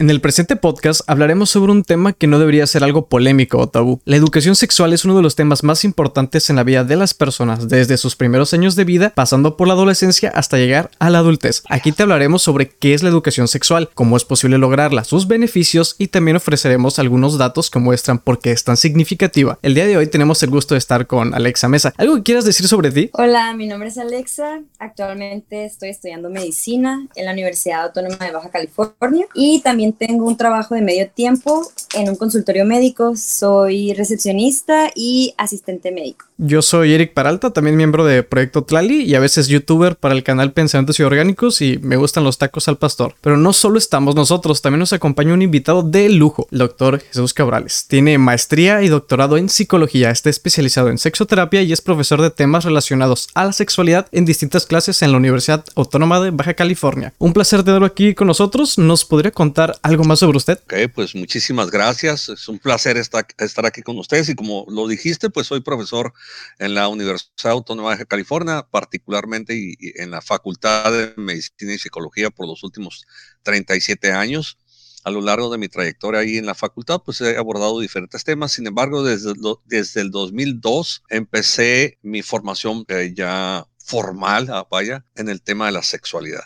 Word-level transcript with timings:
En 0.00 0.10
el 0.10 0.20
presente 0.20 0.56
podcast 0.56 1.02
hablaremos 1.06 1.50
sobre 1.50 1.70
un 1.70 1.84
tema 1.84 2.12
que 2.14 2.26
no 2.26 2.40
debería 2.40 2.66
ser 2.66 2.82
algo 2.82 3.06
polémico 3.06 3.58
o 3.58 3.68
tabú. 3.68 4.00
La 4.04 4.16
educación 4.16 4.56
sexual 4.56 4.92
es 4.92 5.04
uno 5.04 5.14
de 5.14 5.22
los 5.22 5.36
temas 5.36 5.62
más 5.62 5.84
importantes 5.84 6.50
en 6.50 6.56
la 6.56 6.64
vida 6.64 6.82
de 6.82 6.96
las 6.96 7.14
personas, 7.14 7.68
desde 7.68 7.96
sus 7.96 8.16
primeros 8.16 8.52
años 8.54 8.74
de 8.74 8.82
vida, 8.82 9.12
pasando 9.14 9.56
por 9.56 9.68
la 9.68 9.74
adolescencia 9.74 10.30
hasta 10.30 10.58
llegar 10.58 10.90
a 10.98 11.10
la 11.10 11.20
adultez. 11.20 11.62
Aquí 11.68 11.92
te 11.92 12.02
hablaremos 12.02 12.42
sobre 12.42 12.70
qué 12.70 12.92
es 12.92 13.04
la 13.04 13.08
educación 13.08 13.46
sexual, 13.46 13.88
cómo 13.94 14.16
es 14.16 14.24
posible 14.24 14.58
lograrla, 14.58 15.04
sus 15.04 15.28
beneficios 15.28 15.94
y 15.96 16.08
también 16.08 16.38
ofreceremos 16.38 16.98
algunos 16.98 17.38
datos 17.38 17.70
que 17.70 17.78
muestran 17.78 18.18
por 18.18 18.40
qué 18.40 18.50
es 18.50 18.64
tan 18.64 18.76
significativa. 18.76 19.60
El 19.62 19.76
día 19.76 19.86
de 19.86 19.96
hoy 19.96 20.08
tenemos 20.08 20.42
el 20.42 20.50
gusto 20.50 20.74
de 20.74 20.78
estar 20.78 21.06
con 21.06 21.34
Alexa 21.34 21.68
Mesa. 21.68 21.94
¿Algo 21.98 22.16
que 22.16 22.24
quieras 22.24 22.44
decir 22.44 22.66
sobre 22.66 22.90
ti? 22.90 23.10
Hola, 23.12 23.54
mi 23.54 23.68
nombre 23.68 23.90
es 23.90 23.98
Alexa. 23.98 24.60
Actualmente 24.80 25.64
estoy 25.64 25.90
estudiando 25.90 26.30
medicina 26.30 27.06
en 27.14 27.26
la 27.26 27.32
Universidad 27.32 27.84
Autónoma 27.84 28.16
de 28.16 28.32
Baja 28.32 28.50
California 28.50 29.26
y 29.34 29.60
también 29.60 29.83
tengo 29.92 30.26
un 30.26 30.36
trabajo 30.36 30.74
de 30.74 30.82
medio 30.82 31.08
tiempo 31.08 31.66
en 31.94 32.08
un 32.08 32.16
consultorio 32.16 32.64
médico. 32.64 33.14
Soy 33.16 33.92
recepcionista 33.94 34.90
y 34.94 35.34
asistente 35.36 35.92
médico. 35.92 36.26
Yo 36.36 36.62
soy 36.62 36.92
Eric 36.92 37.14
Paralta, 37.14 37.52
también 37.52 37.76
miembro 37.76 38.04
de 38.04 38.24
Proyecto 38.24 38.64
Tlali 38.64 39.02
y 39.02 39.14
a 39.14 39.20
veces 39.20 39.46
youtuber 39.46 39.94
para 39.94 40.16
el 40.16 40.24
canal 40.24 40.52
Pensamientos 40.52 40.98
y 40.98 41.04
Orgánicos 41.04 41.62
y 41.62 41.78
me 41.78 41.96
gustan 41.96 42.24
los 42.24 42.38
tacos 42.38 42.66
al 42.66 42.76
pastor. 42.76 43.14
Pero 43.20 43.36
no 43.36 43.52
solo 43.52 43.78
estamos 43.78 44.16
nosotros, 44.16 44.60
también 44.60 44.80
nos 44.80 44.92
acompaña 44.92 45.32
un 45.32 45.42
invitado 45.42 45.84
de 45.84 46.08
lujo, 46.08 46.48
el 46.50 46.58
doctor 46.58 47.00
Jesús 47.00 47.34
Cabrales. 47.34 47.86
Tiene 47.86 48.18
maestría 48.18 48.82
y 48.82 48.88
doctorado 48.88 49.36
en 49.36 49.48
psicología, 49.48 50.10
está 50.10 50.28
especializado 50.28 50.88
en 50.88 50.98
sexoterapia 50.98 51.62
y 51.62 51.72
es 51.72 51.80
profesor 51.80 52.20
de 52.20 52.30
temas 52.30 52.64
relacionados 52.64 53.28
a 53.34 53.44
la 53.44 53.52
sexualidad 53.52 54.08
en 54.10 54.24
distintas 54.24 54.66
clases 54.66 55.02
en 55.02 55.12
la 55.12 55.18
Universidad 55.18 55.64
Autónoma 55.76 56.20
de 56.20 56.30
Baja 56.30 56.54
California. 56.54 57.14
Un 57.18 57.32
placer 57.32 57.62
tenerlo 57.62 57.86
aquí 57.86 58.14
con 58.14 58.26
nosotros. 58.26 58.78
¿Nos 58.78 59.04
podría 59.04 59.30
contar 59.30 59.73
algo 59.82 60.04
más 60.04 60.18
sobre 60.18 60.36
usted? 60.36 60.58
Ok, 60.64 60.74
pues 60.94 61.14
muchísimas 61.14 61.70
gracias. 61.70 62.28
Es 62.28 62.48
un 62.48 62.58
placer 62.58 62.96
estar, 62.96 63.26
aquí 63.66 63.82
con 63.82 63.98
ustedes 63.98 64.28
y 64.28 64.34
como 64.34 64.66
lo 64.68 64.86
dijiste, 64.88 65.30
pues 65.30 65.46
soy 65.46 65.60
profesor 65.60 66.12
en 66.58 66.74
la 66.74 66.88
Universidad 66.88 67.52
Autónoma 67.52 67.96
de 67.96 68.06
California, 68.06 68.66
particularmente 68.70 69.54
y, 69.54 69.76
en 69.96 70.10
la 70.10 70.20
Facultad 70.20 70.92
de 70.92 71.14
Medicina 71.16 71.74
y 71.74 71.78
Psicología 71.78 72.30
por 72.30 72.46
los 72.46 72.62
últimos 72.62 73.06
37 73.42 74.12
años. 74.12 74.58
A 75.04 75.10
lo 75.10 75.20
largo 75.20 75.50
de 75.50 75.58
mi 75.58 75.68
trayectoria 75.68 76.20
ahí 76.20 76.38
en 76.38 76.46
la 76.46 76.54
facultad, 76.54 77.02
pues 77.04 77.20
he 77.20 77.36
abordado 77.36 77.78
diferentes 77.78 78.24
temas. 78.24 78.52
Sin 78.52 78.66
embargo, 78.66 79.02
desde, 79.02 79.34
desde 79.66 80.00
el 80.00 80.10
2002 80.10 81.02
empecé 81.10 81.98
mi 82.02 82.22
formación 82.22 82.86
eh, 82.88 83.12
ya 83.14 83.66
formal, 83.78 84.48
ah, 84.50 84.66
vaya, 84.70 85.04
en 85.14 85.28
el 85.28 85.42
tema 85.42 85.66
de 85.66 85.72
la 85.72 85.82
sexualidad 85.82 86.44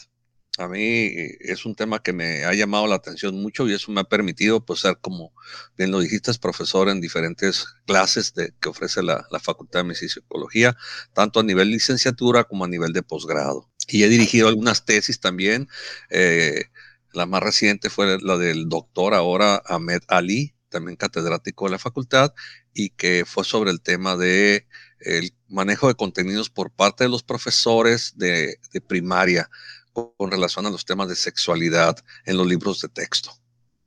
a 0.58 0.68
mí 0.68 0.82
eh, 0.82 1.38
es 1.40 1.64
un 1.64 1.74
tema 1.74 2.02
que 2.02 2.12
me 2.12 2.44
ha 2.44 2.52
llamado 2.52 2.86
la 2.86 2.96
atención 2.96 3.40
mucho 3.40 3.68
y 3.68 3.74
eso 3.74 3.92
me 3.92 4.00
ha 4.00 4.04
permitido 4.04 4.64
pues 4.64 4.80
ser 4.80 4.98
como 5.00 5.32
bien 5.76 5.90
lo 5.90 6.00
dijiste 6.00 6.32
profesor 6.40 6.88
en 6.88 7.00
diferentes 7.00 7.66
clases 7.86 8.34
de, 8.34 8.52
que 8.60 8.68
ofrece 8.68 9.02
la, 9.02 9.26
Facultad 9.40 9.80
de 9.80 9.84
Medicina 9.84 10.06
y 10.06 10.10
Psicología, 10.10 10.76
tanto 11.14 11.40
a 11.40 11.42
nivel 11.44 11.70
licenciatura 11.70 12.44
como 12.44 12.64
a 12.64 12.68
nivel 12.68 12.92
de 12.92 13.02
posgrado. 13.02 13.70
Y 13.86 14.02
he 14.02 14.08
dirigido 14.08 14.48
algunas 14.48 14.84
tesis 14.84 15.20
también. 15.20 15.68
Eh, 16.10 16.64
la 17.12 17.24
más 17.24 17.42
reciente 17.42 17.88
fue 17.88 18.18
la 18.20 18.36
del 18.36 18.68
doctor 18.68 19.14
ahora 19.14 19.62
Ahmed 19.64 20.02
Ali, 20.08 20.54
también 20.68 20.96
catedrático 20.96 21.64
de 21.66 21.70
la 21.70 21.78
facultad, 21.78 22.34
y 22.74 22.90
que 22.90 23.24
fue 23.26 23.44
sobre 23.44 23.70
el 23.70 23.80
tema 23.80 24.16
de 24.16 24.66
el 25.00 25.32
manejo 25.48 25.86
de 25.86 25.94
contenidos 25.94 26.50
por 26.50 26.72
parte 26.72 27.04
de 27.04 27.10
los 27.10 27.22
profesores 27.22 28.14
de, 28.16 28.58
de 28.72 28.80
primaria 28.80 29.48
con 29.92 30.30
relación 30.30 30.66
a 30.66 30.70
los 30.70 30.84
temas 30.84 31.08
de 31.08 31.16
sexualidad 31.16 31.96
en 32.24 32.36
los 32.36 32.46
libros 32.46 32.80
de 32.80 32.88
texto. 32.88 33.32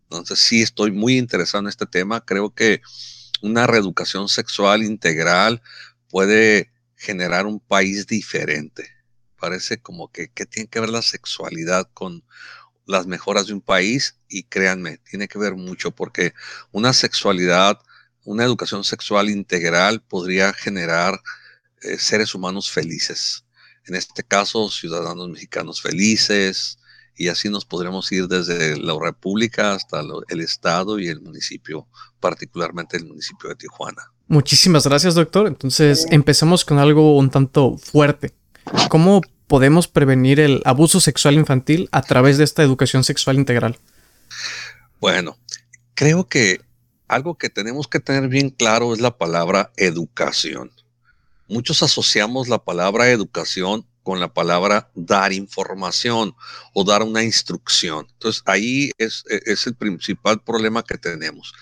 Entonces 0.03 0.39
sí 0.39 0.61
estoy 0.61 0.91
muy 0.91 1.17
interesado 1.17 1.61
en 1.61 1.69
este 1.69 1.85
tema. 1.85 2.21
Creo 2.25 2.53
que 2.53 2.81
una 3.41 3.67
reeducación 3.67 4.27
sexual 4.29 4.83
integral 4.83 5.61
puede 6.09 6.71
generar 6.95 7.45
un 7.45 7.59
país 7.59 8.07
diferente. 8.07 8.89
Parece 9.39 9.81
como 9.81 10.11
que, 10.11 10.29
que 10.29 10.45
tiene 10.45 10.69
que 10.69 10.79
ver 10.79 10.89
la 10.89 11.01
sexualidad 11.01 11.89
con 11.93 12.23
las 12.85 13.07
mejoras 13.07 13.47
de 13.47 13.53
un 13.53 13.61
país 13.61 14.17
y 14.27 14.43
créanme, 14.43 14.97
tiene 14.97 15.27
que 15.27 15.39
ver 15.39 15.55
mucho 15.55 15.91
porque 15.91 16.33
una 16.71 16.93
sexualidad, 16.93 17.79
una 18.25 18.43
educación 18.43 18.83
sexual 18.83 19.29
integral 19.29 20.01
podría 20.01 20.53
generar 20.53 21.21
eh, 21.81 21.97
seres 21.97 22.35
humanos 22.35 22.69
felices 22.69 23.45
en 23.85 23.95
este 23.95 24.23
caso, 24.23 24.69
ciudadanos 24.69 25.29
mexicanos 25.29 25.81
felices, 25.81 26.77
y 27.15 27.27
así 27.27 27.49
nos 27.49 27.65
podremos 27.65 28.11
ir 28.11 28.27
desde 28.27 28.77
la 28.77 28.97
República 28.99 29.73
hasta 29.73 30.01
el 30.29 30.41
Estado 30.41 30.99
y 30.99 31.07
el 31.07 31.21
municipio, 31.21 31.87
particularmente 32.19 32.97
el 32.97 33.05
municipio 33.05 33.49
de 33.49 33.55
Tijuana. 33.55 34.11
Muchísimas 34.27 34.87
gracias, 34.87 35.15
doctor. 35.15 35.47
Entonces, 35.47 36.05
empecemos 36.09 36.63
con 36.65 36.79
algo 36.79 37.17
un 37.17 37.29
tanto 37.29 37.77
fuerte. 37.77 38.33
¿Cómo 38.89 39.21
podemos 39.47 39.87
prevenir 39.87 40.39
el 40.39 40.61
abuso 40.65 40.99
sexual 40.99 41.35
infantil 41.35 41.89
a 41.91 42.01
través 42.01 42.37
de 42.37 42.45
esta 42.45 42.63
educación 42.63 43.03
sexual 43.03 43.35
integral? 43.35 43.77
Bueno, 44.99 45.37
creo 45.93 46.27
que 46.27 46.61
algo 47.07 47.37
que 47.37 47.49
tenemos 47.49 47.87
que 47.87 47.99
tener 47.99 48.29
bien 48.29 48.49
claro 48.49 48.93
es 48.93 49.01
la 49.01 49.17
palabra 49.17 49.71
educación 49.75 50.71
muchos 51.51 51.83
asociamos 51.83 52.47
la 52.47 52.63
palabra 52.63 53.09
educación 53.09 53.85
con 54.03 54.19
la 54.19 54.33
palabra 54.33 54.89
dar 54.95 55.33
información 55.33 56.33
o 56.73 56.83
dar 56.83 57.03
una 57.03 57.23
instrucción. 57.23 58.07
Entonces 58.13 58.41
ahí 58.45 58.91
es, 58.97 59.23
e, 59.29 59.55
el 59.65 59.75
principal 59.75 60.41
problema 60.41 60.83
que 60.83 60.97
tenemos. 60.97 61.53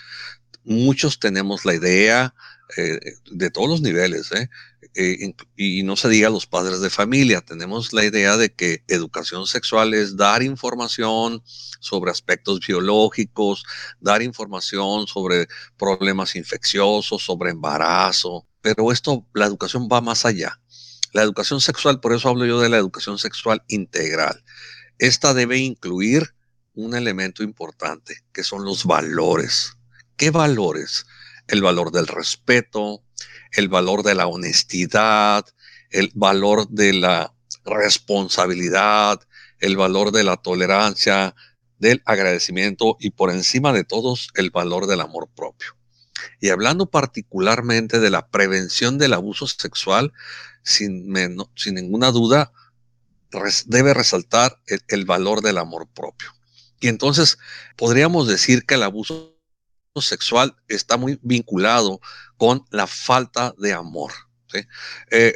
Muchos 0.64 1.18
tenemos 1.18 1.64
la 1.64 1.74
idea 1.74 2.34
eh, 2.76 3.00
de 3.30 3.50
todos 3.50 3.68
los 3.68 3.80
niveles, 3.82 4.30
¿eh? 4.32 4.48
Eh, 4.94 5.34
y 5.56 5.82
no 5.82 5.96
se 5.96 6.08
diga 6.08 6.30
los 6.30 6.46
padres 6.46 6.80
de 6.80 6.90
familia, 6.90 7.40
tenemos 7.40 7.92
la 7.92 8.04
idea 8.04 8.36
de 8.36 8.52
que 8.52 8.82
educación 8.88 9.46
sexual 9.46 9.94
es 9.94 10.16
dar 10.16 10.42
información 10.42 11.42
sobre 11.80 12.10
aspectos 12.10 12.60
biológicos, 12.66 13.64
dar 14.00 14.22
información 14.22 15.06
sobre 15.06 15.46
problemas 15.76 16.34
infecciosos, 16.34 17.22
sobre 17.22 17.50
embarazo, 17.50 18.46
pero 18.62 18.92
esto, 18.92 19.26
la 19.34 19.46
educación 19.46 19.88
va 19.90 20.00
más 20.00 20.24
allá. 20.24 20.60
La 21.12 21.22
educación 21.22 21.60
sexual, 21.60 22.00
por 22.00 22.12
eso 22.12 22.28
hablo 22.28 22.46
yo 22.46 22.60
de 22.60 22.68
la 22.68 22.76
educación 22.76 23.18
sexual 23.18 23.62
integral. 23.68 24.44
Esta 24.98 25.34
debe 25.34 25.58
incluir 25.58 26.34
un 26.74 26.94
elemento 26.94 27.42
importante, 27.42 28.22
que 28.32 28.44
son 28.44 28.64
los 28.64 28.84
valores. 28.84 29.72
¿Qué 30.16 30.30
valores? 30.30 31.06
El 31.48 31.62
valor 31.62 31.90
del 31.90 32.06
respeto, 32.06 33.02
el 33.52 33.68
valor 33.68 34.02
de 34.02 34.14
la 34.14 34.26
honestidad, 34.26 35.44
el 35.90 36.12
valor 36.14 36.68
de 36.68 36.92
la 36.92 37.34
responsabilidad, 37.64 39.20
el 39.58 39.76
valor 39.76 40.12
de 40.12 40.24
la 40.24 40.36
tolerancia, 40.36 41.34
del 41.80 42.02
agradecimiento 42.04 42.96
y 43.00 43.10
por 43.10 43.30
encima 43.30 43.72
de 43.72 43.84
todos 43.84 44.28
el 44.34 44.50
valor 44.50 44.86
del 44.86 45.00
amor 45.00 45.28
propio. 45.34 45.79
Y 46.40 46.50
hablando 46.50 46.86
particularmente 46.86 48.00
de 48.00 48.10
la 48.10 48.28
prevención 48.28 48.98
del 48.98 49.12
abuso 49.12 49.46
sexual, 49.46 50.12
sin, 50.62 51.12
ninguna 51.12 52.10
duda, 52.10 52.52
debe 53.66 53.94
resaltar 53.94 54.60
el, 54.88 55.04
valor 55.04 55.42
del 55.42 55.58
amor 55.58 55.88
propio. 55.88 56.32
Y 56.80 56.88
entonces 56.88 57.38
podríamos 57.76 58.26
decir 58.26 58.64
que 58.64 58.74
el 58.74 58.82
abuso 58.82 59.36
sexual 60.00 60.56
está 60.68 60.96
muy 60.96 61.18
vinculado 61.22 62.00
con 62.36 62.64
la 62.70 62.86
falta 62.86 63.54
de 63.58 63.72
amor. 63.72 64.12
Eh, 65.10 65.34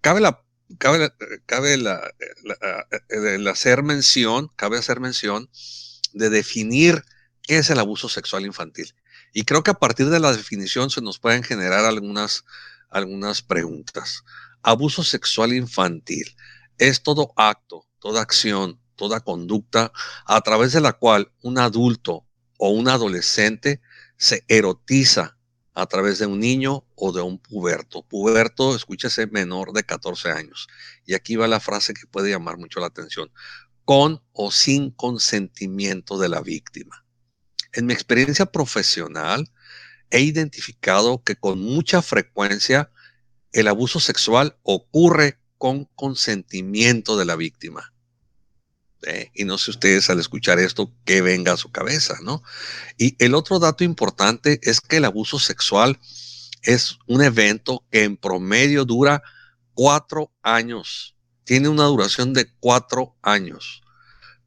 cabe 0.00 0.20
la 0.20 0.42
cabe, 0.78 1.12
cabe 1.46 1.74
el 1.74 3.48
hacer 3.48 3.82
mención, 3.82 4.50
cabe 4.56 4.78
hacer 4.78 5.00
mención 5.00 5.48
de 6.12 6.30
definir 6.30 7.04
qué 7.42 7.58
es 7.58 7.70
el 7.70 7.78
abuso 7.78 8.08
sexual 8.08 8.46
infantil. 8.46 8.94
Y 9.38 9.44
creo 9.44 9.62
que 9.62 9.70
a 9.70 9.74
partir 9.74 10.08
de 10.08 10.18
la 10.18 10.32
definición 10.32 10.88
se 10.88 11.02
nos 11.02 11.18
pueden 11.18 11.42
generar 11.42 11.84
algunas, 11.84 12.46
algunas 12.88 13.42
preguntas. 13.42 14.24
Abuso 14.62 15.04
sexual 15.04 15.52
infantil 15.52 16.34
es 16.78 17.02
todo 17.02 17.34
acto, 17.36 17.86
toda 17.98 18.22
acción, 18.22 18.80
toda 18.94 19.20
conducta 19.20 19.92
a 20.24 20.40
través 20.40 20.72
de 20.72 20.80
la 20.80 20.94
cual 20.94 21.30
un 21.42 21.58
adulto 21.58 22.26
o 22.56 22.70
un 22.70 22.88
adolescente 22.88 23.82
se 24.16 24.42
erotiza 24.48 25.36
a 25.74 25.84
través 25.84 26.18
de 26.18 26.24
un 26.24 26.40
niño 26.40 26.86
o 26.94 27.12
de 27.12 27.20
un 27.20 27.38
puberto. 27.38 28.04
Puberto, 28.04 28.74
escúchese, 28.74 29.26
menor 29.26 29.74
de 29.74 29.84
14 29.84 30.30
años. 30.30 30.66
Y 31.04 31.12
aquí 31.12 31.36
va 31.36 31.46
la 31.46 31.60
frase 31.60 31.92
que 31.92 32.06
puede 32.06 32.30
llamar 32.30 32.56
mucho 32.56 32.80
la 32.80 32.86
atención. 32.86 33.30
Con 33.84 34.22
o 34.32 34.50
sin 34.50 34.92
consentimiento 34.92 36.16
de 36.16 36.30
la 36.30 36.40
víctima. 36.40 37.05
En 37.76 37.84
mi 37.84 37.92
experiencia 37.92 38.46
profesional, 38.46 39.52
he 40.10 40.20
identificado 40.20 41.22
que 41.22 41.36
con 41.36 41.60
mucha 41.60 42.00
frecuencia 42.00 42.90
el 43.52 43.68
abuso 43.68 44.00
sexual 44.00 44.56
ocurre 44.62 45.38
con 45.58 45.84
consentimiento 45.94 47.18
de 47.18 47.26
la 47.26 47.36
víctima. 47.36 47.92
¿eh? 49.06 49.30
y 49.34 49.44
no 49.44 49.58
sé 49.58 49.72
ustedes 49.72 50.08
al 50.08 50.18
escuchar 50.18 50.58
esto 50.58 50.90
qué 51.04 51.20
venga 51.20 51.52
a 51.52 51.56
su 51.58 51.70
cabeza, 51.70 52.16
¿no? 52.22 52.42
Y 52.96 53.14
el 53.22 53.34
otro 53.34 53.58
dato 53.58 53.84
importante 53.84 54.58
es 54.62 54.80
que 54.80 54.96
el 54.96 55.04
abuso 55.04 55.38
sexual 55.38 55.98
es 56.62 56.98
un 57.06 57.22
evento 57.22 57.84
que 57.90 58.04
en 58.04 58.16
promedio 58.16 58.86
dura 58.86 59.22
cuatro 59.74 60.32
años. 60.42 61.14
Tiene 61.44 61.68
una 61.68 61.84
duración 61.84 62.32
de 62.32 62.50
cuatro 62.58 63.16
años. 63.22 63.82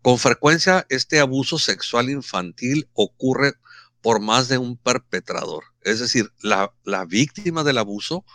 Con 0.10 0.18
frecuencia, 0.18 0.88
este 0.90 1.20
abuso 1.20 1.60
sexual 1.60 2.10
infantil 2.10 2.90
ocurre 2.94 3.54
por 4.02 4.20
más 4.20 4.48
de 4.48 4.58
un 4.58 4.76
perpetrador. 4.76 5.66
Es 5.84 6.00
decir, 6.00 6.34
la, 6.42 6.74
víctima 7.06 7.64
del 7.64 7.78
abuso 7.78 8.26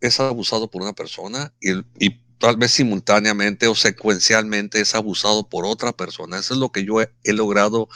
es 0.00 0.20
abusado 0.20 0.70
por 0.70 0.82
una 0.82 0.92
persona 0.92 1.52
y, 1.60 1.72
y, 1.98 2.22
tal 2.38 2.58
vez 2.58 2.70
simultáneamente 2.70 3.66
o 3.66 3.74
secuencialmente 3.74 4.80
es 4.80 4.94
abusado 4.94 5.48
por 5.48 5.66
otra 5.66 5.92
persona. 5.92 6.38
Eso 6.38 6.54
es 6.54 6.60
lo 6.60 6.70
que 6.70 6.84
yo 6.84 7.02
he, 7.02 7.12
he, 7.24 7.32
logrado 7.32 7.88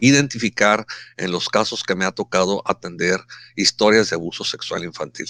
identificar 0.00 0.86
en 1.18 1.32
los 1.32 1.50
casos 1.50 1.82
que 1.82 1.94
me 1.94 2.06
ha 2.06 2.12
tocado 2.12 2.62
atender 2.64 3.20
historias 3.54 4.08
de 4.08 4.16
abuso 4.16 4.44
sexual 4.44 4.82
infantil. 4.84 5.26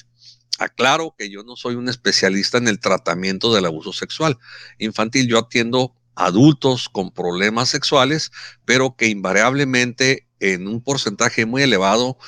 Aclaro 0.61 1.17
que 1.19 1.29
yo 1.29 1.43
no 1.43 1.57
soy 1.57 1.75
un 1.75 1.89
especialista 1.89 2.59
en 2.59 2.69
el 2.69 2.79
tratamiento 2.79 3.53
del 3.53 3.65
abuso 3.65 3.93
sexual 3.93 4.39
infantil. 4.79 5.27
Yo 5.27 5.39
atiendo 5.39 5.97
adultos 6.15 6.89
con 6.89 7.13
problemas 7.13 7.69
sexuales, 7.69 8.31
pero 8.65 8.97
que 8.97 9.07
invariablemente 9.07 10.27
en 10.39 10.67
un 10.67 10.83
porcentaje 10.83 11.47
muy 11.47 11.63
elevado, 11.63 12.19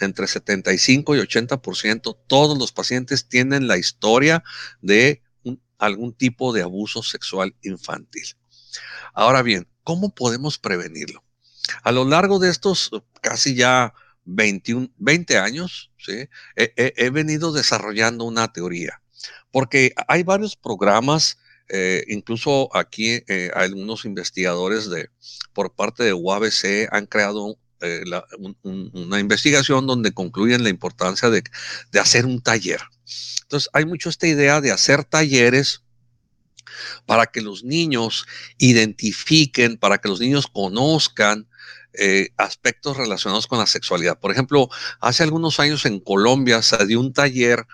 entre 0.00 0.26
75 0.26 1.16
y 1.16 1.18
80%, 1.20 2.16
todos 2.26 2.58
los 2.58 2.72
pacientes 2.72 3.28
tienen 3.28 3.66
la 3.66 3.78
historia 3.78 4.44
de 4.80 5.22
algún 5.78 6.12
tipo 6.12 6.52
de 6.52 6.62
abuso 6.62 7.02
sexual 7.02 7.54
infantil. 7.62 8.26
Ahora 9.14 9.42
bien, 9.42 9.66
¿cómo 9.84 10.14
podemos 10.14 10.58
prevenirlo? 10.58 11.24
A 11.82 11.92
lo 11.92 12.04
largo 12.04 12.38
de 12.38 12.50
estos 12.50 12.90
casi 13.20 13.54
ya 13.54 13.92
21, 14.24 14.90
20 14.98 15.38
años, 15.38 15.90
he, 16.56 17.10
venido 17.10 17.52
desarrollando 17.52 18.24
una 18.24 18.52
teoría, 18.52 19.00
porque 19.50 19.92
hay 20.06 20.22
varios 20.22 20.56
programas 20.56 21.38
eh, 21.68 22.04
incluso 22.08 22.74
aquí 22.74 23.22
eh, 23.28 23.50
algunos 23.54 24.06
investigadores 24.06 24.88
de, 24.88 25.10
por 25.52 25.74
parte 25.74 26.02
de 26.02 26.14
UABC 26.14 26.88
han 26.90 27.06
creado 27.06 27.58
eh, 27.80 28.04
una 28.62 29.20
investigación 29.20 29.86
donde 29.86 30.12
concluyen 30.12 30.62
la 30.62 30.70
importancia 30.70 31.28
de, 31.28 31.42
de, 31.92 32.00
hacer 32.00 32.24
un 32.24 32.40
taller. 32.40 32.80
Entonces, 33.42 33.68
hay 33.72 33.84
mucho 33.84 34.08
esta 34.08 34.26
idea 34.26 34.60
de 34.60 34.72
hacer 34.72 35.04
talleres 35.04 35.82
para 37.06 37.26
que 37.26 37.40
los 37.40 37.64
niños 37.64 38.26
identifiquen, 38.56 39.76
para 39.76 39.98
que 39.98 40.08
los 40.08 40.20
niños 40.20 40.46
conozcan 40.46 41.48
aspectos 42.36 42.96
relacionados 42.96 43.48
con 43.48 43.58
la 43.58 43.66
sexualidad. 43.66 44.20
Por 44.20 44.30
ejemplo, 44.30 44.68
hace 45.00 45.24
algunos 45.24 45.58
años 45.58 45.84
en 45.84 45.98
Colombia 45.98 46.62
se 46.62 46.86
dio 46.86 47.00
un 47.00 47.12
taller 47.12 47.66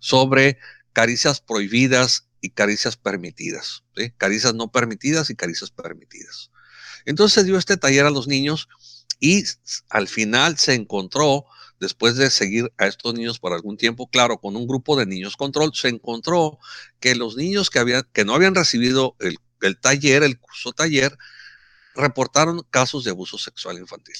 sobre 0.00 0.56
caricias 0.94 1.40
prohibidas 1.40 2.27
y 2.40 2.50
caricias 2.50 2.96
permitidas, 2.96 3.84
caricias 4.16 4.54
no 4.54 4.70
permitidas 4.70 5.30
y 5.30 5.34
caricias 5.34 5.70
permitidas. 5.70 6.50
Entonces 7.04 7.44
dio 7.44 7.58
este 7.58 7.76
taller 7.76 8.06
a 8.06 8.10
los 8.10 8.28
niños 8.28 8.68
y 9.20 9.44
al 9.88 10.08
final 10.08 10.58
se 10.58 10.74
encontró, 10.74 11.44
después 11.80 12.16
de 12.16 12.30
seguir 12.30 12.72
a 12.76 12.86
estos 12.86 13.14
niños 13.14 13.38
por 13.38 13.52
algún 13.52 13.76
tiempo, 13.76 14.08
claro, 14.08 14.38
con 14.38 14.56
un 14.56 14.66
grupo 14.66 14.96
de 14.96 15.06
niños 15.06 15.36
control, 15.36 15.72
se 15.74 15.88
encontró 15.88 16.58
que 17.00 17.14
los 17.14 17.36
niños 17.36 17.70
que, 17.70 18.02
que 18.12 18.24
no 18.24 18.34
habían 18.34 18.54
recibido 18.54 19.16
el 19.20 19.80
taller, 19.80 20.22
el 20.22 20.38
curso 20.38 20.72
taller, 20.72 21.16
reportaron 21.94 22.64
casos 22.70 23.04
de 23.04 23.10
abuso 23.10 23.38
sexual 23.38 23.78
infantil. 23.78 24.16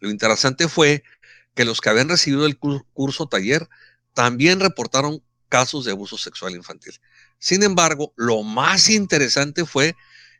Lo 0.00 0.10
interesante 0.10 0.68
fue 0.68 1.04
que 1.54 1.64
los 1.64 1.80
que 1.80 1.90
habían 1.90 2.08
recibido 2.08 2.46
el 2.46 2.58
curso 2.58 3.26
taller 3.26 3.68
también 4.14 4.60
reportaron 4.60 5.22
casos 5.48 5.84
de 5.84 5.92
abuso 5.92 6.16
sexual 6.16 6.54
infantil. 6.54 6.98
Sin 7.42 7.64
embargo, 7.64 8.14
lo 8.14 8.44
más 8.44 8.88
interesante 8.88 9.66
fue 9.66 9.96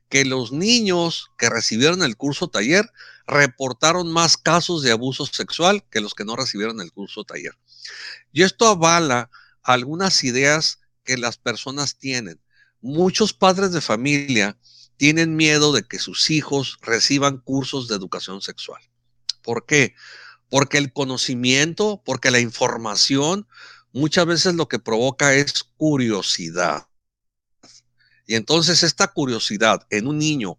que 0.08 0.24
los 0.24 0.52
niños 0.52 1.32
que 1.36 1.50
recibieron 1.50 2.04
el 2.04 2.16
curso 2.16 2.46
taller 2.46 2.88
reportaron 3.26 4.12
más 4.12 4.36
casos 4.36 4.82
de 4.84 4.92
abuso 4.92 5.26
sexual 5.26 5.84
que 5.90 6.00
los 6.00 6.14
que 6.14 6.24
no 6.24 6.36
recibieron 6.36 6.80
el 6.80 6.92
curso 6.92 7.24
taller. 7.24 7.58
Y 8.30 8.44
esto 8.44 8.68
avala 8.68 9.30
algunas 9.64 10.22
ideas 10.22 10.78
que 11.02 11.18
las 11.18 11.38
personas 11.38 11.98
tienen. 11.98 12.40
Muchos 12.80 13.32
padres 13.32 13.72
de 13.72 13.80
familia 13.80 14.56
tienen 14.96 15.34
miedo 15.34 15.72
de 15.72 15.82
que 15.82 15.98
sus 15.98 16.30
hijos 16.30 16.78
reciban 16.82 17.38
cursos 17.38 17.88
de 17.88 17.96
educación 17.96 18.42
sexual. 18.42 18.80
¿Por 19.42 19.66
qué? 19.66 19.96
Porque 20.48 20.78
el 20.78 20.92
conocimiento, 20.92 22.00
porque 22.04 22.30
la 22.30 22.38
información 22.38 23.48
muchas 23.92 24.24
veces 24.24 24.54
lo 24.54 24.68
que 24.68 24.78
provoca 24.78 25.34
es 25.34 25.64
curiosidad. 25.76 26.86
Y 28.26 28.36
entonces 28.36 28.82
esta 28.82 29.08
curiosidad 29.08 29.86
en 29.90 30.06
un 30.06 30.18
niño 30.18 30.58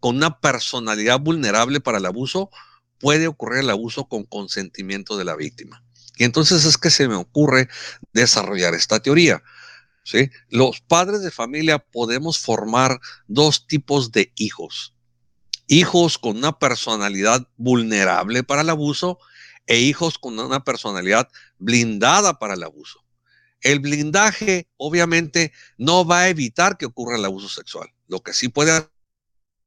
con 0.00 0.16
una 0.16 0.40
personalidad 0.40 1.20
vulnerable 1.20 1.80
para 1.80 1.98
el 1.98 2.06
abuso, 2.06 2.50
puede 2.98 3.28
ocurrir 3.28 3.60
el 3.60 3.70
abuso 3.70 4.06
con 4.06 4.24
consentimiento 4.24 5.16
de 5.16 5.24
la 5.24 5.36
víctima. 5.36 5.84
Y 6.16 6.24
entonces 6.24 6.64
es 6.64 6.76
que 6.76 6.90
se 6.90 7.08
me 7.08 7.14
ocurre 7.14 7.68
desarrollar 8.12 8.74
esta 8.74 9.00
teoría. 9.00 9.42
Los 10.48 10.80
padres 10.80 11.22
de 11.22 11.30
familia 11.30 11.78
podemos 11.78 12.38
formar 12.38 13.00
dos 13.28 13.66
tipos 13.66 14.10
de 14.12 14.32
hijos. 14.36 14.94
Hijos 15.66 16.18
con 16.18 16.36
una 16.36 16.58
personalidad 16.58 17.46
vulnerable 17.56 18.42
para 18.42 18.62
el 18.62 18.70
abuso 18.70 19.18
e 19.66 19.78
hijos 19.78 20.18
con 20.18 20.38
una 20.38 20.64
personalidad 20.64 21.28
blindada 21.58 22.38
para 22.38 22.54
el 22.54 22.64
abuso. 22.64 23.04
El 23.62 23.80
blindaje 23.80 24.68
obviamente 24.76 25.52
no 25.76 26.04
va 26.04 26.20
a 26.20 26.28
evitar 26.28 26.78
que 26.78 26.86
ocurra 26.86 27.16
el 27.16 27.24
abuso 27.24 27.48
sexual. 27.48 27.92
Lo 28.08 28.20
que 28.22 28.32
sí 28.32 28.48
puede 28.48 28.86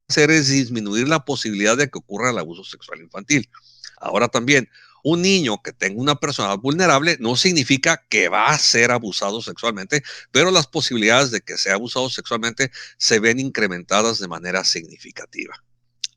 hacer 0.10 0.32
es 0.32 0.50
disminuir 0.50 1.08
la 1.08 1.26
posibilidad 1.26 1.78
de 1.78 1.90
que 1.90 2.00
ocurra 2.00 2.32
el 2.32 2.38
abuso 2.38 2.64
sexual 2.64 3.02
infantil. 3.02 3.50
Ahora 3.98 4.28
también, 4.28 4.70
un 5.04 5.22
niño 5.22 5.62
que 5.62 5.74
tenga 5.74 6.02
una 6.02 6.16
personalidad 6.16 6.62
vulnerable 6.62 7.18
no 7.20 7.36
significa 7.36 8.06
que 8.10 8.30
va 8.30 8.48
a 8.48 8.58
ser 8.58 8.92
abusado 8.92 9.42
sexualmente, 9.42 10.04
pero 10.32 10.50
las 10.50 10.68
posibilidades 10.68 11.32
de 11.32 11.42
que 11.42 11.58
sea 11.58 11.76
abusado 11.76 12.10
sexualmente 12.10 12.72
se 12.98 13.20
ven 13.20 13.40
incrementadas 13.40 14.20
de 14.20 14.28
manera 14.28 14.64
significativa. 14.64 15.62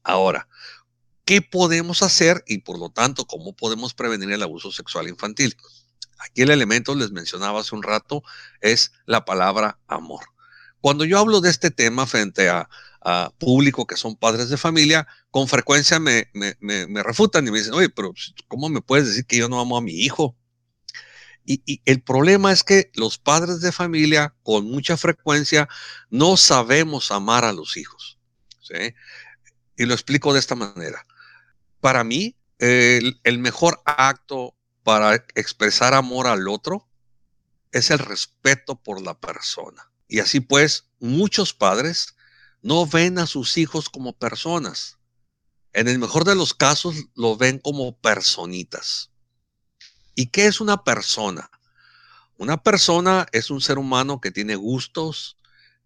Ahora, 0.02 0.48
¿Qué 1.26 1.42
podemos 1.42 2.04
hacer 2.04 2.44
y 2.46 2.58
por 2.58 2.78
lo 2.78 2.88
tanto 2.88 3.26
cómo 3.26 3.52
podemos 3.52 3.94
prevenir 3.94 4.30
el 4.30 4.44
abuso 4.44 4.70
sexual 4.70 5.08
infantil? 5.08 5.56
Aquí 6.18 6.42
el 6.42 6.50
elemento, 6.50 6.94
les 6.94 7.10
mencionaba 7.10 7.60
hace 7.60 7.74
un 7.74 7.82
rato, 7.82 8.22
es 8.60 8.92
la 9.06 9.24
palabra 9.24 9.78
amor. 9.86 10.24
Cuando 10.80 11.04
yo 11.04 11.18
hablo 11.18 11.40
de 11.40 11.50
este 11.50 11.70
tema 11.70 12.06
frente 12.06 12.48
a, 12.48 12.68
público 13.38 13.86
que 13.86 13.96
son 13.96 14.16
padres 14.16 14.48
de 14.48 14.56
familia, 14.56 15.06
con 15.30 15.46
frecuencia 15.46 16.00
me, 16.00 16.28
refutan 17.04 17.46
y 17.46 17.52
me 17.52 17.58
dicen, 17.58 17.74
oye, 17.74 17.88
pero 17.88 18.12
¿cómo 18.48 18.68
me 18.68 18.80
puedes 18.80 19.06
decir 19.06 19.26
que 19.26 19.36
yo 19.36 19.48
no 19.48 19.60
amo 19.60 19.76
a 19.76 19.80
mi 19.80 19.92
hijo? 19.92 20.36
Y, 21.44 21.80
el 21.84 22.02
problema 22.02 22.50
es 22.50 22.64
que 22.64 22.90
los 22.94 23.18
padres 23.18 23.60
de 23.60 23.70
familia 23.70 24.34
con 24.42 24.64
mucha 24.64 24.96
frecuencia 24.96 25.68
no 26.10 26.36
sabemos 26.36 27.12
amar 27.12 27.44
a 27.44 27.52
los 27.52 27.76
hijos. 27.76 28.18
Y 29.76 29.84
lo 29.84 29.94
explico 29.94 30.32
de 30.32 30.40
esta 30.40 30.56
manera 30.56 31.06
para 31.86 32.02
mí, 32.02 32.34
el, 32.58 33.38
mejor 33.38 33.80
acto 33.84 34.55
para 34.86 35.16
expresar 35.34 35.94
amor 35.94 36.28
al 36.28 36.46
otro 36.46 36.88
es 37.72 37.90
el 37.90 37.98
respeto 37.98 38.80
por 38.80 39.02
la 39.02 39.18
persona. 39.18 39.90
Y 40.06 40.20
así 40.20 40.38
pues, 40.38 40.84
muchos 41.00 41.52
padres 41.52 42.14
no 42.62 42.86
ven 42.86 43.18
a 43.18 43.26
sus 43.26 43.56
hijos 43.56 43.90
como 43.90 44.16
personas. 44.16 44.98
En 45.72 45.88
el 45.88 45.98
mejor 45.98 46.24
de 46.24 46.36
los 46.36 46.54
casos, 46.54 46.94
lo 47.16 47.36
ven 47.36 47.58
como 47.58 47.98
personitas. 47.98 49.10
¿Y 50.14 50.26
qué 50.26 50.46
es 50.46 50.60
una 50.60 50.84
persona? 50.84 51.50
Una 52.36 52.62
persona 52.62 53.26
es 53.32 53.50
un 53.50 53.60
ser 53.60 53.78
humano 53.78 54.20
que 54.20 54.30
tiene 54.30 54.54
gustos, 54.54 55.36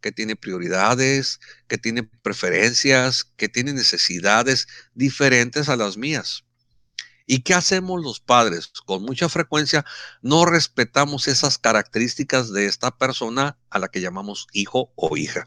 que 0.03 0.13
tiene 0.13 0.37
prioridades, 0.37 1.41
que 1.69 1.79
tiene 1.79 2.03
preferencias, 2.03 3.25
que 3.25 3.49
tiene 3.49 3.73
necesidades 3.73 4.69
diferentes 4.93 5.71
a 5.71 5.77
las 5.77 5.97
mías. 5.97 6.45
¿Y 7.33 7.43
qué 7.43 7.55
hacemos 7.55 8.03
los 8.03 8.19
padres? 8.19 8.73
Con 8.87 9.05
mucha 9.05 9.29
frecuencia 9.29 9.85
no 10.21 10.47
respetamos 10.47 11.29
esas 11.29 11.59
características 11.59 12.53
de 12.53 12.67
esta 12.67 12.91
persona 12.91 13.57
a 13.71 13.79
la 13.79 13.87
que 13.87 14.01
llamamos 14.01 14.49
hijo 14.53 14.91
o 14.97 15.17
hija. 15.17 15.47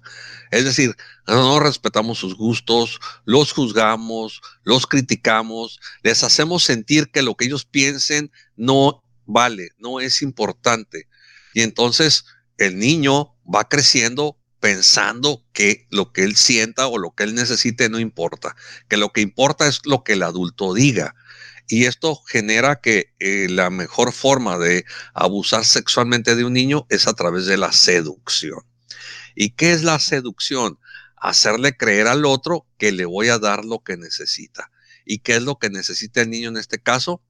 Es 0.52 0.64
decir, 0.64 0.96
no 1.28 1.60
respetamos 1.60 2.20
sus 2.20 2.38
gustos, 2.38 3.02
los 3.26 3.52
juzgamos, 3.52 4.40
los 4.64 4.88
criticamos, 4.88 5.82
les 6.04 6.24
hacemos 6.24 6.64
sentir 6.64 7.12
que 7.12 7.22
lo 7.22 7.36
que 7.36 7.48
ellos 7.48 7.66
piensen 7.66 8.32
no 8.56 9.04
vale, 9.26 9.72
no 9.78 10.00
es 10.00 10.22
importante. 10.22 11.10
Y 11.54 11.64
entonces 11.64 12.24
el 12.60 12.80
niño 12.80 13.36
va 13.54 13.68
creciendo 13.68 14.38
pensando 14.62 15.44
que 15.52 15.86
lo 15.90 16.14
que 16.14 16.24
él 16.24 16.38
sienta 16.38 16.88
o 16.88 16.98
lo 16.98 17.14
que 17.14 17.26
él 17.26 17.36
necesite 17.36 17.90
no 17.90 18.00
importa, 18.00 18.56
que 18.88 18.96
lo 18.96 19.12
que 19.12 19.20
importa 19.20 19.68
es 19.68 19.82
lo 19.84 20.06
que 20.06 20.14
el 20.14 20.24
adulto 20.24 20.74
diga. 20.74 21.14
Y 21.68 21.86
esto 21.86 22.16
genera 22.16 22.82
que 22.82 23.14
eh, 23.20 23.48
la 23.50 23.70
mejor 23.70 24.12
forma 24.12 24.58
de 24.58 24.86
abusar 25.14 25.66
sexualmente 25.66 26.36
de 26.36 26.44
un 26.44 26.54
niño 26.54 26.86
es 26.90 27.08
a 27.08 27.14
través 27.14 27.46
de 27.46 27.58
la 27.58 27.72
seducción. 27.72 28.62
¿Y 29.36 29.52
qué 29.52 29.72
es 29.72 29.84
la 29.84 30.00
seducción? 30.00 30.78
Hacerle 31.16 31.76
creer 31.76 32.08
al 32.08 32.26
otro 32.26 32.68
que 32.78 32.92
le 32.92 33.06
voy 33.06 33.30
a 33.30 33.40
dar 33.40 33.64
lo 33.66 33.80
que 33.80 33.98
necesita. 33.98 34.72
¿Y 35.06 35.20
qué 35.20 35.38
es 35.38 35.44
lo 35.44 35.58
que 35.58 35.70
necesita 35.70 36.22
el 36.22 36.30
niño 36.30 36.50
en 36.50 36.58
este 36.58 36.80
caso? 36.80 37.22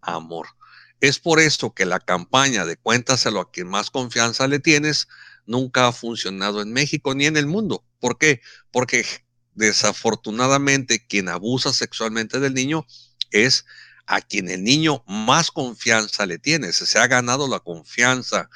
Amor. 0.00 0.48
Es 1.00 1.18
por 1.18 1.40
eso 1.40 1.74
que 1.74 1.86
la 1.86 2.00
campaña 2.00 2.64
de 2.64 2.76
cuéntaselo 2.76 3.40
a 3.40 3.50
quien 3.50 3.68
más 3.68 3.90
confianza 3.90 4.46
le 4.46 4.58
tienes 4.58 5.08
nunca 5.46 5.88
ha 5.88 5.92
funcionado 5.92 6.62
en 6.62 6.72
México 6.72 7.14
ni 7.14 7.26
en 7.26 7.36
el 7.36 7.46
mundo. 7.46 7.84
¿Por 7.98 8.18
qué? 8.18 8.40
Porque 8.70 9.04
desafortunadamente 9.54 11.06
quien 11.06 11.28
abusa 11.28 11.72
sexualmente 11.72 12.40
del 12.40 12.54
niño 12.54 12.86
es 13.34 13.66
a 14.06 14.20
quien 14.20 14.48
el 14.48 14.62
niño 14.62 15.02
más 15.06 15.50
confianza 15.50 16.26
le 16.26 16.38
tiene. 16.38 16.72
Se, 16.72 16.98
ha 16.98 17.06
ganado 17.06 17.48
la 17.48 17.60
confianza, 17.60 18.50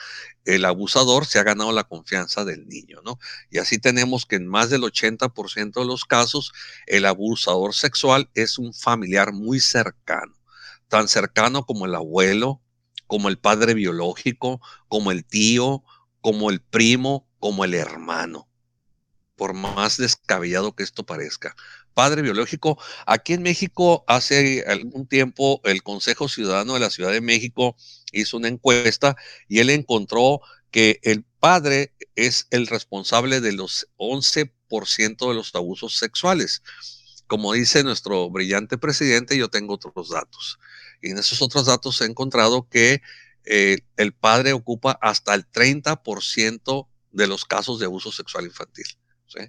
el 0.44 0.64
abusador 0.64 1.26
se 1.26 1.38
ha 1.38 1.42
ganado 1.42 1.72
la 1.72 1.84
confianza 1.84 2.44
del 2.44 2.68
niño, 2.68 3.00
¿no? 3.04 3.18
Y 3.50 3.58
así 3.58 3.78
tenemos 3.78 4.26
que 4.26 4.36
en 4.36 4.46
más 4.46 4.70
del 4.70 4.82
80% 4.82 5.80
de 5.80 5.86
los 5.86 6.04
casos, 6.04 6.52
el 6.86 7.06
abusador 7.06 7.74
sexual 7.74 8.30
es 8.34 8.58
un 8.58 8.74
familiar 8.74 9.32
muy 9.32 9.60
cercano, 9.60 10.34
tan 10.88 11.08
cercano 11.08 11.64
como 11.64 11.86
el 11.86 11.94
abuelo, 11.94 12.60
como 13.06 13.28
el 13.28 13.38
padre 13.38 13.74
biológico, 13.74 14.60
como 14.88 15.10
el 15.12 15.24
tío, 15.24 15.82
como 16.20 16.50
el 16.50 16.60
primo, 16.60 17.26
como 17.40 17.64
el 17.64 17.74
hermano. 17.74 18.48
Por 19.34 19.54
más 19.54 19.96
descabellado 19.96 20.74
que 20.74 20.82
esto 20.82 21.06
parezca 21.06 21.54
padre 21.98 22.22
biológico. 22.22 22.80
Aquí 23.06 23.32
en 23.32 23.42
México, 23.42 24.04
hace 24.06 24.62
algún 24.68 25.08
tiempo, 25.08 25.60
el 25.64 25.82
Consejo 25.82 26.28
Ciudadano 26.28 26.74
de 26.74 26.78
la 26.78 26.90
Ciudad 26.90 27.10
de 27.10 27.20
México 27.20 27.74
hizo 28.12 28.36
una 28.36 28.46
encuesta 28.46 29.16
y 29.48 29.58
él 29.58 29.68
encontró 29.68 30.40
que 30.70 31.00
el 31.02 31.24
padre 31.40 31.92
es 32.14 32.46
el 32.50 32.68
responsable 32.68 33.40
de 33.40 33.50
los 33.50 33.88
11% 33.96 35.28
de 35.28 35.34
los 35.34 35.52
abusos 35.56 35.98
sexuales. 35.98 36.62
Como 37.26 37.52
dice 37.52 37.82
nuestro 37.82 38.30
brillante 38.30 38.78
presidente, 38.78 39.36
yo 39.36 39.48
tengo 39.48 39.74
otros 39.74 40.10
datos. 40.10 40.60
Y 41.02 41.10
en 41.10 41.18
esos 41.18 41.42
otros 41.42 41.66
datos 41.66 42.00
he 42.00 42.04
encontrado 42.04 42.68
que 42.68 43.02
eh, 43.44 43.78
el 43.96 44.12
padre 44.12 44.52
ocupa 44.52 44.96
hasta 45.02 45.34
el 45.34 45.50
30% 45.50 46.86
de 47.10 47.26
los 47.26 47.44
casos 47.44 47.80
de 47.80 47.86
abuso 47.86 48.12
sexual 48.12 48.44
infantil. 48.44 48.86
¿sí? 49.26 49.40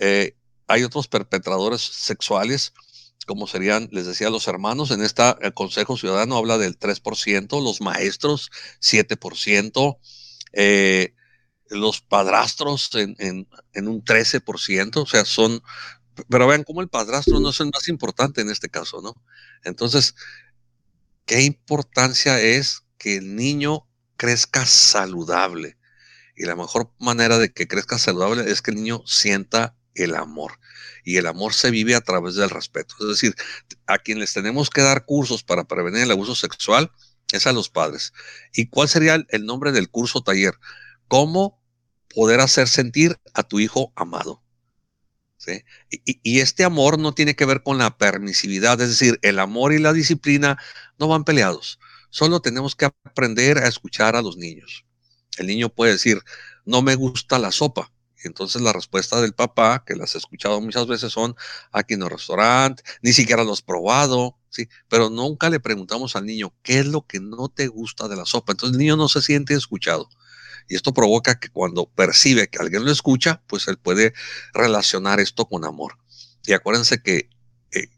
Eh, 0.00 0.36
hay 0.68 0.84
otros 0.84 1.08
perpetradores 1.08 1.80
sexuales, 1.80 2.74
como 3.26 3.46
serían, 3.46 3.88
les 3.90 4.06
decía, 4.06 4.30
los 4.30 4.46
hermanos. 4.48 4.90
En 4.90 5.02
este 5.02 5.22
Consejo 5.54 5.96
Ciudadano 5.96 6.36
habla 6.36 6.58
del 6.58 6.78
3%, 6.78 7.62
los 7.62 7.80
maestros 7.80 8.50
7%, 8.80 9.98
eh, 10.52 11.14
los 11.70 12.00
padrastros 12.00 12.90
en, 12.94 13.16
en, 13.18 13.88
un 13.88 14.04
13%, 14.04 14.96
o 14.96 15.06
sea, 15.06 15.24
son, 15.24 15.62
pero 16.28 16.46
vean 16.46 16.64
cómo 16.64 16.80
el 16.80 16.88
padrastro 16.88 17.40
no 17.40 17.50
es 17.50 17.60
el 17.60 17.70
más 17.72 17.88
importante 17.88 18.40
en 18.40 18.50
este 18.50 18.68
caso, 18.68 19.02
¿no? 19.02 19.14
Entonces, 19.64 20.14
¿qué 21.26 21.42
importancia 21.42 22.40
es 22.40 22.84
que 22.98 23.16
el 23.16 23.36
niño 23.36 23.86
crezca 24.16 24.64
saludable? 24.66 25.76
Y 26.36 26.44
la 26.44 26.56
mejor 26.56 26.92
manera 26.98 27.38
de 27.38 27.52
que 27.52 27.66
crezca 27.66 27.98
saludable 27.98 28.50
es 28.50 28.62
que 28.62 28.70
el 28.70 28.76
niño 28.76 29.02
sienta 29.06 29.74
el 29.94 30.14
amor. 30.14 30.58
Y 31.04 31.16
el 31.16 31.26
amor 31.26 31.54
se 31.54 31.70
vive 31.70 31.94
a 31.94 32.00
través 32.00 32.34
del 32.34 32.50
respeto. 32.50 32.94
Es 33.00 33.08
decir, 33.08 33.34
a 33.86 33.98
quienes 33.98 34.32
tenemos 34.32 34.70
que 34.70 34.82
dar 34.82 35.04
cursos 35.04 35.42
para 35.42 35.64
prevenir 35.64 36.02
el 36.02 36.10
abuso 36.10 36.34
sexual 36.34 36.90
es 37.32 37.46
a 37.46 37.52
los 37.52 37.68
padres. 37.68 38.12
¿Y 38.52 38.68
cuál 38.68 38.88
sería 38.88 39.24
el 39.28 39.46
nombre 39.46 39.72
del 39.72 39.90
curso 39.90 40.22
taller? 40.22 40.54
¿Cómo 41.08 41.62
poder 42.14 42.40
hacer 42.40 42.68
sentir 42.68 43.18
a 43.34 43.42
tu 43.42 43.60
hijo 43.60 43.92
amado? 43.96 44.42
Y, 45.90 46.20
y, 46.22 46.40
este 46.40 46.64
amor 46.64 46.98
no 46.98 47.14
tiene 47.14 47.34
que 47.36 47.46
ver 47.46 47.62
con 47.62 47.78
la 47.78 47.96
permisividad, 47.96 48.80
es 48.80 48.88
decir, 48.88 49.18
el 49.22 49.38
amor 49.38 49.72
y 49.72 49.78
la 49.78 49.92
disciplina 49.92 50.58
no 50.98 51.08
van 51.08 51.24
peleados. 51.24 51.78
Solo 52.10 52.40
tenemos 52.40 52.74
que 52.74 52.86
aprender 52.86 53.58
a 53.58 53.68
escuchar 53.68 54.16
a 54.16 54.22
los 54.22 54.36
niños. 54.36 54.84
El 55.38 55.46
niño 55.46 55.68
puede 55.68 55.92
decir, 55.92 56.22
no 56.64 56.82
me 56.82 56.96
gusta 56.96 57.38
la 57.38 57.52
sopa, 57.52 57.92
entonces 58.24 58.62
la 58.62 58.72
respuesta 58.72 59.20
del 59.20 59.32
papá, 59.32 59.84
que 59.86 59.94
las 59.94 60.14
he 60.14 60.18
escuchado 60.18 60.60
muchas 60.60 60.86
veces, 60.86 61.12
son 61.12 61.36
aquí 61.72 61.94
en 61.94 62.02
el 62.02 62.10
restaurante, 62.10 62.82
ni 63.02 63.12
siquiera 63.12 63.44
lo 63.44 63.52
has 63.52 63.62
probado, 63.62 64.36
¿sí? 64.50 64.68
Pero 64.88 65.10
nunca 65.10 65.50
le 65.50 65.60
preguntamos 65.60 66.16
al 66.16 66.26
niño, 66.26 66.54
¿qué 66.62 66.80
es 66.80 66.86
lo 66.86 67.06
que 67.06 67.20
no 67.20 67.48
te 67.48 67.68
gusta 67.68 68.08
de 68.08 68.16
la 68.16 68.24
sopa? 68.24 68.52
Entonces 68.52 68.74
el 68.74 68.78
niño 68.78 68.96
no 68.96 69.08
se 69.08 69.22
siente 69.22 69.54
escuchado. 69.54 70.08
Y 70.68 70.76
esto 70.76 70.92
provoca 70.92 71.38
que 71.40 71.48
cuando 71.48 71.86
percibe 71.86 72.48
que 72.48 72.58
alguien 72.58 72.84
lo 72.84 72.90
escucha, 72.90 73.42
pues 73.46 73.68
él 73.68 73.78
puede 73.78 74.12
relacionar 74.52 75.20
esto 75.20 75.46
con 75.46 75.64
amor. 75.64 75.98
Y 76.44 76.52
acuérdense 76.52 77.02
que 77.02 77.30
eh, 77.72 77.88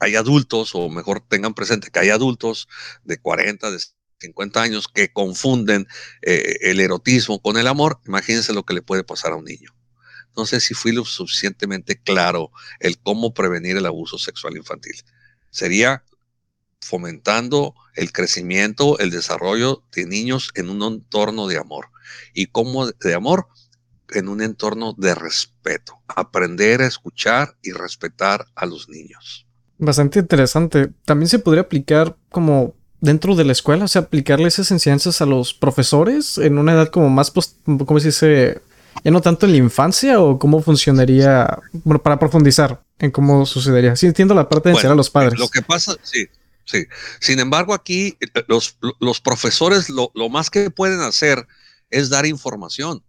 hay 0.00 0.16
adultos, 0.16 0.74
o 0.74 0.88
mejor 0.88 1.20
tengan 1.20 1.54
presente 1.54 1.90
que 1.90 2.00
hay 2.00 2.10
adultos 2.10 2.68
de 3.04 3.18
40, 3.18 3.70
de 3.70 3.78
50 4.18 4.62
años 4.62 4.88
que 4.88 5.12
confunden 5.12 5.86
eh, 6.22 6.58
el 6.62 6.80
erotismo 6.80 7.40
con 7.40 7.56
el 7.56 7.66
amor, 7.66 8.00
imagínense 8.06 8.52
lo 8.52 8.64
que 8.64 8.74
le 8.74 8.82
puede 8.82 9.04
pasar 9.04 9.32
a 9.32 9.36
un 9.36 9.44
niño. 9.44 9.74
No 10.36 10.46
sé 10.46 10.60
si 10.60 10.74
fui 10.74 10.92
lo 10.92 11.04
suficientemente 11.04 12.00
claro 12.00 12.50
el 12.80 12.98
cómo 12.98 13.34
prevenir 13.34 13.76
el 13.76 13.86
abuso 13.86 14.18
sexual 14.18 14.56
infantil. 14.56 14.94
Sería 15.50 16.04
fomentando 16.80 17.74
el 17.94 18.12
crecimiento, 18.12 18.98
el 18.98 19.10
desarrollo 19.10 19.82
de 19.92 20.06
niños 20.06 20.50
en 20.54 20.70
un 20.70 20.82
entorno 20.82 21.48
de 21.48 21.58
amor. 21.58 21.88
¿Y 22.34 22.46
cómo 22.46 22.86
de 22.86 23.14
amor? 23.14 23.48
En 24.10 24.28
un 24.28 24.40
entorno 24.40 24.94
de 24.96 25.14
respeto. 25.14 26.00
Aprender 26.06 26.82
a 26.82 26.86
escuchar 26.86 27.56
y 27.62 27.72
respetar 27.72 28.46
a 28.54 28.64
los 28.64 28.88
niños. 28.88 29.46
Bastante 29.76 30.20
interesante. 30.20 30.92
También 31.04 31.28
se 31.28 31.40
podría 31.40 31.62
aplicar 31.62 32.16
como 32.30 32.77
dentro 33.00 33.34
de 33.34 33.44
la 33.44 33.52
escuela, 33.52 33.84
o 33.84 33.88
sea, 33.88 34.02
aplicarle 34.02 34.48
esas 34.48 34.70
enseñanzas 34.70 35.20
a 35.20 35.26
los 35.26 35.54
profesores 35.54 36.38
en 36.38 36.58
una 36.58 36.72
edad 36.72 36.88
como 36.88 37.08
más, 37.10 37.30
post, 37.30 37.56
¿cómo 37.64 38.00
se 38.00 38.08
dice? 38.08 38.60
Ya 39.04 39.10
no 39.10 39.20
tanto 39.20 39.46
en 39.46 39.52
la 39.52 39.58
infancia 39.58 40.20
o 40.20 40.38
cómo 40.38 40.60
funcionaría, 40.60 41.60
bueno, 41.72 42.02
para 42.02 42.18
profundizar 42.18 42.82
en 42.98 43.10
cómo 43.12 43.46
sucedería. 43.46 43.94
Sí, 43.94 44.06
entiendo 44.06 44.34
la 44.34 44.48
parte 44.48 44.68
de 44.68 44.74
enseñar 44.74 44.92
a 44.92 44.96
los 44.96 45.10
padres. 45.10 45.38
Lo 45.38 45.48
que 45.48 45.62
pasa, 45.62 45.94
sí, 46.02 46.26
sí. 46.64 46.84
Sin 47.20 47.38
embargo, 47.38 47.74
aquí 47.74 48.16
eh, 48.20 48.26
los, 48.48 48.76
los 48.98 49.20
profesores 49.20 49.88
lo, 49.88 50.10
lo, 50.14 50.28
más 50.28 50.50
que 50.50 50.70
pueden 50.70 51.00
hacer 51.00 51.46
es 51.90 52.10
dar 52.10 52.26
información. 52.26 53.04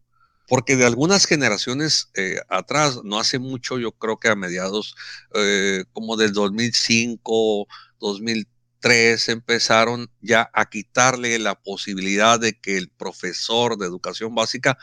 Porque 0.47 0.75
de 0.75 0.85
algunas 0.85 1.25
generaciones 1.25 2.09
eh, 2.15 2.37
atrás, 2.49 3.01
no 3.03 3.19
hace 3.19 3.37
mucho, 3.37 3.77
yo 3.77 3.91
creo 3.91 4.17
que 4.17 4.29
a 4.29 4.35
mediados 4.35 4.95
eh, 5.35 5.85
como 5.93 6.17
del 6.17 6.33
2005, 6.33 7.67
2003, 7.99 8.58
tres 8.79 9.29
empezaron 9.29 10.11
ya 10.21 10.49
a 10.53 10.69
quitarle 10.69 11.37
la 11.39 11.61
posibilidad 11.61 12.39
de 12.39 12.59
que 12.59 12.77
el 12.77 12.89
profesor 12.89 13.77
de 13.77 13.85
educación 13.85 14.33
básica 14.35 14.77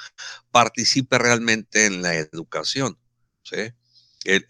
participe 0.50 1.18
realmente 1.18 1.86
en 1.86 2.02
la 2.02 2.14
educación. 2.14 2.98
El, 4.24 4.44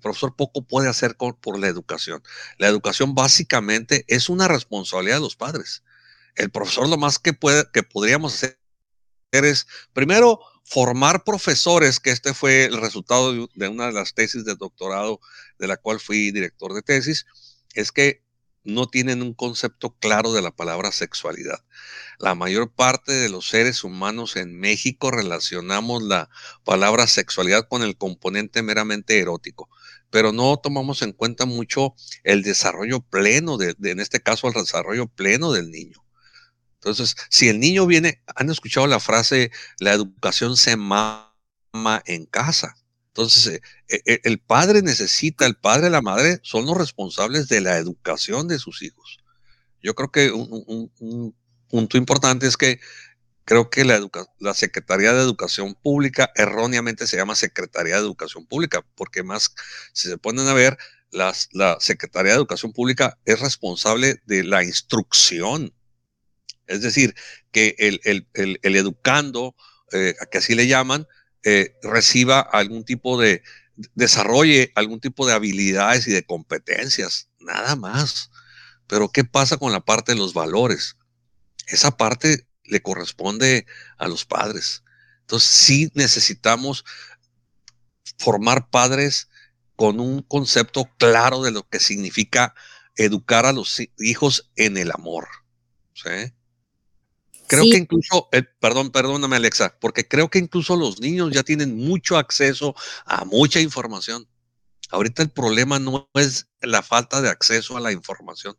profesor 0.00 0.36
poco 0.36 0.66
puede 0.66 0.88
hacer 0.88 1.16
por 1.16 1.58
la 1.58 1.68
educación. 1.68 2.22
La 2.58 2.68
educación 2.68 3.14
básicamente 3.14 4.04
es 4.08 4.28
una 4.28 4.48
responsabilidad 4.48 5.16
de 5.16 5.22
los 5.22 5.36
padres. 5.36 5.82
El 6.34 6.50
profesor 6.50 6.88
lo 6.88 6.96
más 6.96 7.18
que, 7.18 7.32
puede, 7.32 7.64
que 7.72 7.82
podríamos 7.82 8.34
hacer 8.34 8.58
es, 9.32 9.66
primero, 9.92 10.40
formar 10.64 11.24
profesores, 11.24 12.00
que 12.00 12.10
este 12.10 12.34
fue 12.34 12.64
el 12.64 12.80
resultado 12.80 13.48
de 13.54 13.68
una 13.68 13.86
de 13.86 13.92
las 13.92 14.14
tesis 14.14 14.44
de 14.44 14.54
doctorado 14.54 15.20
de 15.58 15.66
la 15.66 15.76
cual 15.76 16.00
fui 16.00 16.30
director 16.30 16.72
de 16.72 16.82
tesis, 16.82 17.26
es 17.74 17.92
que 17.92 18.24
no 18.64 18.88
tienen 18.88 19.22
un 19.22 19.34
concepto 19.34 19.94
claro 19.98 20.32
de 20.32 20.42
la 20.42 20.50
palabra 20.50 20.90
sexualidad. 20.90 21.62
La 22.18 22.34
mayor 22.34 22.72
parte 22.72 23.12
de 23.12 23.28
los 23.28 23.48
seres 23.48 23.84
humanos 23.84 24.36
en 24.36 24.58
México 24.58 25.10
relacionamos 25.10 26.02
la 26.02 26.30
palabra 26.64 27.06
sexualidad 27.06 27.68
con 27.68 27.82
el 27.82 27.96
componente 27.96 28.62
meramente 28.62 29.20
erótico, 29.20 29.68
pero 30.10 30.32
no 30.32 30.56
tomamos 30.56 31.02
en 31.02 31.12
cuenta 31.12 31.44
mucho 31.44 31.94
el 32.22 32.42
desarrollo 32.42 33.00
pleno, 33.00 33.58
de, 33.58 33.76
en 33.82 34.00
este 34.00 34.20
caso 34.20 34.48
el 34.48 34.54
desarrollo 34.54 35.06
pleno 35.06 35.52
del 35.52 35.70
niño. 35.70 36.02
Entonces, 36.76 37.16
si 37.30 37.48
el 37.48 37.60
niño 37.60 37.86
viene, 37.86 38.22
han 38.34 38.50
escuchado 38.50 38.86
la 38.86 39.00
frase, 39.00 39.50
la 39.78 39.92
educación 39.92 40.56
se 40.56 40.76
mama 40.76 41.32
en 42.06 42.26
casa. 42.26 42.76
Entonces, 43.16 43.46
eh, 43.46 43.60
eh, 43.88 44.02
eh, 44.06 44.20
el 44.24 44.40
padre 44.40 44.82
necesita, 44.82 45.46
el 45.46 45.54
padre 45.54 45.86
y 45.86 45.90
la 45.90 46.02
madre 46.02 46.40
son 46.42 46.66
los 46.66 46.76
responsables 46.76 47.46
de 47.46 47.60
la 47.60 47.78
educación 47.78 48.48
de 48.48 48.58
sus 48.58 48.82
hijos. 48.82 49.18
Yo 49.80 49.94
creo 49.94 50.10
que 50.10 50.32
un, 50.32 51.32
punto 51.68 51.96
importante 51.96 52.48
es 52.48 52.56
que 52.56 52.80
creo 53.44 53.70
que 53.70 53.84
la, 53.84 54.00
la 54.40 54.54
Secretaría 54.54 55.12
de 55.12 55.22
Educación 55.22 55.76
Pública 55.80 56.32
erróneamente 56.34 57.06
se 57.06 57.16
llama 57.16 57.36
Secretaría 57.36 57.94
de 57.94 58.00
Educación 58.00 58.46
Pública, 58.46 58.84
porque 58.96 59.22
más, 59.22 59.54
si 59.92 60.08
se 60.08 60.18
ponen 60.18 60.48
a 60.48 60.52
ver, 60.54 60.76
las, 61.12 61.48
la 61.52 61.76
Secretaría 61.78 62.32
de 62.32 62.38
Educación 62.38 62.72
Pública 62.72 63.16
es 63.26 63.38
responsable 63.38 64.22
de 64.26 64.42
la 64.42 64.64
instrucción. 64.64 65.72
Es 66.66 66.82
decir, 66.82 67.14
que 67.52 67.76
el, 67.78 68.26
educando, 68.62 69.54
eh, 69.92 70.16
que 70.32 70.38
así 70.38 70.56
le 70.56 70.66
llaman, 70.66 71.06
eh, 71.44 71.76
reciba 71.82 72.40
algún 72.40 72.84
tipo 72.84 73.20
de, 73.20 73.42
desarrolle 73.94 74.72
algún 74.74 75.00
tipo 75.00 75.26
de 75.26 75.32
habilidades 75.32 76.06
y 76.06 76.12
de 76.12 76.24
competencias, 76.24 77.28
nada 77.40 77.76
más. 77.76 78.30
Pero 78.86 79.10
¿qué 79.10 79.24
pasa 79.24 79.56
con 79.56 79.72
la 79.72 79.84
parte 79.84 80.12
de 80.12 80.18
los 80.18 80.34
valores? 80.34 80.96
Esa 81.66 81.96
parte 81.96 82.46
le 82.64 82.82
corresponde 82.82 83.66
a 83.98 84.08
los 84.08 84.24
padres. 84.24 84.82
Entonces 85.20 85.48
sí 85.48 85.90
necesitamos 85.94 86.84
formar 88.18 88.70
padres 88.70 89.28
con 89.76 90.00
un 90.00 90.22
concepto 90.22 90.88
claro 90.98 91.42
de 91.42 91.50
lo 91.50 91.66
que 91.68 91.80
significa 91.80 92.54
educar 92.96 93.46
a 93.46 93.52
los 93.52 93.80
hijos 93.98 94.50
en 94.56 94.76
el 94.76 94.92
amor. 94.92 95.26
Creo 97.46 97.64
que 97.64 97.76
incluso, 97.76 98.28
eh, 98.32 98.42
perdón, 98.60 98.90
perdóname 98.90 99.36
Alexa, 99.36 99.76
porque 99.80 100.06
creo 100.06 100.28
que 100.28 100.38
incluso 100.38 100.76
los 100.76 101.00
niños 101.00 101.30
ya 101.32 101.42
tienen 101.42 101.76
mucho 101.76 102.16
acceso 102.16 102.74
a 103.04 103.24
mucha 103.24 103.60
información. 103.60 104.26
Ahorita 104.90 105.22
el 105.22 105.30
problema 105.30 105.78
no 105.78 106.08
es 106.14 106.46
la 106.60 106.82
falta 106.82 107.20
de 107.20 107.28
acceso 107.28 107.76
a 107.76 107.80
la 107.80 107.92
información 107.92 108.56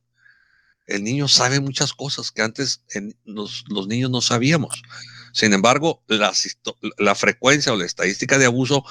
el 0.88 1.04
niño 1.04 1.28
sabe 1.28 1.60
muchas 1.60 1.94
cosas 1.94 2.32
que 2.32 2.42
antes 2.42 2.84
los, 3.26 3.66
niños 3.88 4.12
no 4.12 4.22
sabíamos. 4.22 4.82
Sin 5.34 5.54
embargo, 5.54 6.04
la, 6.08 7.16
frecuencia 7.16 7.74
o 7.74 7.76
la 7.76 7.86
estadística 7.86 8.38
de 8.38 8.46
abuso 8.46 8.86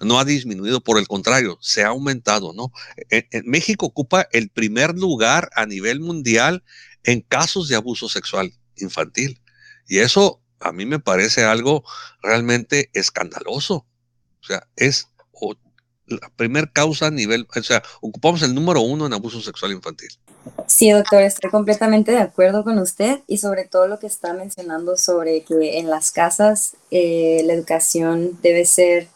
no 0.00 0.18
ha 0.18 0.24
disminuido, 0.24 0.82
por 0.82 0.98
el 0.98 1.06
contrario, 1.06 1.58
se 1.60 1.84
ha 1.84 1.88
aumentado, 1.88 2.52
¿no? 2.52 2.72
En, 3.10 3.26
México 3.44 3.86
ocupa 3.86 4.28
el 4.32 4.50
primer 4.50 4.94
lugar 4.94 5.50
a 5.54 5.66
nivel 5.66 6.00
mundial 6.00 6.64
en 7.04 7.20
casos 7.20 7.68
de 7.68 7.76
abuso 7.76 8.08
sexual 8.08 8.52
infantil. 8.80 9.40
Y 9.86 9.98
eso 9.98 10.40
a 10.60 10.72
mí 10.72 10.86
me 10.86 10.98
parece 10.98 11.44
algo 11.44 11.84
realmente 12.22 12.90
escandaloso. 12.92 13.86
O 14.40 14.46
sea, 14.46 14.66
es 14.76 15.08
la 16.08 16.30
primer 16.36 16.72
causa 16.72 17.06
a 17.06 17.10
nivel, 17.10 17.46
o 17.54 17.62
sea, 17.62 17.82
ocupamos 18.00 18.42
el 18.42 18.54
número 18.54 18.80
uno 18.80 19.06
en 19.06 19.12
abuso 19.12 19.40
sexual 19.40 19.72
infantil. 19.72 20.08
Sí, 20.66 20.90
doctor, 20.90 21.22
estoy 21.22 21.50
completamente 21.50 22.12
de 22.12 22.20
acuerdo 22.20 22.64
con 22.64 22.78
usted 22.78 23.20
y 23.26 23.38
sobre 23.38 23.64
todo 23.64 23.86
lo 23.86 23.98
que 23.98 24.06
está 24.06 24.32
mencionando 24.32 24.96
sobre 24.96 25.42
que 25.42 25.78
en 25.78 25.90
las 25.90 26.10
casas 26.10 26.76
eh, 26.90 27.42
la 27.44 27.52
educación 27.52 28.38
debe 28.42 28.64
ser 28.64 29.08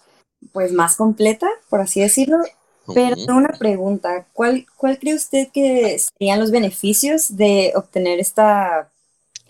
pues 0.53 0.73
más 0.73 0.97
completa, 0.97 1.49
por 1.71 1.81
así 1.81 2.01
decirlo. 2.01 2.39
Pero 2.95 3.15
tengo 3.15 3.39
una 3.39 3.57
pregunta, 3.57 4.27
¿cuál, 4.33 4.67
¿cuál 4.77 4.99
cree 4.99 5.15
usted 5.15 5.49
que 5.55 5.97
serían 5.99 6.41
los 6.41 6.51
beneficios 6.51 7.37
de 7.37 7.73
obtener 7.77 8.19
esta 8.19 8.91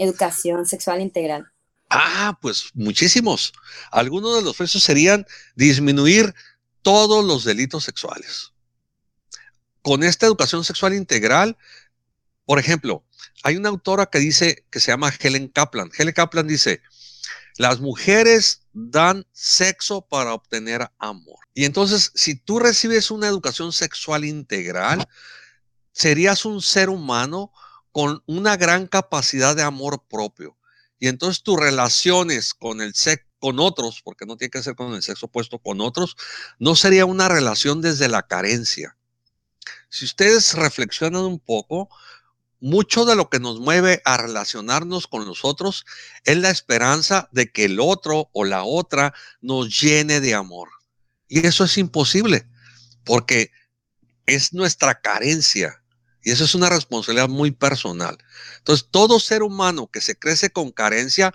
educación 0.03 0.67
sexual 0.67 1.01
integral? 1.01 1.47
Ah, 1.91 2.39
pues 2.41 2.71
muchísimos. 2.75 3.53
Algunos 3.91 4.37
de 4.37 4.43
los 4.43 4.57
beneficios 4.57 4.83
serían 4.83 5.27
disminuir 5.57 6.35
todos 6.83 7.25
los 7.25 7.45
delitos 7.45 7.85
sexuales 7.85 8.53
con 9.83 10.05
esta 10.05 10.27
educación 10.27 10.65
sexual 10.65 10.95
integral, 10.95 11.57
por 12.47 12.59
ejemplo, 12.59 13.05
hay 13.43 13.57
una 13.57 13.69
autora 13.69 14.07
que 14.07 14.21
dice, 14.21 14.65
que 14.71 14.81
se 14.81 14.93
llama 14.93 15.13
Helen 15.19 15.49
Kaplan. 15.49 15.91
Helen 15.97 16.15
Kaplan 16.15 16.47
dice, 16.47 16.81
las 17.59 17.81
mujeres 17.81 18.63
dan 18.73 19.27
sexo 19.33 20.07
para 20.07 20.33
obtener 20.33 20.91
amor. 20.99 21.41
Y 21.55 21.65
entonces, 21.65 22.13
si 22.15 22.37
tú 22.37 22.61
recibes 22.61 23.11
una 23.11 23.27
educación 23.27 23.73
sexual 23.73 24.25
integral, 24.25 25.07
serías 25.93 26.45
un 26.45 26.63
ser 26.63 26.89
humano 26.89 27.53
con 27.92 28.22
una 28.26 28.57
gran 28.57 28.87
capacidad 28.87 29.55
de 29.55 29.62
amor 29.62 30.05
propio. 30.09 30.57
Y 30.98 31.09
entonces 31.09 31.42
tus 31.42 31.59
relaciones 31.59 32.55
con 32.55 32.81
el 32.81 32.94
sexo, 32.94 33.26
con 33.38 33.61
otros, 33.61 34.02
porque 34.02 34.24
no 34.24 34.37
tiene 34.37 34.50
que 34.50 34.62
ser 34.62 34.76
con 34.76 34.94
el 34.94 35.02
sexo 35.02 35.26
opuesto, 35.26 35.59
con 35.59 35.81
otros, 35.81 36.16
no 36.59 36.76
sería 36.76 37.07
una 37.07 37.28
relación 37.28 37.81
desde 37.81 38.09
la 38.09 38.22
carencia, 38.22 38.96
si 39.92 40.07
ustedes 40.07 40.55
reflexionan 40.55 41.22
un 41.22 41.38
poco, 41.38 41.90
mucho 42.61 43.05
de 43.05 43.14
lo 43.14 43.28
que 43.28 43.40
nos 43.40 43.61
mueve 43.61 44.00
a 44.07 44.16
relacionarnos 44.16 45.07
con 45.07 45.26
los 45.26 45.44
otros 45.44 45.85
es 46.24 46.38
la 46.38 46.48
esperanza 46.48 47.28
de 47.31 47.52
que 47.52 47.66
el 47.66 47.78
otro 47.78 48.31
o 48.33 48.44
la 48.44 48.64
otra 48.64 49.12
nos 49.42 49.83
llene 49.83 50.20
de 50.20 50.35
amor. 50.35 50.70
Y 51.28 51.46
eso 51.46 51.64
es 51.64 51.76
imposible, 51.76 52.48
porque 53.05 53.50
es 54.24 54.55
nuestra 54.55 54.98
carencia. 55.02 55.82
Y 56.23 56.31
eso 56.31 56.45
es 56.45 56.55
una 56.55 56.69
responsabilidad 56.69 57.29
muy 57.29 57.51
personal. 57.51 58.17
Entonces, 58.59 58.89
todo 58.91 59.19
ser 59.19 59.43
humano 59.43 59.89
que 59.91 60.01
se 60.01 60.17
crece 60.17 60.51
con 60.51 60.71
carencia 60.71 61.35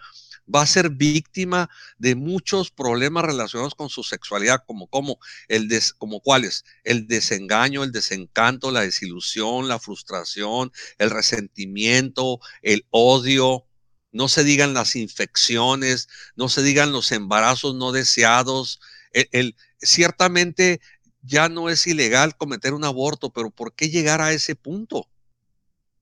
va 0.53 0.61
a 0.61 0.67
ser 0.67 0.89
víctima 0.89 1.69
de 1.97 2.15
muchos 2.15 2.71
problemas 2.71 3.25
relacionados 3.25 3.75
con 3.75 3.89
su 3.89 4.03
sexualidad, 4.03 4.63
como, 4.65 4.87
como, 4.87 5.19
el 5.47 5.67
des, 5.67 5.93
como 5.93 6.21
cuáles, 6.21 6.63
el 6.83 7.07
desengaño, 7.07 7.83
el 7.83 7.91
desencanto, 7.91 8.71
la 8.71 8.81
desilusión, 8.81 9.67
la 9.67 9.79
frustración, 9.79 10.71
el 10.97 11.09
resentimiento, 11.09 12.39
el 12.61 12.85
odio, 12.91 13.65
no 14.11 14.29
se 14.29 14.43
digan 14.43 14.73
las 14.73 14.95
infecciones, 14.95 16.07
no 16.35 16.49
se 16.49 16.63
digan 16.63 16.91
los 16.91 17.11
embarazos 17.11 17.75
no 17.75 17.91
deseados. 17.91 18.79
El, 19.11 19.55
ciertamente 19.79 20.81
ya 21.27 21.49
no 21.49 21.69
es 21.69 21.85
ilegal 21.85 22.35
cometer 22.35 22.73
un 22.73 22.85
aborto, 22.85 23.31
pero 23.31 23.49
¿por 23.51 23.73
qué 23.73 23.89
llegar 23.89 24.21
a 24.21 24.31
ese 24.31 24.55
punto? 24.55 25.07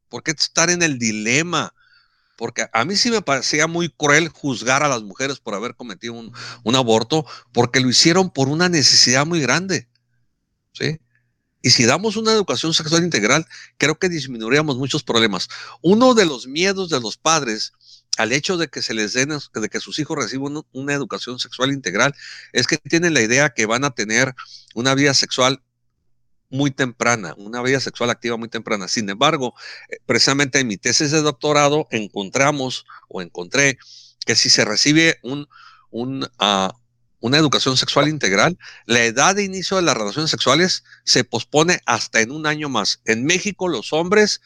¿Por 0.07 0.23
qué 0.23 0.31
estar 0.31 0.69
en 0.69 0.83
el 0.83 0.99
dilema? 0.99 1.73
porque 2.35 2.67
a 2.73 2.85
mí 2.85 2.95
sí 2.95 3.11
me 3.11 3.21
parecía 3.21 3.67
muy 3.67 3.89
cruel 3.89 4.29
juzgar 4.29 4.83
a 4.83 4.89
las 4.89 5.03
mujeres 5.03 5.39
por 5.39 5.55
haber 5.55 5.75
cometido 5.75 6.13
un, 6.13 6.75
aborto, 6.75 7.25
porque 7.53 7.79
lo 7.79 7.89
hicieron 7.89 8.29
por 8.29 8.49
una 8.49 8.69
necesidad 8.69 9.25
muy 9.25 9.39
grande. 9.39 9.87
¿sí? 10.73 10.99
Y 11.61 11.69
si 11.69 11.85
damos 11.85 12.17
una 12.17 12.33
educación 12.33 12.73
sexual 12.73 13.03
integral, 13.03 13.45
creo 13.77 13.97
que 13.97 14.09
disminuiríamos 14.09 14.77
muchos 14.77 15.03
problemas. 15.03 15.47
Uno 15.81 16.13
de 16.13 16.25
los 16.25 16.47
miedos 16.47 16.89
de 16.89 16.99
los 16.99 17.17
padres 17.17 17.73
al 18.17 18.31
hecho 18.31 18.57
de 18.57 18.67
que 18.67 18.81
se 18.81 18.93
les 18.93 19.13
den, 19.13 19.29
de 19.29 19.69
que 19.69 19.79
sus 19.79 19.99
hijos 19.99 20.17
reciban 20.17 20.61
una 20.71 20.93
educación 20.93 21.39
sexual 21.39 21.71
integral, 21.71 22.13
es 22.53 22.67
que 22.67 22.77
tienen 22.77 23.13
la 23.13 23.21
idea 23.21 23.49
que 23.49 23.65
van 23.65 23.83
a 23.83 23.91
tener 23.91 24.33
una 24.73 24.95
vida 24.95 25.13
sexual 25.13 25.61
muy 26.49 26.71
temprana, 26.71 27.33
una 27.37 27.61
vida 27.61 27.79
sexual 27.79 28.09
activa 28.09 28.37
muy 28.37 28.49
temprana. 28.49 28.87
Sin 28.87 29.09
embargo, 29.09 29.53
eh, 29.89 29.97
precisamente 30.05 30.59
en 30.59 30.67
mi 30.67 30.77
tesis 30.77 31.11
de 31.11 31.21
doctorado 31.21 31.87
encontramos 31.91 32.85
o 33.09 33.21
encontré 33.21 33.77
que 34.25 34.35
si 34.35 34.49
se 34.49 34.65
recibe 34.65 35.19
un, 35.21 35.47
ah, 36.39 36.73
una 37.19 37.37
educación 37.37 37.77
sexual 37.77 38.07
integral, 38.07 38.57
la 38.85 39.03
edad 39.03 39.35
de 39.35 39.43
inicio 39.43 39.77
de 39.77 39.83
las 39.83 39.97
relaciones 39.97 40.31
sexuales 40.31 40.83
se 41.03 41.23
pospone 41.23 41.79
hasta 41.85 42.21
en 42.21 42.31
un 42.31 42.45
año 42.45 42.69
más. 42.69 43.01
En 43.05 43.25
México 43.25 43.67
los 43.67 43.93
hombres 43.93 44.41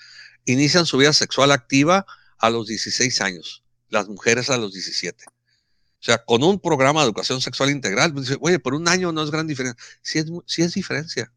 inician 0.46 0.86
su 0.86 0.98
vida 0.98 1.14
sexual 1.14 1.52
activa 1.52 2.06
a 2.40 2.50
los 2.50 2.68
16 2.68 3.22
años, 3.22 3.64
las 3.90 4.08
mujeres 4.08 4.50
a 4.50 4.58
los 4.58 4.74
17. 4.74 5.26
O 5.28 6.02
sea, 6.02 6.24
con 6.24 6.44
un 6.44 6.60
programa 6.60 7.02
de 7.02 7.06
educación 7.06 7.42
sexual 7.42 7.70
integral, 7.70 8.14
pues, 8.14 8.38
oye, 8.40 8.60
por 8.60 8.74
un 8.74 8.88
año 8.88 9.12
no 9.12 9.22
es 9.24 9.32
gran 9.32 9.48
diferencia. 9.48 9.84
Sí 10.02 10.20
es, 10.20 10.26
sí 10.46 10.62
es 10.62 10.74
diferencia 10.74 11.32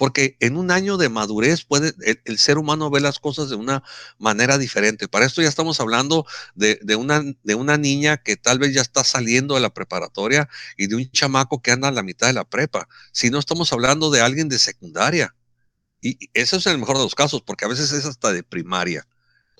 porque 0.00 0.38
en 0.40 0.56
un 0.56 0.70
año 0.70 0.96
de 0.96 1.10
madurez 1.10 1.66
puede 1.66 1.92
el, 2.24 2.38
ser 2.38 2.56
humano 2.56 2.88
ver 2.88 3.02
las 3.02 3.18
cosas 3.18 3.50
de 3.50 3.56
una 3.56 3.82
manera 4.16 4.56
diferente. 4.56 5.08
Para 5.08 5.26
esto 5.26 5.42
ya 5.42 5.48
estamos 5.50 5.78
hablando 5.78 6.24
de, 6.54 6.78
una, 6.96 7.22
de 7.42 7.54
una 7.54 7.76
niña 7.76 8.16
que 8.16 8.38
tal 8.38 8.58
vez 8.58 8.72
ya 8.72 8.80
está 8.80 9.04
saliendo 9.04 9.56
de 9.56 9.60
la 9.60 9.74
preparatoria 9.74 10.48
y 10.78 10.86
de 10.86 10.96
un 10.96 11.10
chamaco 11.10 11.60
que 11.60 11.70
anda 11.70 11.88
a 11.88 11.92
la 11.92 12.02
mitad 12.02 12.28
de 12.28 12.32
la 12.32 12.48
prepa. 12.48 12.88
Si 13.12 13.28
no 13.28 13.38
estamos 13.38 13.74
hablando 13.74 14.10
de 14.10 14.22
alguien 14.22 14.48
de 14.48 14.58
secundaria. 14.58 15.34
Y 16.00 16.30
eso 16.32 16.56
es 16.56 16.64
el 16.64 16.78
mejor 16.78 16.96
de 16.96 17.02
los 17.02 17.14
casos, 17.14 17.42
porque 17.42 17.66
a 17.66 17.68
veces 17.68 17.92
es 17.92 18.06
hasta 18.06 18.32
de 18.32 18.42
primaria. 18.42 19.06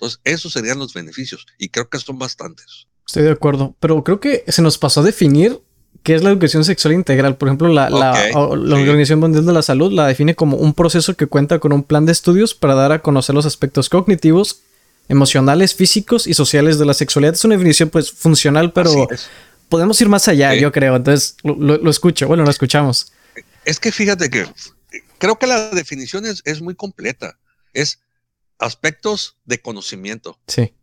Entonces, 0.01 0.19
esos 0.23 0.53
serían 0.53 0.79
los 0.79 0.93
beneficios 0.93 1.45
y 1.59 1.69
creo 1.69 1.87
que 1.87 1.99
son 1.99 2.17
bastantes. 2.17 2.87
Estoy 3.05 3.23
de 3.23 3.31
acuerdo, 3.31 3.75
pero 3.79 4.03
creo 4.03 4.19
que 4.19 4.43
se 4.47 4.61
nos 4.61 4.77
pasó 4.77 5.01
a 5.01 5.03
definir 5.03 5.61
¿Qué 6.03 6.15
es 6.15 6.23
la 6.23 6.31
educación 6.31 6.65
sexual 6.65 6.95
integral? 6.95 7.37
Por 7.37 7.47
ejemplo, 7.47 7.67
la, 7.67 7.87
Organización 8.33 9.19
Mundial 9.19 9.45
de 9.45 9.53
la 9.53 9.61
Salud 9.61 9.93
la 9.93 10.07
define 10.07 10.33
como 10.33 10.57
un 10.57 10.73
proceso 10.73 11.15
que 11.15 11.27
cuenta 11.27 11.59
con 11.59 11.73
un 11.73 11.83
plan 11.83 12.07
de 12.07 12.11
estudios 12.11 12.55
para 12.55 12.73
dar 12.73 12.91
a 12.91 13.03
conocer 13.03 13.35
los 13.35 13.45
aspectos 13.45 13.87
cognitivos, 13.87 14.61
emocionales, 15.09 15.75
físicos 15.75 16.25
y 16.25 16.33
sociales 16.33 16.79
de 16.79 16.85
la 16.87 16.95
sexualidad. 16.95 17.35
Es 17.35 17.45
una 17.45 17.53
definición 17.53 17.89
pues 17.89 18.11
funcional, 18.11 18.73
pero 18.73 19.07
podemos 19.69 20.01
ir 20.01 20.09
más 20.09 20.27
allá, 20.27 20.55
yo 20.55 20.71
creo. 20.71 20.95
Entonces, 20.95 21.35
lo, 21.43 21.89
escucho. 21.89 22.27
Bueno, 22.27 22.45
lo 22.45 22.49
escuchamos. 22.49 23.11
Es 23.63 23.79
que 23.79 23.91
fíjate 23.91 24.31
que 24.31 24.47
creo 25.19 25.37
que 25.37 25.45
la 25.45 25.69
definición 25.69 26.25
es, 26.25 26.41
es 26.45 26.63
muy 26.63 26.73
completa. 26.73 27.37
Es 27.73 27.99
aspectos 28.61 29.37
de 29.45 29.61
conocimiento. 29.61 30.39
Sí. 30.47 30.73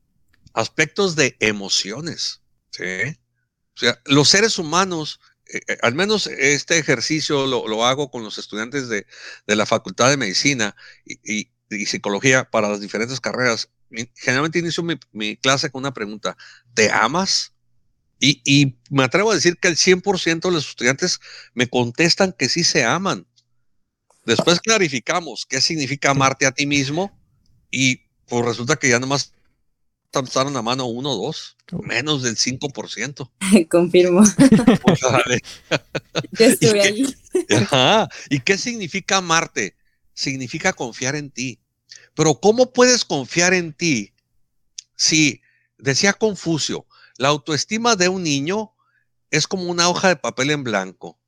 Aspectos 0.52 1.16
de 1.16 1.36
emociones 1.40 2.42
Sí. 2.70 3.16
O 3.76 3.80
sea, 3.80 4.00
los 4.04 4.28
seres 4.28 4.58
humanos, 4.58 5.20
eh, 5.46 5.60
eh, 5.68 5.78
al 5.82 5.94
menos 5.94 6.26
este 6.26 6.78
ejercicio 6.78 7.46
lo, 7.46 7.84
hago 7.84 8.10
con 8.10 8.22
los 8.22 8.38
estudiantes 8.38 8.88
de, 8.88 9.06
la 9.46 9.66
Facultad 9.66 10.10
de 10.10 10.16
Medicina 10.16 10.76
y, 11.04 11.50
Psicología 11.86 12.50
para 12.50 12.68
las 12.70 12.80
diferentes 12.80 13.20
carreras. 13.20 13.68
Generalmente 14.14 14.58
inicio 14.58 14.82
mi, 15.12 15.36
clase 15.36 15.70
con 15.70 15.80
una 15.80 15.92
pregunta, 15.92 16.36
¿te 16.72 16.90
amas? 16.90 17.52
Y, 18.18 18.40
y, 18.44 18.78
me 18.90 19.04
atrevo 19.04 19.30
a 19.30 19.34
decir 19.34 19.58
que 19.58 19.68
el 19.68 19.76
100% 19.76 20.40
de 20.40 20.50
los 20.50 20.70
estudiantes 20.70 21.20
me 21.52 21.68
contestan 21.68 22.32
que 22.32 22.48
sí 22.48 22.64
se 22.64 22.84
aman. 22.84 23.26
Después 24.24 24.60
clarificamos 24.60 25.46
qué 25.46 25.60
significa 25.60 26.10
amarte 26.10 26.46
a 26.46 26.52
ti 26.52 26.66
mismo 26.66 27.17
y 27.70 28.02
pues 28.26 28.44
resulta 28.44 28.76
que 28.76 28.88
ya 28.88 28.98
nomás 29.00 29.32
alzaron 30.12 30.54
la 30.54 30.62
mano 30.62 30.86
uno 30.86 31.12
o 31.12 31.26
dos, 31.26 31.56
menos 31.82 32.22
del 32.22 32.36
5%. 32.36 33.30
Confirmo. 33.68 34.22
Pues, 34.82 35.00
Yo 36.32 36.44
estuve 36.46 36.80
ahí. 36.80 37.16
Ajá. 37.56 38.08
¿Y 38.30 38.40
qué 38.40 38.58
significa 38.58 39.18
amarte? 39.18 39.76
Significa 40.14 40.72
confiar 40.72 41.14
en 41.16 41.30
ti. 41.30 41.58
Pero 42.14 42.40
¿cómo 42.40 42.72
puedes 42.72 43.04
confiar 43.04 43.54
en 43.54 43.72
ti 43.72 44.12
si, 44.96 45.40
decía 45.78 46.12
Confucio, 46.12 46.86
la 47.16 47.28
autoestima 47.28 47.94
de 47.94 48.08
un 48.08 48.24
niño 48.24 48.72
es 49.30 49.46
como 49.46 49.64
una 49.64 49.88
hoja 49.88 50.08
de 50.08 50.16
papel 50.16 50.50
en 50.50 50.64
blanco, 50.64 51.18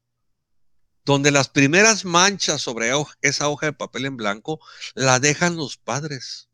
donde 1.10 1.32
las 1.32 1.48
primeras 1.48 2.04
manchas 2.04 2.62
sobre 2.62 2.92
esa 3.20 3.48
hoja 3.48 3.66
de 3.66 3.72
papel 3.72 4.04
en 4.04 4.16
blanco 4.16 4.60
la 4.94 5.18
dejan 5.18 5.56
los 5.56 5.76
padres. 5.76 6.48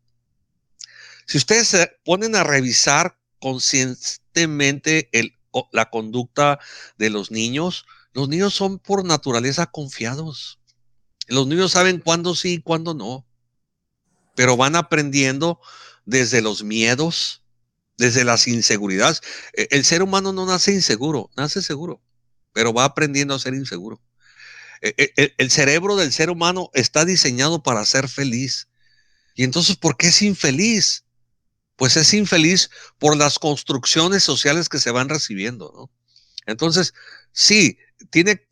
Si 1.27 1.37
ustedes 1.37 1.69
se 1.69 1.92
ponen 2.07 2.35
a 2.35 2.42
revisar 2.42 3.19
conscientemente 3.38 5.11
la 5.73 5.90
conducta 5.90 6.59
de 6.97 7.11
los 7.11 7.31
niños, 7.31 7.85
los 8.14 8.31
niños 8.31 8.55
son 8.55 8.79
por 8.79 9.05
naturaleza 9.05 9.66
confiados. 9.66 10.59
Los 11.29 11.47
niños 11.47 11.73
saben 11.73 12.01
cuándo 12.01 12.35
sí 12.35 12.55
y 12.55 12.62
cuándo 12.62 12.95
no, 12.95 13.27
pero 14.37 14.57
van 14.57 14.75
aprendiendo 14.75 15.61
desde 16.07 16.40
los 16.40 16.64
miedos, 16.64 17.42
desde 17.99 18.25
las 18.25 18.49
inseguridades. 18.49 19.21
E, 19.53 19.69
el 19.71 19.85
ser 19.85 20.03
humano 20.03 20.33
no 20.33 20.47
nace 20.47 20.73
inseguro, 20.73 21.29
nace 21.37 21.61
seguro, 21.61 22.01
pero 22.55 22.73
va 22.73 22.85
aprendiendo 22.85 23.35
a 23.35 23.38
ser 23.38 23.53
inseguro. 23.53 24.01
E, 24.83 25.12
e, 25.17 25.35
el 25.39 25.51
cerebro 25.51 25.97
del 25.97 26.12
ser 26.12 26.31
humano 26.31 26.71
está 26.75 27.05
diseñado 27.05 27.62
para 27.62 27.85
ser 27.85 28.09
feliz. 28.09 28.69
Y 29.35 29.45
entonces, 29.45 29.77
¿por 29.77 29.97
qué 29.97 30.09
es 30.09 30.23
infeliz? 30.23 31.07
pues 31.77 31.97
es 31.97 32.15
infeliz 32.15 32.71
por 32.99 33.17
las 33.17 33.39
construcciones 33.39 34.23
sociales 34.23 34.69
que 34.69 34.79
se 34.79 34.91
van 34.91 35.09
recibiendo, 35.09 35.73
¿no? 35.75 35.91
Entonces, 36.47 36.95
sí, 37.33 37.79
tiene 38.11 38.47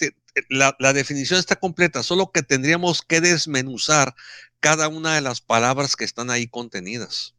la, 0.48 0.76
la, 0.78 0.92
definición 0.92 1.38
está 1.38 1.56
completa, 1.56 2.02
solo 2.02 2.32
que 2.32 2.42
tendríamos 2.42 3.02
que 3.02 3.20
desmenuzar 3.20 4.14
cada 4.60 4.88
una 4.88 5.14
de 5.14 5.20
las 5.20 5.40
palabras 5.40 5.96
que 5.96 6.04
están 6.04 6.30
ahí 6.30 6.48
contenidas. 6.48 7.34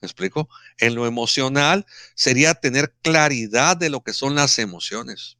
¿Me 0.00 0.06
explico? 0.06 0.48
En 0.78 0.94
lo 0.94 1.06
emocional 1.06 1.86
sería 2.14 2.54
tener 2.54 2.94
claridad 3.02 3.76
de 3.76 3.90
lo 3.90 4.02
que 4.02 4.12
son 4.12 4.34
las 4.34 4.58
emociones. 4.58 5.37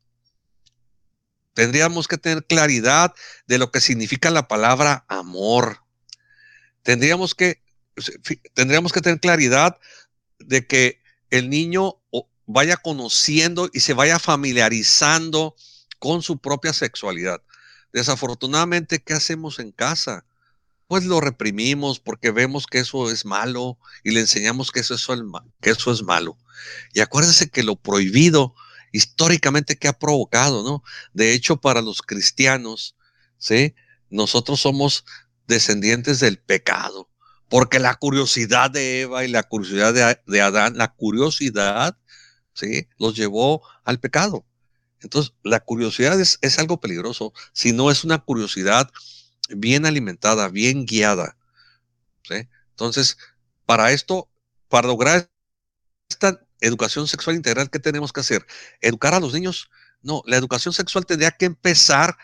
Tendríamos 1.58 2.06
que 2.06 2.18
tener 2.18 2.44
claridad 2.44 3.12
de 3.48 3.58
lo 3.58 3.72
que 3.72 3.80
significa 3.80 4.30
la 4.30 4.46
palabra 4.46 5.04
amor. 5.08 5.82
Tendríamos 6.84 7.34
que 7.34 7.60
tendríamos 8.54 8.92
que 8.92 9.00
tener 9.00 9.18
claridad 9.18 9.76
de 10.38 10.68
que 10.68 11.02
el 11.30 11.50
niño 11.50 11.96
vaya 12.46 12.76
conociendo 12.76 13.68
y 13.72 13.80
se 13.80 13.92
vaya 13.92 14.20
familiarizando 14.20 15.56
con 15.98 16.22
su 16.22 16.38
propia 16.38 16.72
sexualidad. 16.72 17.42
Desafortunadamente, 17.92 19.00
¿qué 19.00 19.14
hacemos 19.14 19.58
en 19.58 19.72
casa? 19.72 20.24
Pues 20.86 21.06
lo 21.06 21.20
reprimimos 21.20 21.98
porque 21.98 22.30
vemos 22.30 22.68
que 22.68 22.78
eso 22.78 23.10
es 23.10 23.24
malo 23.24 23.80
y 24.04 24.12
le 24.12 24.20
enseñamos 24.20 24.70
que 24.70 24.78
eso 24.78 24.94
es, 24.94 25.08
que 25.60 25.70
eso 25.70 25.90
es 25.90 26.04
malo. 26.04 26.38
Y 26.94 27.00
acuérdense 27.00 27.50
que 27.50 27.64
lo 27.64 27.74
prohibido 27.74 28.54
históricamente 28.92 29.76
que 29.76 29.88
ha 29.88 29.98
provocado, 29.98 30.62
¿no? 30.62 30.82
De 31.12 31.32
hecho, 31.32 31.56
para 31.56 31.82
los 31.82 32.02
cristianos, 32.02 32.96
¿sí? 33.38 33.74
Nosotros 34.10 34.60
somos 34.60 35.04
descendientes 35.46 36.20
del 36.20 36.38
pecado. 36.38 37.08
Porque 37.48 37.78
la 37.78 37.94
curiosidad 37.94 38.70
de 38.70 39.02
Eva 39.02 39.24
y 39.24 39.28
la 39.28 39.42
curiosidad 39.42 40.20
de, 40.26 40.40
Adán, 40.40 40.76
la 40.76 40.92
curiosidad, 40.94 41.96
¿sí? 42.52 42.88
Los 42.98 43.16
llevó 43.16 43.62
al 43.84 44.00
pecado. 44.00 44.44
Entonces, 45.00 45.32
la 45.42 45.60
curiosidad 45.60 46.20
es, 46.20 46.38
es, 46.42 46.58
algo 46.58 46.80
peligroso 46.80 47.32
si 47.52 47.72
no 47.72 47.90
es 47.90 48.04
una 48.04 48.18
curiosidad 48.18 48.90
bien 49.48 49.86
alimentada, 49.86 50.48
bien 50.48 50.84
guiada. 50.84 51.36
¿sí? 52.28 52.48
Entonces, 52.70 53.16
para 53.64 53.92
esto, 53.92 54.28
para 54.68 54.88
lograr 54.88 55.30
esta 56.08 56.40
educación 56.60 57.06
sexual 57.08 57.36
integral, 57.36 57.70
¿qué 57.70 57.78
tenemos 57.78 58.12
que 58.12 58.20
hacer? 58.20 58.46
¿Educar 58.80 59.14
a 59.14 59.20
los 59.20 59.32
niños? 59.32 59.70
No, 60.02 60.22
la 60.26 60.36
educación 60.36 60.72
sexual 60.72 61.06
tendría 61.06 61.30
que 61.32 61.46
empezar 61.46 62.16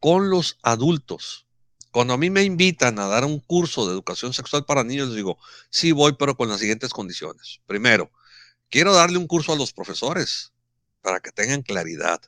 con 0.00 0.30
los 0.30 0.58
adultos. 0.62 1.46
Cuando 1.90 2.14
a 2.14 2.18
mí 2.18 2.30
me 2.30 2.44
invitan 2.44 2.98
a 2.98 3.06
dar 3.06 3.24
un 3.24 3.40
curso 3.40 3.86
de 3.86 3.92
educación 3.92 4.32
sexual 4.32 4.64
para 4.64 4.84
niños, 4.84 5.08
les 5.08 5.16
digo, 5.16 5.38
sí 5.70 5.92
voy, 5.92 6.12
pero 6.18 6.36
con 6.36 6.48
las 6.48 6.60
siguientes 6.60 6.90
condiciones. 6.90 7.60
Primero, 7.66 8.10
quiero 8.70 8.94
darle 8.94 9.18
un 9.18 9.26
curso 9.26 9.52
a 9.52 9.56
los 9.56 9.72
profesores 9.72 10.52
para 11.00 11.20
que 11.20 11.32
tengan 11.32 11.62
claridad. 11.62 12.20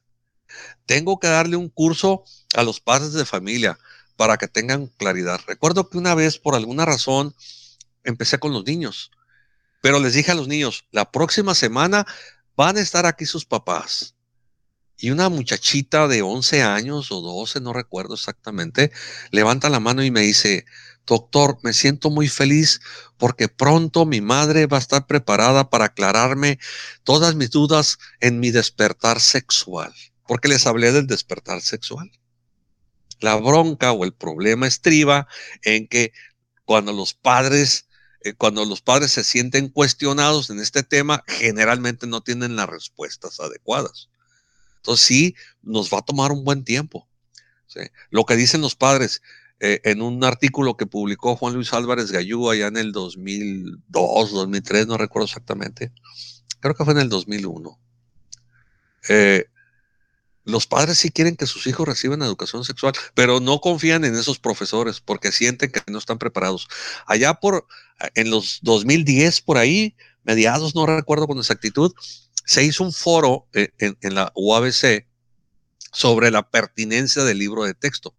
Tengo 0.87 1.21
que 1.21 1.29
darle 1.29 1.57
un 1.57 1.69
curso 1.69 2.25
a 2.55 2.63
los 2.63 2.81
padres 2.81 3.13
de 3.13 3.25
familia 3.25 3.79
para 4.17 4.39
que 4.39 4.49
tengan 4.49 4.87
claridad. 4.87 5.41
Recuerdo 5.47 5.89
que 5.89 5.99
una 5.99 6.15
vez, 6.15 6.39
por 6.39 6.55
alguna 6.55 6.85
razón, 6.85 7.35
empecé 8.05 8.39
con 8.39 8.53
los 8.53 8.65
niños, 8.65 9.11
pero 9.81 9.99
les 9.99 10.15
dije 10.15 10.33
a 10.33 10.35
los 10.35 10.49
niños, 10.49 10.87
la 10.91 11.11
próxima 11.11 11.55
semana 11.55 12.07
van 12.57 12.77
a 12.77 12.81
estar 12.81 13.07
aquí 13.07 13.27
sus 13.27 13.45
papás 13.45 14.15
y 15.01 15.11
una 15.11 15.31
muchachita 15.31 16.09
de 16.09 16.23
11 16.23 16.63
años 16.63 17.11
o 17.11 17.21
12, 17.23 17.61
no 17.61 17.73
recuerdo 17.73 18.15
exactamente, 18.15 18.93
levanta 19.31 19.71
la 19.71 19.81
mano 19.81 20.05
y 20.05 20.11
me 20.11 20.21
dice, 20.21 20.67
doctor, 21.07 21.59
me 21.63 21.73
siento 21.73 22.11
muy 22.11 22.29
feliz 22.29 22.81
porque 23.17 23.49
pronto 23.49 24.05
mi 24.05 24.21
madre 24.21 24.67
va 24.67 24.77
a 24.77 24.81
estar 24.81 25.07
preparada 25.07 25.71
para 25.71 25.87
aclararme 25.87 26.59
todas 27.03 27.35
mis 27.35 27.51
dudas 27.51 27.99
en 28.21 28.41
mi 28.41 28.51
despertar 28.51 29.21
sexual, 29.21 29.95
porque 30.27 30.49
les 30.49 30.67
hablé 30.67 30.93
del 30.93 31.07
despertar 31.07 31.63
sexual. 31.63 32.11
La 33.21 33.37
bronca 33.37 33.93
o 33.93 34.05
el 34.05 34.13
problema 34.13 34.67
estriba 34.67 35.27
en 35.63 35.89
que 35.89 36.13
cuando 36.67 36.93
los 36.93 37.15
padres 37.15 37.89
eh, 38.23 38.35
cuando 38.35 38.65
los 38.65 38.83
padres 38.83 39.13
se 39.13 39.25
sienten 39.25 39.69
cuestionados 39.69 40.51
en 40.51 40.61
este 40.61 40.83
tema, 40.83 41.25
generalmente 41.27 42.07
no 42.07 42.21
tienen 42.21 42.57
las 42.57 42.69
respuestas 42.69 43.41
adecuadas. 43.41 44.09
Entonces 44.77 45.07
sí, 45.07 45.35
nos 45.63 45.93
va 45.93 45.99
a 45.99 46.03
tomar 46.03 46.33
un 46.33 46.45
buen 46.45 46.65
tiempo. 46.65 47.07
Lo 48.11 48.25
que 48.25 48.37
dicen 48.37 48.61
los 48.61 48.75
padres 48.75 49.23
eh, 49.61 49.81
en 49.85 50.03
un 50.03 50.25
artículo 50.25 50.77
que 50.77 50.87
publicó 50.87 51.37
Juan 51.37 51.55
Luis 51.55 51.73
Álvarez 51.73 52.11
Gallú 52.11 52.51
allá 52.51 52.67
en 52.67 52.79
el 52.79 52.93
2002, 52.93 54.33
2003, 54.33 54.87
no 54.87 54.97
recuerdo 54.97 55.27
exactamente. 55.27 55.93
Creo 56.61 56.75
que 56.75 56.85
fue 56.85 56.95
en 56.95 57.01
el 57.01 57.09
2001. 57.09 57.79
Eh, 59.09 59.47
los 60.51 60.67
padres 60.67 60.99
sí 60.99 61.11
quieren 61.11 61.37
que 61.37 61.47
sus 61.47 61.67
hijos 61.67 61.87
reciban 61.87 62.23
educación 62.23 62.65
sexual, 62.65 62.93
pero 63.15 63.41
no 63.41 63.61
confían 63.61 64.05
en 64.05 64.15
esos 64.15 64.39
profesores 64.39 65.01
porque 65.01 65.33
sienten 65.33 65.71
que 65.71 65.81
no 65.87 65.99
están 65.99 66.19
preparados. 66.19 66.69
Allá 67.07 67.35
por, 67.35 67.67
en 68.15 68.31
los 68.31 68.61
2010, 68.63 69.41
por 69.43 69.59
ahí, 69.59 69.97
mediados, 70.25 70.75
no 70.75 70.87
recuerdo 70.87 71.27
con 71.27 71.39
exactitud, 71.39 71.93
se 72.45 72.65
hizo 72.65 72.85
un 72.85 72.93
foro 72.93 73.47
eh, 73.53 73.71
en, 73.79 74.15
la 74.15 74.33
UABC 74.35 75.07
sobre 75.93 76.31
la 76.31 76.49
pertinencia 76.51 77.25
del 77.25 77.39
libro 77.39 77.65
de 77.65 77.75
texto. 77.75 78.15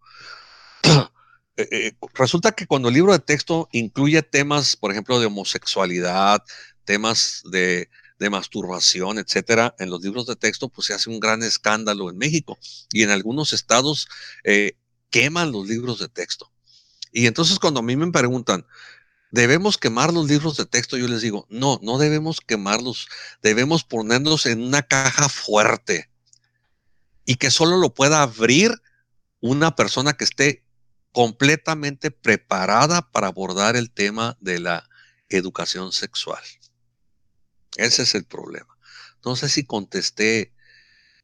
Eh, 1.58 1.68
eh, 1.70 1.92
resulta 2.14 2.52
que 2.52 2.66
cuando 2.66 2.88
el 2.88 2.94
libro 2.94 3.12
de 3.12 3.18
texto 3.18 3.68
incluye 3.72 4.22
temas, 4.22 4.74
por 4.74 4.90
ejemplo, 4.90 5.20
de 5.20 5.26
homosexualidad, 5.26 6.42
temas 6.86 7.42
de, 7.50 7.90
masturbación, 8.30 9.18
etcétera, 9.18 9.74
en 9.78 9.90
los 9.90 10.02
libros 10.02 10.26
de 10.26 10.36
texto, 10.36 10.68
pues 10.68 10.86
se 10.86 10.94
hace 10.94 11.10
un 11.10 11.20
gran 11.20 11.42
escándalo 11.42 12.10
en 12.10 12.18
México 12.18 12.58
y 12.92 13.02
en 13.02 13.10
algunos 13.10 13.52
estados 13.52 14.08
queman 15.10 15.52
los 15.52 15.68
libros 15.68 15.98
de 15.98 16.08
texto. 16.08 16.52
Y 17.12 17.26
entonces 17.26 17.58
cuando 17.58 17.80
a 17.80 17.82
mí 17.82 17.96
me 17.96 18.10
preguntan, 18.10 18.66
¿Debemos 19.32 19.78
quemar 19.78 20.12
los 20.12 20.28
libros 20.28 20.58
de 20.58 20.66
texto? 20.66 20.98
Yo 20.98 21.08
les 21.08 21.22
digo, 21.22 21.46
no, 21.48 21.80
no 21.82 21.96
debemos 21.96 22.42
quemarlos, 22.42 23.08
debemos 23.40 23.82
ponerlos 23.82 24.44
en 24.44 24.62
una 24.62 24.82
caja 24.82 25.30
fuerte 25.30 26.10
y 27.24 27.36
que 27.36 27.50
solo 27.50 27.78
lo 27.78 27.94
pueda 27.94 28.20
abrir 28.20 28.82
una 29.40 29.74
persona 29.74 30.12
que 30.12 30.24
esté 30.24 30.66
completamente 31.12 32.10
preparada 32.10 33.10
para 33.10 33.28
abordar 33.28 33.74
el 33.74 33.90
tema 33.90 34.36
de 34.40 34.60
la 34.60 34.86
educación 35.30 35.92
sexual. 35.92 36.42
Ese 37.76 38.02
es 38.02 38.14
el 38.14 38.24
problema. 38.24 38.76
No 39.24 39.36
sé 39.36 39.48
si 39.48 39.64
contesté 39.64 40.52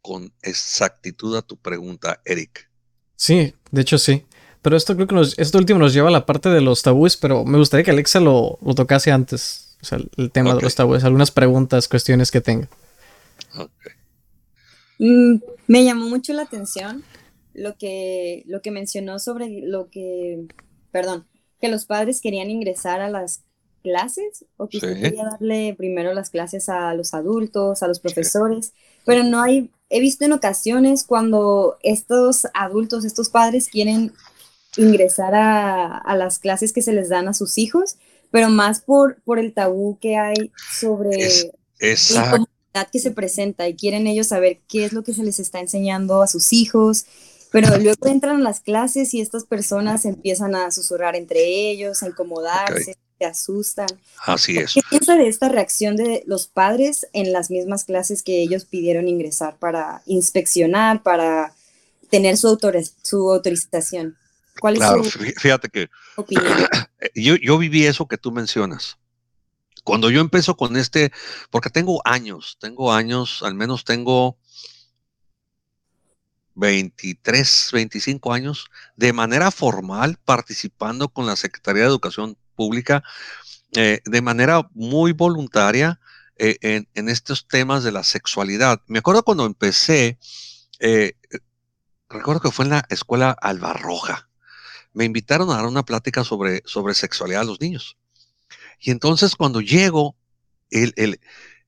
con 0.02 0.32
exactitud 0.42 1.36
a 1.36 1.42
tu 1.42 1.56
pregunta, 1.56 2.20
Eric. 2.24 2.70
Sí, 3.16 3.54
de 3.70 3.80
hecho 3.80 3.98
sí. 3.98 4.24
Pero 4.62 4.76
esto 4.76 4.94
creo 4.94 5.06
que 5.06 5.14
nos, 5.14 5.38
esto 5.38 5.58
último 5.58 5.78
nos 5.78 5.92
lleva 5.92 6.08
a 6.08 6.12
la 6.12 6.26
parte 6.26 6.48
de 6.48 6.60
los 6.60 6.82
tabúes, 6.82 7.16
pero 7.16 7.44
me 7.44 7.58
gustaría 7.58 7.84
que 7.84 7.90
Alexa 7.90 8.20
lo, 8.20 8.58
lo 8.62 8.74
tocase 8.74 9.12
antes. 9.12 9.76
O 9.80 9.84
sea, 9.84 9.98
el 10.16 10.30
tema 10.30 10.54
de 10.54 10.62
los 10.62 10.74
tabúes, 10.74 11.04
algunas 11.04 11.30
preguntas, 11.30 11.88
cuestiones 11.88 12.30
que 12.30 12.40
tenga. 12.40 12.68
Mm, 14.98 15.36
me 15.68 15.84
llamó 15.84 16.08
mucho 16.08 16.32
la 16.32 16.42
atención 16.42 17.04
lo 17.54 17.76
que, 17.76 18.42
lo 18.46 18.60
que 18.62 18.70
mencionó 18.70 19.18
sobre 19.18 19.48
lo 19.62 19.88
que, 19.90 20.46
perdón, 20.90 21.26
que 21.60 21.68
los 21.68 21.86
padres 21.86 22.20
querían 22.20 22.50
ingresar 22.50 23.00
a 23.00 23.10
las 23.10 23.44
clases 23.82 24.44
o 24.56 24.68
que 24.68 24.80
quería 24.80 25.24
darle 25.24 25.74
primero 25.76 26.14
las 26.14 26.30
clases 26.30 26.68
a 26.68 26.94
los 26.94 27.14
adultos, 27.14 27.82
a 27.82 27.88
los 27.88 28.00
profesores, 28.00 28.72
pero 29.04 29.24
no 29.24 29.42
hay, 29.42 29.70
he 29.88 30.00
visto 30.00 30.24
en 30.24 30.32
ocasiones 30.32 31.04
cuando 31.04 31.78
estos 31.82 32.46
adultos, 32.54 33.04
estos 33.04 33.28
padres 33.30 33.68
quieren 33.68 34.12
ingresar 34.76 35.34
a, 35.34 36.14
las 36.16 36.38
clases 36.38 36.72
que 36.72 36.82
se 36.82 36.92
les 36.92 37.08
dan 37.08 37.28
a 37.28 37.34
sus 37.34 37.58
hijos, 37.58 37.96
pero 38.30 38.48
más 38.48 38.80
por, 38.80 39.20
por 39.22 39.38
el 39.38 39.52
tabú 39.54 39.98
que 40.00 40.16
hay 40.16 40.52
sobre 40.78 41.16
la 42.12 42.30
comunidad 42.30 42.90
que 42.92 42.98
se 42.98 43.10
presenta 43.10 43.68
y 43.68 43.74
quieren 43.74 44.06
ellos 44.06 44.28
saber 44.28 44.60
qué 44.68 44.84
es 44.84 44.92
lo 44.92 45.02
que 45.02 45.14
se 45.14 45.24
les 45.24 45.40
está 45.40 45.60
enseñando 45.60 46.22
a 46.22 46.28
sus 46.28 46.52
hijos, 46.52 47.06
pero 47.50 47.76
luego 47.78 48.06
entran 48.06 48.36
a 48.36 48.40
las 48.40 48.60
clases 48.60 49.14
y 49.14 49.20
estas 49.20 49.44
personas 49.44 50.04
empiezan 50.04 50.54
a 50.54 50.70
susurrar 50.70 51.16
entre 51.16 51.70
ellos, 51.70 52.02
a 52.02 52.08
incomodarse 52.08 52.96
se 53.18 53.24
asustan. 53.24 53.88
Así 54.24 54.56
es. 54.56 54.74
¿Qué 54.74 54.80
piensa 54.88 55.16
de 55.16 55.28
esta 55.28 55.48
reacción 55.48 55.96
de 55.96 56.22
los 56.26 56.46
padres 56.46 57.06
en 57.12 57.32
las 57.32 57.50
mismas 57.50 57.84
clases 57.84 58.22
que 58.22 58.42
ellos 58.42 58.64
pidieron 58.64 59.08
ingresar 59.08 59.56
para 59.58 60.02
inspeccionar, 60.06 61.02
para 61.02 61.54
tener 62.10 62.36
su, 62.36 62.58
su 63.02 63.30
autorización? 63.32 64.16
¿Cuál 64.60 64.74
es 64.74 64.80
claro, 64.80 65.04
fíjate 65.04 65.68
que 65.68 65.88
Yo, 67.14 67.36
yo 67.36 67.58
viví 67.58 67.86
eso 67.86 68.08
que 68.08 68.18
tú 68.18 68.32
mencionas. 68.32 68.98
Cuando 69.84 70.10
yo 70.10 70.20
empiezo 70.20 70.56
con 70.56 70.76
este, 70.76 71.12
porque 71.50 71.70
tengo 71.70 72.00
años, 72.04 72.58
tengo 72.60 72.92
años, 72.92 73.42
al 73.42 73.54
menos 73.54 73.84
tengo 73.84 74.36
23, 76.56 77.70
25 77.72 78.32
años, 78.32 78.66
de 78.96 79.12
manera 79.12 79.50
formal 79.50 80.18
participando 80.24 81.08
con 81.08 81.24
la 81.24 81.36
Secretaría 81.36 81.82
de 81.82 81.88
Educación 81.88 82.36
pública 82.58 83.04
eh, 83.76 84.00
de 84.04 84.20
manera 84.20 84.68
muy 84.74 85.12
voluntaria 85.12 86.00
eh, 86.36 86.56
en, 86.94 87.08
estos 87.08 87.46
temas 87.46 87.84
de 87.84 87.92
la 87.92 88.02
sexualidad. 88.02 88.82
Me 88.88 88.98
acuerdo 88.98 89.22
cuando 89.22 89.46
empecé, 89.46 90.18
eh, 90.80 91.12
recuerdo 92.08 92.40
que 92.40 92.50
fue 92.50 92.64
en 92.64 92.72
la 92.72 92.84
escuela 92.88 93.30
Albarroja. 93.30 94.28
Me 94.92 95.04
invitaron 95.04 95.50
a 95.50 95.54
dar 95.54 95.66
una 95.66 95.84
plática 95.84 96.24
sobre, 96.24 96.62
sobre 96.64 96.94
sexualidad 96.94 97.42
a 97.42 97.44
los 97.44 97.60
niños. 97.60 97.96
Y 98.80 98.90
entonces 98.90 99.36
cuando 99.36 99.60
llego, 99.60 100.16
él, 100.70 101.20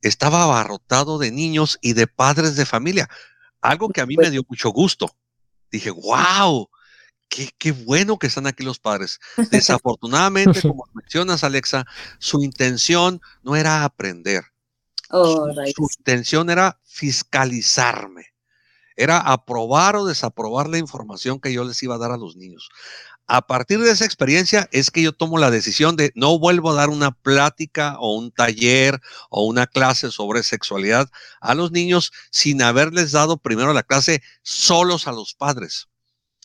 estaba 0.03 0.43
abarrotado 0.43 1.19
de 1.19 1.31
niños 1.31 1.79
y 1.81 1.93
de 1.93 2.09
padres 2.09 2.57
de 2.57 2.67
familia, 2.67 3.09
algo 3.61 3.91
que 3.91 4.01
a 4.01 4.07
mí 4.07 4.17
me 4.17 4.31
dio 4.31 4.43
mucho 4.49 4.71
gusto. 4.71 5.15
Dije, 5.71 5.91
wow, 5.91 6.69
Qué, 7.31 7.73
bueno 7.73 8.19
que 8.19 8.27
están 8.27 8.49
aquí 8.49 8.65
los 8.65 8.81
padres. 8.81 9.21
Desafortunadamente, 9.51 10.61
como 10.63 10.85
mencionas, 10.93 11.45
Alexa, 11.45 11.87
su 12.19 12.43
intención 12.43 13.21
no 13.43 13.55
era 13.55 13.85
aprender. 13.85 14.45
Oh, 15.11 15.49
su, 15.75 15.89
intención 15.99 16.51
era 16.51 16.81
fiscalizarme. 16.85 18.27
Era 18.97 19.19
aprobar 19.19 19.97
o 19.97 20.05
desaprobar 20.05 20.69
la 20.69 20.79
información 20.79 21.41
que 21.41 21.53
yo 21.53 21.65
les 21.65 21.83
iba 21.83 21.95
a 21.95 21.99
dar 21.99 22.11
a 22.11 22.17
los 22.17 22.37
niños. 22.37 22.69
A 23.27 23.47
partir 23.47 23.79
de 23.79 23.93
esa 23.93 24.05
experiencia 24.05 24.69
es 24.73 24.91
que 24.91 25.03
yo 25.03 25.13
tomo 25.13 25.39
la 25.39 25.53
decisión 25.53 25.95
de 25.95 26.11
no 26.17 26.37
vuelvo 26.41 26.73
a 26.73 26.75
dar 26.75 26.89
una 26.89 27.13
plática 27.13 27.97
o 28.01 28.17
un 28.17 28.33
taller 28.33 29.01
o 29.31 29.45
una 29.45 29.69
clase 29.69 30.11
sobre 30.11 30.43
sexualidad 30.43 31.09
a 31.41 31.55
los 31.55 31.71
niños 31.71 32.13
sin 32.33 32.61
haberles 32.61 33.13
dado 33.13 33.37
primero 33.37 33.73
la 33.73 33.85
clase 33.85 34.21
solos 34.43 35.07
a 35.07 35.13
los 35.13 35.35
padres. 35.35 35.90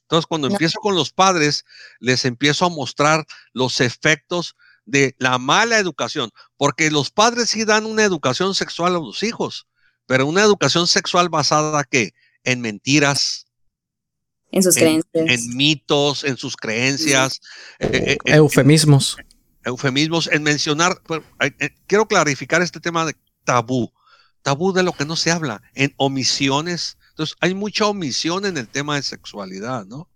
Entonces, 0.06 0.28
cuando 0.28 0.48
empiezo 0.48 0.80
con 0.80 0.94
los 0.94 1.12
padres, 1.12 1.66
les 2.00 2.26
empiezo 2.26 2.66
a 2.66 2.70
mostrar 2.70 3.26
los 3.54 3.82
efectos 3.82 4.56
de 4.86 5.16
la 5.18 5.40
mala 5.40 5.80
educación, 5.80 6.30
porque 6.58 6.92
los 6.92 7.10
padres 7.10 7.50
sí 7.50 7.66
dan 7.66 7.88
una 7.88 8.04
educación 8.04 8.54
sexual 8.54 8.96
a 8.96 9.00
los 9.00 9.24
hijos, 9.24 9.68
pero 10.06 10.28
una 10.28 10.44
educación 10.44 10.86
sexual 10.86 11.30
basada 11.30 11.84
¿qué? 11.84 12.14
en 12.44 12.62
mentiras, 12.62 13.48
en 14.52 14.62
sus 14.62 14.76
creencias, 14.76 15.10
en 15.14 15.58
mitos, 15.58 16.24
en 16.24 16.38
sus 16.38 16.56
creencias, 16.56 17.42
eh, 17.80 17.90
eh, 18.12 18.18
eufemismos, 18.26 19.18
eufemismos, 19.64 20.30
en 20.32 20.44
mencionar. 20.44 21.02
Eh, 21.40 21.70
quiero 21.88 22.08
clarificar 22.08 22.62
este 22.62 22.80
tema 22.80 23.06
de 23.06 23.16
tabú, 23.44 23.92
tabú 24.44 24.72
de 24.72 24.84
lo 24.84 24.94
que 24.94 25.06
no 25.06 25.16
se 25.16 25.32
habla, 25.32 25.64
en 25.74 25.96
omisiones 25.98 27.00
entonces, 27.16 27.38
hay 27.40 27.54
mucha 27.54 27.88
omisión 27.88 28.46
en 28.46 28.58
el 28.58 28.68
tema 28.68 28.98
de 28.98 29.02
sexualidad, 29.02 29.86
¿no? 29.86 30.10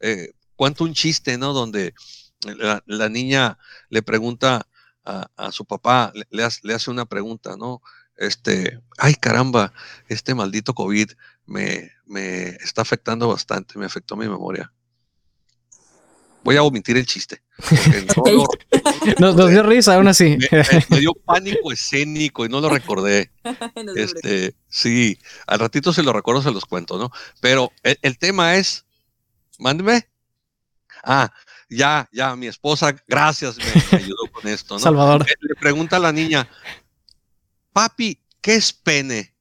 Eh, 0.00 0.32
cuento 0.56 0.84
un 0.84 0.94
chiste, 0.94 1.36
¿no? 1.36 1.52
Donde 1.52 1.92
la, 2.86 3.08
niña 3.10 3.58
le 3.90 4.00
pregunta 4.00 4.66
a, 5.04 5.52
su 5.52 5.66
papá, 5.66 6.14
le, 6.30 6.42
hace, 6.42 6.90
una 6.90 7.04
pregunta, 7.04 7.58
¿no? 7.58 7.82
Este, 8.16 8.80
ay 8.96 9.16
caramba, 9.16 9.74
este 10.08 10.34
maldito 10.34 10.72
COVID 10.72 11.10
me, 11.44 11.92
me 12.06 12.48
está 12.64 12.80
afectando 12.80 13.28
bastante, 13.28 13.78
me 13.78 13.84
afectó 13.84 14.16
mi 14.16 14.26
memoria 14.26 14.72
voy 16.42 16.56
a 16.56 16.62
omitir 16.62 16.96
el 16.96 17.06
chiste. 17.06 17.42
nos, 19.18 19.36
dio 19.36 19.62
risa 19.62 19.94
aún 19.94 20.08
así. 20.08 20.38
Me, 20.88 20.98
dio 20.98 21.12
pánico 21.14 21.72
escénico 21.72 22.44
y 22.44 22.48
no 22.48 22.60
lo 22.60 22.68
recordé. 22.68 23.30
este, 23.96 24.54
sí, 24.68 25.18
al 25.46 25.58
ratito 25.58 25.92
se 25.92 26.02
lo 26.02 26.12
recuerdo, 26.12 26.42
se 26.42 26.50
los 26.50 26.64
cuento, 26.64 26.98
¿no? 26.98 27.10
Pero 27.40 27.72
el, 27.82 28.18
tema 28.18 28.56
es, 28.56 28.84
mándeme. 29.58 30.08
Ah, 31.02 31.32
ya, 31.68 32.08
ya, 32.12 32.36
mi 32.36 32.46
esposa, 32.46 32.94
gracias, 33.06 33.56
me, 33.56 33.98
ayudó 33.98 34.26
con 34.32 34.46
esto, 34.48 34.74
¿no? 34.74 34.80
Salvador. 34.80 35.24
Le 35.40 35.54
pregunta 35.54 35.96
a 35.96 36.00
la 36.00 36.12
niña, 36.12 36.48
papi, 37.72 38.20
¿qué 38.40 38.56
es 38.56 38.72
pene? 38.72 39.34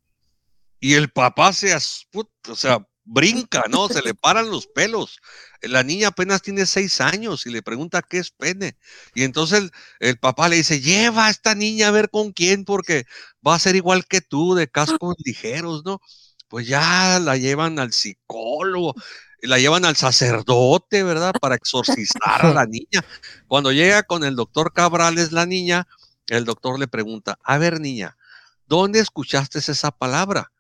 Y 0.80 0.94
el 0.94 1.10
papá 1.10 1.52
se, 1.52 1.76
o 1.76 2.56
sea, 2.56 2.86
brinca, 3.04 3.64
¿no? 3.70 3.90
Se 3.90 4.02
le 4.02 4.14
paran 4.14 4.50
los 4.50 4.68
pelos. 4.68 5.20
La 5.62 5.84
niña 5.84 6.10
apenas 6.10 6.42
tiene 6.42 6.66
seis 6.66 7.02
años 7.02 7.46
y 7.46 7.50
le 7.50 7.62
pregunta 7.62 8.02
qué 8.02 8.20
es 8.20 8.32
pene. 8.32 8.78
Y 9.14 9.24
entonces 9.24 9.72
el, 10.00 10.18
papá 10.18 10.48
le 10.48 10.58
dice, 10.58 10.80
lleva 10.80 11.28
a 11.28 11.30
esta 11.30 11.56
niña 11.56 11.90
a 11.90 11.92
ver 11.92 12.10
con 12.10 12.32
quién, 12.32 12.66
porque 12.66 13.06
va 13.46 13.56
a 13.56 13.60
ser 13.60 13.76
igual 13.76 14.06
que 14.06 14.22
tú, 14.22 14.56
de 14.56 14.70
cascos 14.70 15.16
ligeros, 15.26 15.84
¿no? 15.84 16.02
Pues 16.48 16.68
ya 16.68 17.20
la 17.20 17.38
llevan 17.38 17.78
al 17.80 17.92
psicólogo, 17.92 18.96
la 19.42 19.60
llevan 19.60 19.86
al 19.86 19.96
sacerdote, 19.96 21.04
¿verdad? 21.04 21.34
Para 21.40 21.56
exorcizar 21.56 22.46
a 22.46 22.54
la 22.54 22.66
niña. 22.66 23.04
Cuando 23.48 23.72
llega 23.72 24.04
con 24.04 24.24
el 24.24 24.36
doctor 24.36 24.74
Cabrales 24.74 25.32
la 25.32 25.46
niña, 25.46 25.88
el 26.28 26.46
doctor 26.46 26.80
le 26.80 26.88
pregunta, 26.88 27.38
a 27.44 27.58
ver 27.58 27.80
niña, 27.80 28.18
¿dónde 28.66 29.00
escuchaste 29.00 29.60
esa 29.60 29.92
palabra? 29.92 30.52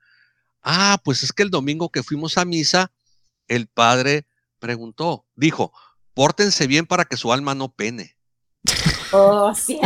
Ah, 0.62 1.00
pues 1.04 1.24
es 1.24 1.32
que 1.32 1.44
el 1.44 1.52
domingo 1.52 1.90
que 1.90 2.04
fuimos 2.04 2.38
a 2.38 2.46
misa, 2.46 2.92
el 3.48 3.68
padre 3.68 4.26
preguntó, 4.60 5.26
dijo, 5.36 5.74
pórtense 6.14 6.68
bien 6.68 6.86
para 6.86 7.06
que 7.06 7.18
su 7.18 7.32
alma 7.34 7.56
no 7.56 7.70
pene. 7.70 8.18
Oh, 9.12 9.54
sí. 9.56 9.80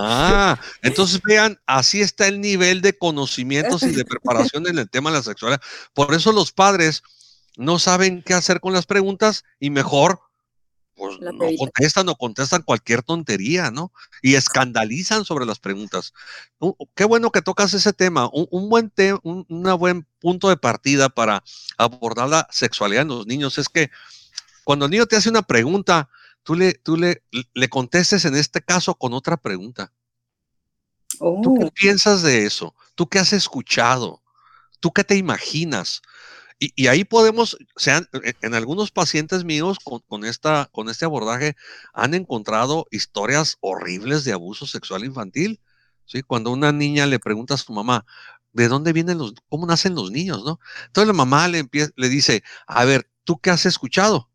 Ah, 0.00 0.58
entonces 0.82 1.20
vean, 1.22 1.60
así 1.66 2.00
está 2.00 2.26
el 2.26 2.40
nivel 2.40 2.82
de 2.82 2.96
conocimientos 2.96 3.82
y 3.82 3.92
de 3.92 4.04
preparación 4.04 4.66
en 4.66 4.78
el 4.78 4.90
tema 4.90 5.10
de 5.10 5.18
la 5.18 5.22
sexualidad. 5.22 5.62
Por 5.94 6.14
eso 6.14 6.32
los 6.32 6.52
padres 6.52 7.02
no 7.56 7.78
saben 7.78 8.22
qué 8.22 8.34
hacer 8.34 8.60
con 8.60 8.72
las 8.72 8.86
preguntas 8.86 9.44
y 9.58 9.70
mejor 9.70 10.20
pues 10.98 11.18
no 11.20 11.32
contestan 11.56 12.08
o 12.08 12.16
contestan 12.16 12.62
cualquier 12.62 13.02
tontería, 13.02 13.70
¿no? 13.70 13.92
Y 14.20 14.34
escandalizan 14.34 15.24
sobre 15.24 15.46
las 15.46 15.58
preguntas. 15.58 16.12
qué 16.94 17.04
bueno 17.04 17.30
que 17.30 17.42
tocas 17.42 17.72
ese 17.74 17.92
tema, 17.92 18.28
un, 18.32 18.68
buen 18.68 18.92
un 19.22 19.46
buen 19.78 20.06
punto 20.18 20.48
de 20.48 20.56
partida 20.56 21.08
para 21.08 21.42
abordar 21.76 22.28
la 22.28 22.48
sexualidad 22.50 23.02
en 23.02 23.08
los 23.08 23.26
niños 23.26 23.58
es 23.58 23.68
que 23.68 23.90
cuando 24.64 24.86
el 24.86 24.90
niño 24.90 25.06
te 25.06 25.16
hace 25.16 25.30
una 25.30 25.42
pregunta, 25.42 26.10
tú 26.42 26.54
le, 26.54 26.74
tú 26.74 26.96
le, 26.96 27.22
le 27.54 27.68
contestes 27.68 28.24
en 28.24 28.34
este 28.34 28.60
caso 28.60 28.94
con 28.94 29.14
otra 29.14 29.36
pregunta. 29.36 29.92
¿Tú 31.18 31.54
qué 31.58 31.64
oh. 31.64 31.70
piensas 31.70 32.22
de 32.22 32.44
eso? 32.44 32.74
¿Tú 32.94 33.08
qué 33.08 33.18
has 33.18 33.32
escuchado? 33.32 34.22
¿Tú 34.80 34.92
qué 34.92 35.04
te 35.04 35.16
imaginas? 35.16 36.02
Y, 36.60 36.88
ahí 36.88 37.04
podemos, 37.04 37.56
sean, 37.76 38.08
e, 38.24 38.34
en 38.42 38.54
algunos 38.54 38.90
pacientes 38.90 39.44
míos 39.44 39.78
con, 40.08 40.24
esta, 40.24 40.68
con 40.72 40.88
este 40.88 41.04
abordaje 41.04 41.56
han 41.92 42.14
encontrado 42.14 42.86
historias 42.90 43.58
horribles 43.60 44.24
de 44.24 44.32
abuso 44.32 44.66
sexual 44.66 45.04
infantil. 45.04 45.60
¿sí? 46.04 46.22
Cuando 46.22 46.50
una 46.50 46.72
niña 46.72 47.06
le 47.06 47.20
pregunta 47.20 47.54
a 47.54 47.58
su 47.58 47.72
mamá, 47.72 48.04
¿de 48.52 48.66
dónde 48.66 48.92
vienen 48.92 49.18
los, 49.18 49.34
cómo 49.48 49.66
nacen 49.66 49.94
los 49.94 50.10
niños, 50.10 50.44
no? 50.44 50.58
Entonces 50.86 51.06
la 51.06 51.12
mamá 51.12 51.46
le, 51.46 51.58
empieza, 51.58 51.92
le 51.96 52.08
dice, 52.08 52.42
a 52.66 52.84
ver, 52.84 53.08
¿tú 53.22 53.38
qué 53.38 53.50
has 53.50 53.64
escuchado? 53.64 54.28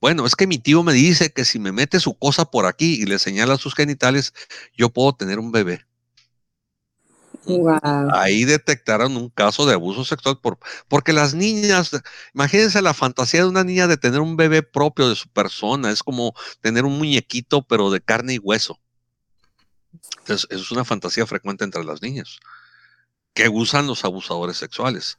Bueno, 0.00 0.26
es 0.26 0.36
que 0.36 0.46
mi 0.46 0.58
tío 0.58 0.82
me 0.82 0.92
dice 0.92 1.32
que 1.32 1.44
si 1.44 1.58
me 1.58 1.72
mete 1.72 2.00
su 2.00 2.14
cosa 2.14 2.46
por 2.46 2.66
aquí 2.66 2.94
y 3.00 3.06
le 3.06 3.18
señala 3.18 3.56
sus 3.56 3.74
genitales, 3.74 4.32
yo 4.74 4.90
puedo 4.90 5.14
tener 5.14 5.38
un 5.38 5.52
bebé. 5.52 5.86
Ahí 8.12 8.44
detectaron 8.44 9.16
un 9.16 9.28
caso 9.30 9.66
de 9.66 9.74
abuso 9.74 10.04
sexual 10.04 10.38
por, 10.40 10.58
porque 10.88 11.12
las 11.12 11.34
niñas, 11.34 11.90
imagínense 12.34 12.82
la 12.82 12.94
fantasía 12.94 13.42
de 13.42 13.48
una 13.48 13.64
niña 13.64 13.86
de 13.86 13.96
tener 13.96 14.20
un 14.20 14.36
bebé 14.36 14.62
propio 14.62 15.08
de 15.08 15.16
su 15.16 15.28
persona, 15.28 15.90
es 15.90 16.02
como 16.02 16.34
tener 16.60 16.84
un 16.84 16.98
muñequito 16.98 17.62
pero 17.62 17.90
de 17.90 18.00
carne 18.00 18.34
y 18.34 18.38
hueso. 18.38 18.78
Entonces, 20.18 20.46
es 20.50 20.70
una 20.70 20.84
fantasía 20.84 21.26
frecuente 21.26 21.64
entre 21.64 21.84
las 21.84 22.02
niñas 22.02 22.38
que 23.34 23.48
usan 23.48 23.86
los 23.86 24.04
abusadores 24.04 24.56
sexuales. 24.56 25.18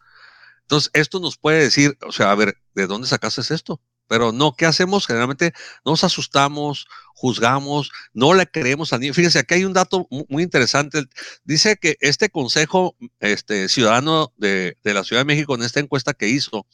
Entonces, 0.62 0.91
esto 0.93 1.19
nos 1.19 1.38
puede 1.38 1.60
decir, 1.60 1.97
o 2.05 2.12
sea, 2.12 2.31
a 2.31 2.36
ver, 2.36 2.57
¿de 2.75 2.88
dónde 2.88 3.07
sacaste 3.07 3.41
esto? 3.53 3.81
Pero 4.12 4.34
no, 4.34 4.58
¿qué 4.58 4.65
hacemos? 4.65 5.08
Generalmente 5.08 5.54
nos 5.86 6.04
asustamos, 6.04 6.86
juzgamos, 7.15 7.93
no 8.12 8.34
le 8.34 8.45
creemos 8.45 8.91
a 8.91 8.97
niño. 8.97 9.13
Fíjense, 9.13 9.39
aquí 9.39 9.54
hay 9.54 9.63
un 9.63 9.71
dato 9.71 10.06
muy 10.28 10.43
interesante. 10.43 11.06
Dice 11.45 11.78
que 11.78 11.95
este 12.02 12.30
Consejo 12.30 12.97
este, 13.21 13.69
Ciudadano 13.69 14.34
de, 14.36 14.76
de 14.84 14.93
la 14.93 15.06
Ciudad 15.06 15.21
de 15.21 15.34
México, 15.34 15.56
en 15.56 15.63
esta 15.63 15.80
encuesta 15.80 16.13
que 16.13 16.28
hizo, 16.28 16.67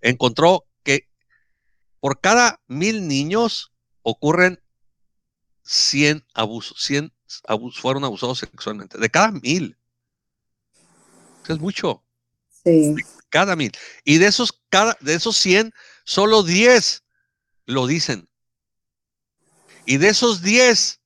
encontró 0.00 0.64
que 0.82 1.08
por 2.00 2.20
cada 2.20 2.60
mil 2.66 3.06
niños 3.06 3.70
ocurren 4.02 4.60
100 5.62 6.24
abusos, 6.34 6.82
100 6.82 7.12
abusos, 7.46 7.80
fueron 7.80 8.02
abusados 8.02 8.40
sexualmente. 8.40 8.98
De 8.98 9.08
cada 9.08 9.30
mil. 9.30 9.76
Es 11.48 11.60
mucho. 11.60 12.02
Sí. 12.64 12.96
Cada 13.28 13.54
mil. 13.54 13.70
Y 14.02 14.18
de 14.18 14.26
esos, 14.26 14.60
cada, 14.68 14.96
de 15.00 15.14
esos 15.14 15.36
100, 15.36 15.72
Solo 16.04 16.42
10 16.42 17.04
lo 17.66 17.86
dicen. 17.86 18.28
Y 19.86 19.96
de 19.96 20.08
esos 20.08 20.42
10, 20.42 21.00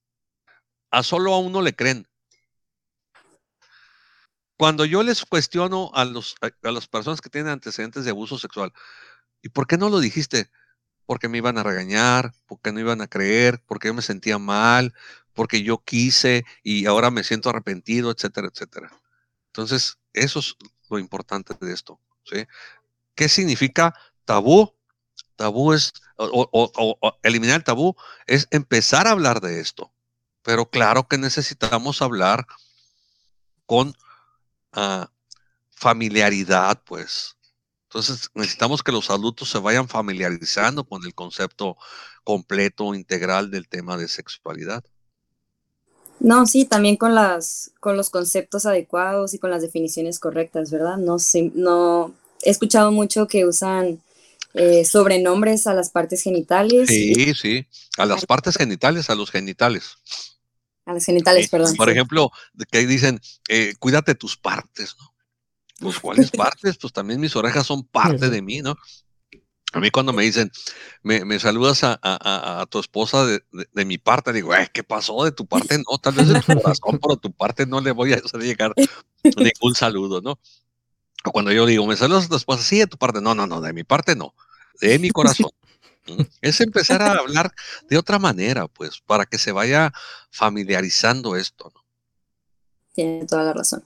a 0.91 1.03
solo 1.03 1.33
a 1.33 1.39
uno 1.39 1.61
le 1.61 1.75
creen. 1.75 2.07
Cuando 4.57 4.85
yo 4.85 5.03
les 5.03 5.23
cuestiono 5.25 5.91
a, 5.93 6.05
los, 6.05 6.35
a 6.41 6.71
las 6.71 6.87
personas 6.87 7.21
que 7.21 7.29
tienen 7.29 7.51
antecedentes 7.51 8.05
de 8.05 8.11
abuso 8.11 8.39
sexual, 8.39 8.73
¿y 9.41 9.49
por 9.49 9.67
qué 9.67 9.77
no 9.77 9.89
lo 9.89 9.99
dijiste? 9.99 10.49
Porque 11.05 11.27
me 11.27 11.37
iban 11.37 11.57
a 11.57 11.63
regañar, 11.63 12.33
porque 12.47 12.71
no 12.71 12.79
iban 12.79 13.01
a 13.01 13.07
creer, 13.07 13.63
porque 13.67 13.87
yo 13.87 13.93
me 13.93 14.01
sentía 14.01 14.39
mal, 14.39 14.93
porque 15.33 15.61
yo 15.61 15.77
quise 15.77 16.45
y 16.63 16.87
ahora 16.87 17.11
me 17.11 17.23
siento 17.23 17.49
arrepentido, 17.49 18.11
etcétera, 18.11 18.49
etcétera. 18.51 18.91
Entonces, 19.47 19.99
eso 20.13 20.39
es 20.39 20.55
lo 20.89 20.97
importante 20.97 21.53
de 21.59 21.73
esto. 21.73 21.99
¿Qué 23.15 23.29
significa 23.29 23.93
tabú? 24.25 24.76
Tabú 25.37 25.71
es, 25.71 25.93
o, 26.17 26.97
eliminar 27.23 27.57
el 27.57 27.63
tabú 27.63 27.95
es 28.25 28.47
empezar 28.51 29.07
a 29.07 29.11
hablar 29.11 29.39
de 29.39 29.61
esto. 29.61 29.91
Pero 30.43 30.69
claro 30.69 31.07
que 31.07 31.17
necesitamos 31.17 32.01
hablar 32.01 32.45
con 33.65 33.95
ah, 34.73 35.09
familiaridad, 35.71 36.81
pues. 36.85 37.37
Entonces 37.83 38.29
necesitamos 38.33 38.83
que 38.83 38.91
los 38.91 39.09
adultos 39.09 39.49
se 39.49 39.59
vayan 39.59 39.87
familiarizando 39.87 40.83
con 40.83 41.05
el 41.05 41.13
concepto 41.15 41.77
completo, 42.23 42.93
integral 42.93 43.49
del 43.49 43.69
tema 43.69 43.95
de 43.95 44.09
sexualidad. 44.09 44.83
No, 46.19 46.45
sí, 46.45 46.65
también 46.65 46.97
con 46.97 47.13
las 47.15 47.71
con 47.79 47.95
los 47.95 48.09
conceptos 48.09 48.65
adecuados 48.65 49.33
y 49.33 49.39
con 49.39 49.51
las 49.51 49.61
definiciones 49.61 50.19
correctas, 50.19 50.71
¿verdad? 50.71 50.97
No, 50.97 51.17
no 51.53 52.11
he 52.41 52.49
escuchado 52.49 52.91
mucho 52.91 53.27
que 53.27 53.45
usan 53.45 54.01
eh, 54.57 54.85
sobrenombres 54.85 55.67
a 55.67 55.73
las 55.73 55.89
partes 55.91 56.23
genitales. 56.23 56.87
Sí, 56.89 57.33
sí, 57.35 57.67
a 57.97 58.05
las 58.05 58.25
partes 58.25 58.57
genitales, 58.57 59.09
a 59.09 59.15
los 59.15 59.29
genitales. 59.29 59.97
A 60.85 60.93
los 60.93 61.05
genitales, 61.05 61.49
perdón. 61.49 61.75
Por 61.75 61.89
ejemplo, 61.89 62.31
que 62.71 62.87
dicen, 62.87 63.19
eh, 63.49 63.73
cuídate 63.79 64.15
tus 64.15 64.37
partes, 64.37 64.95
¿no? 64.99 65.13
Pues, 65.79 65.99
¿cuáles 65.99 66.31
partes? 66.31 66.77
Pues 66.77 66.91
también 66.91 67.19
mis 67.19 67.35
orejas 67.35 67.67
son 67.67 67.83
parte 67.83 68.29
de 68.29 68.41
mí, 68.41 68.61
¿no? 68.61 68.75
A 69.73 69.79
mí 69.79 69.91
cuando 69.91 70.11
me 70.11 70.23
dicen, 70.23 70.49
me, 71.03 71.39
saludas 71.39 71.81
a, 71.83 72.65
tu 72.69 72.79
esposa 72.79 73.25
de, 73.25 73.85
mi 73.85 73.97
parte, 73.97 74.33
digo, 74.33 74.51
¿qué 74.73 74.83
pasó 74.83 75.23
de 75.25 75.31
tu 75.31 75.45
parte? 75.45 75.77
No, 75.77 75.97
tal 75.99 76.13
vez 76.13 76.29
de 76.29 76.41
tu 76.41 76.59
corazón, 76.61 76.99
pero 77.01 77.17
tu 77.17 77.31
parte 77.31 77.65
no 77.67 77.79
le 77.81 77.91
voy 77.91 78.13
a 78.13 78.15
hacer 78.15 78.41
llegar 78.41 78.73
ningún 79.23 79.75
saludo, 79.75 80.21
¿no? 80.21 80.39
O 81.25 81.31
cuando 81.31 81.51
yo 81.51 81.65
digo, 81.65 81.85
me 81.85 81.97
saludas 81.97 82.25
a 82.25 82.29
tu 82.29 82.37
esposa, 82.37 82.63
sí, 82.63 82.79
de 82.79 82.87
tu 82.87 82.97
parte, 82.97 83.21
no, 83.21 83.35
no, 83.35 83.45
no, 83.45 83.61
de 83.61 83.73
mi 83.73 83.83
parte 83.83 84.15
no 84.15 84.33
de 84.81 84.99
mi 84.99 85.09
corazón. 85.09 85.49
es 86.41 86.61
empezar 86.61 87.01
a 87.01 87.11
hablar 87.11 87.51
de 87.89 87.97
otra 87.97 88.19
manera, 88.19 88.67
pues, 88.67 89.01
para 89.05 89.25
que 89.25 89.37
se 89.37 89.51
vaya 89.51 89.91
familiarizando 90.31 91.35
esto. 91.35 91.71
¿no? 91.73 91.81
Tiene 92.93 93.25
toda 93.25 93.43
la 93.43 93.53
razón. 93.53 93.83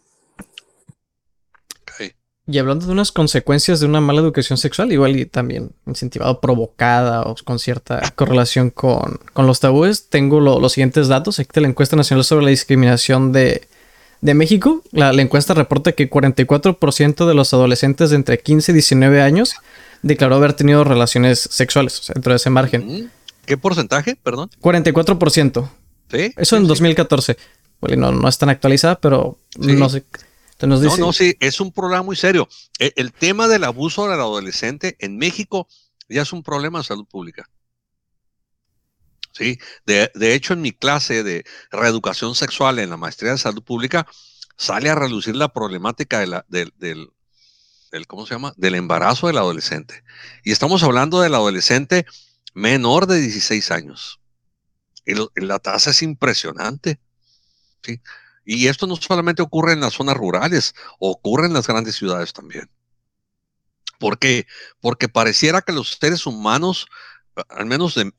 Y 2.48 2.58
hablando 2.58 2.88
de 2.88 2.92
unas 2.92 3.12
consecuencias 3.12 3.80
de 3.80 3.86
una 3.86 4.02
mala 4.02 4.20
educación 4.20 4.58
sexual, 4.58 4.92
igual 4.92 5.16
y 5.16 5.26
también 5.26 5.72
incentivado, 5.86 6.42
provocada 6.42 7.22
o 7.22 7.36
con 7.46 7.60
cierta 7.60 8.02
correlación 8.16 8.72
con, 8.72 9.20
los 9.36 9.60
tabúes, 9.60 10.10
tengo 10.10 10.40
los 10.40 10.74
siguientes 10.74 11.08
datos. 11.08 11.40
Aquí 11.40 11.48
está 11.48 11.62
la 11.62 11.68
encuesta 11.68 11.96
nacional 11.96 12.26
sobre 12.26 12.46
la 12.46 12.50
discriminación 12.50 13.32
de, 13.32 13.68
México. 14.22 14.82
La, 14.92 15.14
la, 15.14 15.22
encuesta 15.22 15.54
reporta 15.54 15.92
que 15.92 16.10
44% 16.10 17.26
de 17.26 17.34
los 17.34 17.54
adolescentes 17.54 18.10
de 18.10 18.16
entre 18.16 18.40
15 18.40 18.72
y 18.72 18.74
19 18.74 19.22
años 19.22 19.56
declaró 20.02 20.36
haber 20.36 20.54
tenido 20.54 20.84
relaciones 20.84 21.40
sexuales 21.40 22.12
dentro 22.14 22.34
de 22.34 22.38
ese 22.38 22.50
margen. 22.50 23.12
¿Qué 23.46 23.58
porcentaje? 23.58 24.16
Perdón. 24.16 24.50
44%. 24.62 25.70
Sí. 26.12 26.34
Eso 26.36 26.58
en 26.58 26.68
2014. 26.68 27.38
Bueno, 27.80 28.12
no, 28.12 28.28
es 28.28 28.38
tan 28.38 28.50
actualizada, 28.50 29.00
pero 29.00 29.40
no 29.58 29.90
sé. 29.90 30.04
No, 30.68 30.98
no, 30.98 31.14
sí, 31.14 31.36
es 31.40 31.60
un 31.60 31.72
problema 31.72 32.04
muy 32.04 32.16
serio. 32.16 32.48
E, 32.78 32.94
el, 32.96 33.12
tema 33.12 33.48
del 33.48 33.64
abuso 33.64 34.08
del 34.08 34.20
adolescente 34.20 34.96
en 35.00 35.18
México 35.18 35.68
ya 36.08 36.22
es 36.22 36.34
un 36.34 36.44
problema 36.44 36.80
de 36.80 36.86
salud 36.86 37.08
pública. 37.08 37.50
Sí, 39.32 39.58
de, 39.86 40.12
hecho 40.36 40.54
en 40.54 40.62
mi 40.62 40.72
clase 40.72 41.24
de 41.24 41.46
reeducación 41.72 42.36
sexual 42.36 42.80
en 42.80 42.90
la 42.90 42.98
maestría 42.98 43.32
de 43.32 43.38
salud 43.38 43.64
pública 43.64 44.06
sale 44.58 44.90
a 44.90 44.96
relucir 44.96 45.36
la 45.36 45.54
problemática 45.54 46.20
de 46.20 46.28
la, 46.28 46.46
del, 46.50 47.10
¿cómo 48.08 48.26
se 48.26 48.34
llama? 48.34 48.54
Del 48.58 48.76
embarazo 48.76 49.28
del 49.28 49.38
adolescente. 49.38 50.04
Y 50.44 50.52
estamos 50.52 50.84
hablando 50.84 51.22
del 51.22 51.36
adolescente 51.36 52.06
menor 52.54 53.08
de 53.08 53.20
16 53.20 53.72
años. 53.72 54.20
La 55.36 55.60
tasa 55.60 55.92
es 55.92 56.02
impresionante. 56.02 57.00
Y 58.46 58.68
esto 58.68 58.88
no 58.88 58.96
solamente 58.96 59.42
ocurre 59.42 59.74
en 59.74 59.82
las 59.82 59.94
zonas 59.94 60.16
rurales, 60.16 60.74
ocurre 61.00 61.48
en 61.48 61.54
las 61.54 61.68
grandes 61.68 61.96
ciudades 61.96 62.34
también. 62.34 62.70
Porque 64.00 64.48
pareciera 65.12 65.62
que 65.62 65.74
los 65.74 65.98
seres 66.00 66.26
humanos, 66.26 66.88
al 67.50 67.66
menos 67.66 67.98
en, 67.98 68.14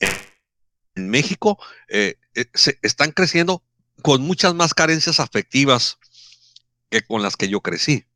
México, 0.95 1.59
eh, 1.89 2.17
eh, 2.35 2.45
se 2.53 2.79
están 2.83 3.13
creciendo 3.13 3.65
con 4.03 4.21
muchas 4.21 4.55
más 4.55 4.75
carencias 4.75 5.21
afectivas 5.21 5.99
que 6.91 7.03
con 7.03 7.23
las 7.23 7.37
que 7.37 7.49
yo 7.49 7.61
crecí 7.63 8.07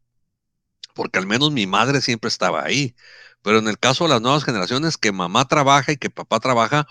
porque 0.96 1.20
al 1.20 1.26
menos 1.26 1.52
mi 1.52 1.68
madre 1.68 2.00
siempre 2.00 2.28
estaba 2.28 2.64
ahí. 2.64 2.96
Pero 3.42 3.58
en 3.58 3.68
el 3.68 3.78
caso 3.78 4.04
de 4.04 4.10
las 4.10 4.20
nuevas 4.20 4.42
generaciones, 4.42 4.96
que 4.96 5.12
mamá 5.12 5.46
trabaja 5.46 5.92
y 5.92 5.96
que 5.98 6.10
papá 6.10 6.40
trabaja, 6.40 6.88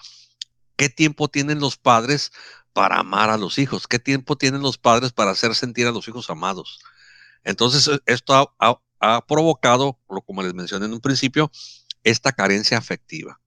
¿qué 0.78 0.88
tiempo 0.88 1.28
tienen 1.28 1.60
los 1.60 1.76
padres 1.76 2.32
para 2.72 3.00
amar 3.00 3.30
a 3.30 3.38
los 3.38 3.58
hijos? 3.58 3.88
¿Qué 3.88 4.00
tiempo 4.00 4.38
tienen 4.38 4.62
los 4.62 4.78
padres 4.78 5.12
para 5.12 5.32
hacer 5.32 5.56
sentir 5.56 5.88
a 5.88 5.92
los 5.92 6.08
hijos 6.08 6.30
amados? 6.30 6.80
Entonces, 7.44 7.88
e, 7.90 8.00
esto 8.06 8.56
ha, 8.60 8.80
provocado, 9.28 10.00
como 10.26 10.42
les 10.42 10.54
mencioné 10.54 10.86
en 10.86 10.94
un 10.94 11.02
principio, 11.02 11.52
esta 12.04 12.32
carencia 12.32 12.78
afectiva. 12.78 13.42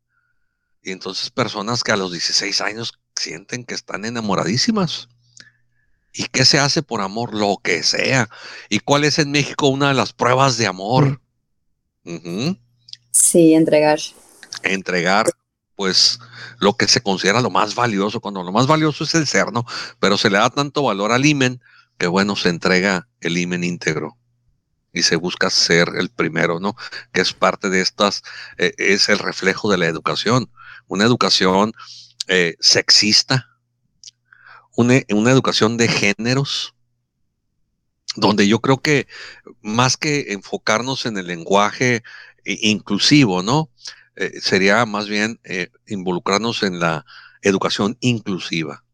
Y 0.83 0.93
entonces 0.93 1.30
personas 1.30 1.83
que 1.83 1.93
a 1.93 1.97
los 1.97 2.12
16 2.12 2.61
años 2.61 3.01
sienten 3.16 3.64
que 3.64 3.74
están 3.74 4.05
enamoradísimas. 4.05 5.09
¿Y 6.13 6.25
qué 6.25 6.45
se 6.45 6.59
hace 6.59 6.83
por 6.83 7.01
amor? 7.01 7.35
Lo 7.35 7.59
que 7.63 7.83
sea. 7.83 8.29
¿Y 8.69 8.81
cuál 8.81 9.05
es 9.05 9.19
en 9.19 9.31
México 9.31 9.69
una 9.69 9.89
de 9.89 9.95
las 9.95 10.13
pruebas 10.13 10.57
de 10.57 10.67
amor? 10.67 11.21
Sí, 13.13 13.55
entregar. 13.55 13.99
Entregar, 14.63 15.27
pues, 15.77 16.19
lo 16.59 16.77
que 16.77 16.89
se 16.89 17.01
considera 17.01 17.41
lo 17.41 17.51
más 17.51 17.75
valioso, 17.75 18.21
cuando 18.21 18.43
lo 18.43 18.53
más 18.53 18.67
valioso 18.67 19.05
es 19.05 19.15
el 19.15 19.27
ser, 19.27 19.53
¿no? 19.53 19.65
Pero 20.01 20.17
se 20.17 20.31
le 20.31 20.39
da 20.39 20.51
tanto 20.51 20.83
valor 20.83 21.13
al 21.13 21.27
imen 21.27 21.61
que, 21.99 22.07
bueno, 22.07 22.37
se 22.37 22.49
entrega 22.49 23.09
el 23.21 23.37
imen 23.37 23.65
íntegro 23.65 24.17
y 24.93 25.03
se 25.03 25.17
busca 25.17 25.51
ser 25.51 25.91
el 25.99 26.11
primero, 26.11 26.61
¿no? 26.61 26.75
Que 27.13 27.21
es 27.21 27.33
parte 27.33 27.71
de 27.71 27.81
estas, 27.81 28.23
eh, 28.57 28.73
es 28.79 29.09
el 29.09 29.19
reflejo 29.19 29.71
de 29.71 29.79
la 29.79 29.87
educación. 29.87 30.51
Una 30.87 31.05
educación 31.05 31.73
eh, 32.27 32.57
sexista, 32.61 33.49
una, 34.79 35.31
educación 35.31 35.76
de 35.76 35.89
géneros, 35.89 36.74
donde 38.14 38.47
yo 38.47 38.61
creo 38.61 38.79
que 38.79 39.09
más 39.61 39.97
que 39.97 40.33
enfocarnos 40.33 41.05
en 41.05 41.18
el 41.18 41.26
lenguaje 41.26 42.05
inclusivo, 42.45 43.43
¿no? 43.43 43.70
Eh, 44.14 44.41
sería 44.41 44.87
más 44.87 45.09
bien 45.09 45.41
eh, 45.43 45.70
involucrarnos 45.89 46.62
en 46.62 46.79
la 46.79 47.05
educación 47.43 47.97
inclusiva. 48.01 48.85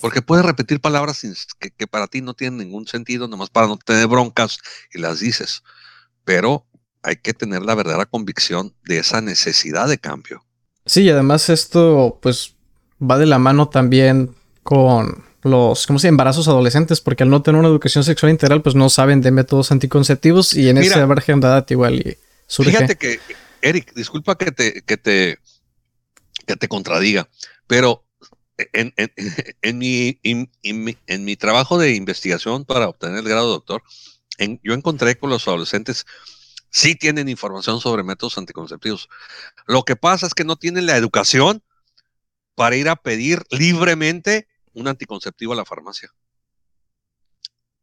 Porque 0.00 0.22
puedes 0.22 0.46
repetir 0.46 0.80
palabras 0.80 1.22
que, 1.58 1.70
que, 1.70 1.86
para 1.86 2.06
ti 2.06 2.20
no 2.20 2.34
tienen 2.34 2.58
ningún 2.58 2.86
sentido, 2.86 3.26
nomás 3.26 3.50
para 3.50 3.66
no 3.66 3.76
tener 3.76 4.06
broncas 4.06 4.58
y 4.92 5.00
las 5.00 5.18
dices. 5.18 5.64
Pero 6.24 6.64
hay 7.02 7.16
que 7.16 7.34
tener 7.34 7.62
la 7.62 7.74
verdadera 7.74 8.06
convicción 8.06 8.72
de 8.84 8.98
esa 8.98 9.20
necesidad 9.20 9.88
de 9.88 9.98
cambio. 9.98 10.44
Sí, 10.86 11.02
y 11.02 11.10
además 11.10 11.48
esto 11.48 12.18
pues 12.22 12.54
va 13.00 13.18
de 13.18 13.26
la 13.26 13.38
mano 13.38 13.68
también 13.68 14.34
con 14.64 15.24
los, 15.42 15.86
¿cómo 15.86 15.98
se 15.98 16.08
embarazos 16.08 16.48
adolescentes, 16.48 17.00
porque 17.00 17.22
al 17.22 17.30
no 17.30 17.42
tener 17.42 17.60
una 17.60 17.68
educación 17.68 18.02
sexual 18.02 18.32
integral, 18.32 18.62
pues 18.62 18.74
no 18.74 18.88
saben 18.88 19.20
de 19.20 19.30
métodos 19.30 19.70
anticonceptivos 19.70 20.54
y 20.54 20.68
en 20.68 20.78
ese 20.78 21.06
margen 21.06 21.38
de 21.40 21.46
edad 21.46 21.66
igual 21.68 22.00
y 22.00 22.18
surge. 22.46 22.72
Fíjate 22.72 22.96
que, 22.96 23.20
Eric, 23.60 23.94
disculpa 23.94 24.36
que 24.36 24.50
te, 24.50 24.82
que 24.82 24.96
te, 24.96 25.38
que 26.46 26.56
te 26.56 26.66
contradiga, 26.66 27.28
pero 27.66 28.04
en, 28.72 28.94
en, 28.96 29.12
en, 29.62 29.78
mi, 29.78 30.18
en, 30.22 31.24
mi, 31.24 31.36
trabajo 31.36 31.78
de 31.78 31.94
investigación 31.94 32.64
para 32.64 32.88
obtener 32.88 33.18
el 33.18 33.28
grado 33.28 33.46
de 33.46 33.52
doctor, 33.52 33.82
yo 34.62 34.74
encontré 34.74 35.16
con 35.16 35.30
los 35.30 35.46
adolescentes 35.46 36.06
sí 36.70 36.96
tienen 36.96 37.28
información 37.28 37.80
sobre 37.80 38.02
métodos 38.02 38.36
anticonceptivos. 38.36 39.08
Lo 39.66 39.84
que 39.84 39.94
pasa 39.94 40.26
es 40.26 40.34
que 40.34 40.44
no 40.44 40.56
tienen 40.56 40.86
la 40.86 40.96
educación 40.96 41.62
para 42.56 42.74
ir 42.74 42.88
a 42.88 42.96
pedir 42.96 43.44
libremente 43.50 44.48
un 44.74 44.88
anticonceptivo 44.88 45.52
a 45.52 45.56
la 45.56 45.64
farmacia. 45.64 46.10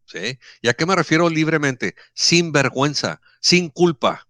¿Sí? 0.06 0.38
¿Y 0.62 0.68
a 0.68 0.74
qué 0.74 0.86
me 0.86 0.96
refiero 0.96 1.30
libremente? 1.30 1.96
Sin 2.14 2.52
vergüenza, 2.52 3.22
sin 3.40 3.70
culpa. 3.70 4.28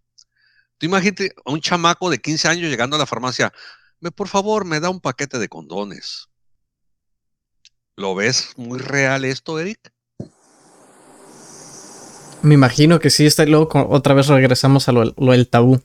Tú 0.77 0.85
imagínate 0.85 1.33
a 1.45 1.51
un 1.51 1.61
chamaco 1.61 2.09
de 2.09 2.19
15 2.19 2.47
años 2.47 2.69
llegando 2.69 2.95
a 2.95 2.99
la 2.99 3.05
farmacia, 3.05 3.51
me, 3.99 4.11
por 4.11 4.27
favor, 4.27 4.65
me 4.65 4.79
da 4.79 4.89
un 4.89 4.99
paquete 4.99 5.37
de 5.37 5.47
condones. 5.47 6.27
¿Lo 7.95 8.15
ves 8.15 8.53
muy 8.57 8.79
real 8.79 9.25
esto, 9.25 9.59
Eric? 9.59 9.93
Me 12.41 12.55
imagino 12.55 12.99
que 12.99 13.11
sí, 13.11 13.27
está 13.27 13.45
luego 13.45 13.87
otra 13.89 14.15
vez 14.15 14.27
regresamos 14.27 14.87
a 14.87 14.91
lo, 14.91 15.13
lo 15.15 15.31
del 15.31 15.47
tabú. 15.47 15.81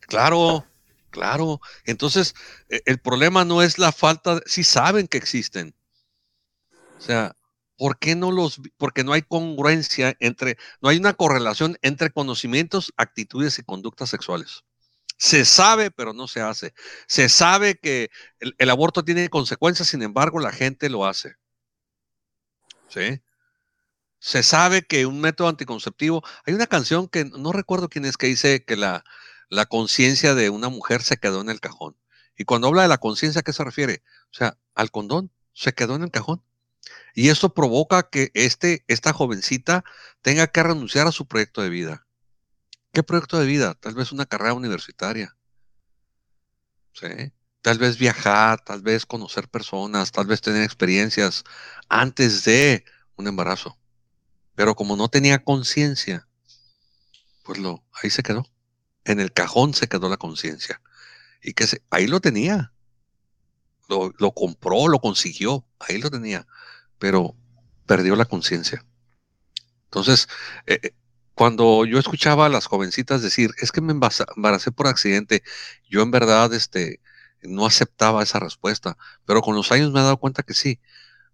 Claro, 0.00 0.66
claro. 1.10 1.60
Entonces, 1.84 2.34
e, 2.68 2.82
el 2.86 2.98
problema 2.98 3.44
no 3.44 3.62
es 3.62 3.78
la 3.78 3.92
falta, 3.92 4.36
de, 4.36 4.42
sí 4.46 4.64
saben 4.64 5.06
que 5.06 5.18
existen, 5.18 5.74
o 7.02 7.04
sea, 7.04 7.36
¿por 7.76 7.98
qué 7.98 8.14
no 8.14 8.30
los, 8.30 8.60
porque 8.76 9.02
no 9.02 9.12
hay 9.12 9.22
congruencia 9.22 10.14
entre, 10.20 10.56
no 10.80 10.88
hay 10.88 10.98
una 10.98 11.14
correlación 11.14 11.76
entre 11.82 12.12
conocimientos, 12.12 12.92
actitudes 12.96 13.58
y 13.58 13.64
conductas 13.64 14.08
sexuales? 14.08 14.62
Se 15.18 15.44
sabe, 15.44 15.90
pero 15.90 16.12
no 16.12 16.28
se 16.28 16.40
hace. 16.40 16.74
Se 17.08 17.28
sabe 17.28 17.76
que 17.76 18.10
el, 18.38 18.70
aborto 18.70 19.04
tiene 19.04 19.28
consecuencias, 19.30 19.88
sin 19.88 20.02
embargo, 20.02 20.38
la 20.38 20.52
gente 20.52 20.88
lo 20.88 21.04
hace. 21.04 21.34
¿Sí? 22.88 23.20
Se 24.20 24.44
sabe 24.44 24.82
que 24.82 25.04
un 25.06 25.20
método 25.20 25.48
anticonceptivo, 25.48 26.22
hay 26.46 26.54
una 26.54 26.68
canción 26.68 27.08
que 27.08 27.24
no 27.24 27.52
recuerdo 27.52 27.88
quién 27.88 28.04
es 28.04 28.16
que 28.16 28.28
dice 28.28 28.64
que 28.64 28.76
la, 28.76 29.02
la 29.48 29.66
conciencia 29.66 30.36
de 30.36 30.50
una 30.50 30.68
mujer 30.68 31.02
se 31.02 31.16
quedó 31.16 31.40
en 31.40 31.50
el 31.50 31.60
cajón. 31.60 31.96
Y 32.36 32.44
cuando 32.44 32.68
habla 32.68 32.82
de 32.82 32.88
la 32.88 32.98
conciencia, 32.98 33.40
¿a 33.40 33.42
qué 33.42 33.52
se 33.52 33.64
refiere? 33.64 34.04
O 34.30 34.34
sea, 34.34 34.56
al 34.76 34.92
condón, 34.92 35.32
se 35.52 35.72
quedó 35.72 35.96
en 35.96 36.04
el 36.04 36.12
cajón. 36.12 36.44
Y 37.14 37.28
esto 37.28 37.52
provoca 37.52 38.08
que 38.08 38.30
este, 38.34 38.84
esta 38.88 39.12
jovencita 39.12 39.84
tenga 40.22 40.46
que 40.46 40.62
renunciar 40.62 41.06
a 41.06 41.12
su 41.12 41.26
proyecto 41.26 41.62
de 41.62 41.68
vida. 41.68 42.06
¿Qué 42.92 43.02
proyecto 43.02 43.38
de 43.38 43.46
vida? 43.46 43.74
Tal 43.74 43.94
vez 43.94 44.12
una 44.12 44.26
carrera 44.26 44.54
universitaria. 44.54 45.36
¿Sí? 46.94 47.32
Tal 47.60 47.78
vez 47.78 47.98
viajar, 47.98 48.62
tal 48.64 48.82
vez 48.82 49.06
conocer 49.06 49.48
personas, 49.48 50.10
tal 50.12 50.26
vez 50.26 50.40
tener 50.40 50.62
experiencias 50.62 51.44
antes 51.88 52.44
de 52.44 52.84
un 53.16 53.28
embarazo. 53.28 53.78
Pero 54.54 54.74
como 54.74 54.96
no 54.96 55.08
tenía 55.08 55.44
conciencia, 55.44 56.28
pues 57.44 57.58
lo, 57.58 57.84
ahí 58.02 58.10
se 58.10 58.22
quedó. 58.22 58.46
En 59.04 59.20
el 59.20 59.32
cajón 59.32 59.74
se 59.74 59.88
quedó 59.88 60.08
la 60.08 60.16
conciencia. 60.16 60.80
Y 61.42 61.54
que 61.54 61.66
se, 61.66 61.82
ahí 61.90 62.06
lo 62.06 62.20
tenía. 62.20 62.72
Lo, 63.88 64.12
lo 64.18 64.32
compró, 64.32 64.88
lo 64.88 65.00
consiguió, 65.00 65.66
ahí 65.78 65.98
lo 65.98 66.10
tenía 66.10 66.46
pero 67.02 67.34
perdió 67.84 68.14
la 68.14 68.26
conciencia. 68.26 68.86
Entonces, 69.86 70.28
eh, 70.66 70.78
eh, 70.84 70.94
cuando 71.34 71.84
yo 71.84 71.98
escuchaba 71.98 72.46
a 72.46 72.48
las 72.48 72.66
jovencitas 72.66 73.22
decir, 73.22 73.50
es 73.60 73.72
que 73.72 73.80
me 73.80 73.90
embaracé 73.90 74.70
por 74.70 74.86
accidente, 74.86 75.42
yo 75.90 76.02
en 76.02 76.12
verdad 76.12 76.54
este, 76.54 77.00
no 77.42 77.66
aceptaba 77.66 78.22
esa 78.22 78.38
respuesta, 78.38 78.96
pero 79.24 79.42
con 79.42 79.56
los 79.56 79.72
años 79.72 79.90
me 79.90 79.98
he 79.98 80.04
dado 80.04 80.18
cuenta 80.18 80.44
que 80.44 80.54
sí, 80.54 80.78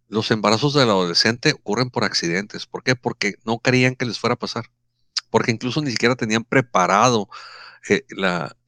los 0.08 0.30
embarazos 0.30 0.72
del 0.72 0.88
adolescente 0.88 1.52
ocurren 1.52 1.90
por 1.90 2.04
accidentes. 2.04 2.64
¿Por 2.64 2.82
qué? 2.82 2.96
Porque 2.96 3.34
no 3.44 3.58
querían 3.58 3.94
que 3.94 4.06
les 4.06 4.18
fuera 4.18 4.34
a 4.34 4.38
pasar, 4.38 4.70
porque 5.28 5.50
incluso 5.52 5.82
ni 5.82 5.90
siquiera 5.90 6.16
tenían 6.16 6.44
preparado 6.44 7.28
eh, 7.88 8.04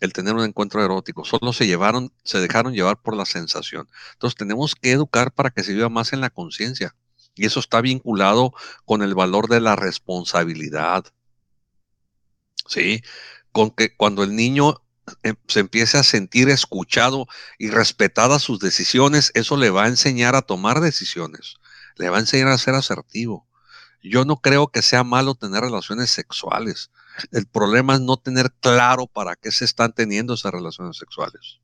el 0.01 0.13
tener 0.13 0.35
un 0.35 0.45
encuentro 0.45 0.85
erótico, 0.85 1.25
solo 1.25 1.53
se 1.53 1.67
llevaron, 1.67 2.13
se 2.25 2.41
dejaron 2.41 2.75
llevar 2.75 3.01
por 3.01 3.17
la 3.17 3.25
sensación. 3.25 3.89
Entonces 4.13 4.37
tenemos 4.37 4.75
que 4.75 4.93
educar 4.93 5.33
para 5.33 5.51
que 5.51 5.63
se 5.63 5.75
viva 5.75 5.89
más 5.89 6.13
en 6.13 6.21
la 6.21 6.31
conciencia. 6.31 6.95
Y 7.35 7.47
eso 7.47 7.61
está 7.61 7.81
vinculado 7.81 8.53
con 8.85 9.03
el 9.03 9.15
valor 9.15 9.49
de 9.49 9.61
la 9.61 9.77
responsabilidad. 9.77 11.05
¿Sí? 12.67 13.03
Con 13.53 13.71
que 13.71 13.97
cuando 13.97 14.23
el 14.23 14.37
niño 14.37 14.83
em, 15.23 15.37
se 15.49 15.61
empiece 15.61 15.99
a 15.99 16.03
sentir 16.03 16.49
escuchado 16.49 17.27
y 17.59 17.71
respetadas 17.71 18.43
sus 18.43 18.61
decisiones, 18.61 19.33
eso 19.35 19.57
le 19.57 19.71
va 19.71 19.85
a 19.85 19.89
enseñar 19.89 20.37
a 20.37 20.43
tomar 20.43 20.81
decisiones, 20.81 21.57
le 21.97 22.11
va 22.11 22.19
a 22.19 22.21
enseñar 22.21 22.49
a 22.49 22.59
ser 22.59 22.75
asertivo. 22.75 23.50
Yo 24.03 24.25
no 24.25 24.37
creo 24.37 24.69
que 24.69 24.83
sea 24.83 25.05
malo 25.05 25.35
tener 25.35 25.61
relaciones 25.63 26.11
sexuales. 26.11 26.91
El 27.33 27.47
problema 27.47 27.95
es 27.95 28.01
no 28.01 28.17
tener 28.17 28.51
claro 28.61 29.07
para 29.07 29.37
qué 29.37 29.53
se 29.53 29.65
están 29.65 29.93
teniendo 29.93 30.35
esas 30.35 30.53
relaciones 30.53 30.97
sexuales. 30.97 31.61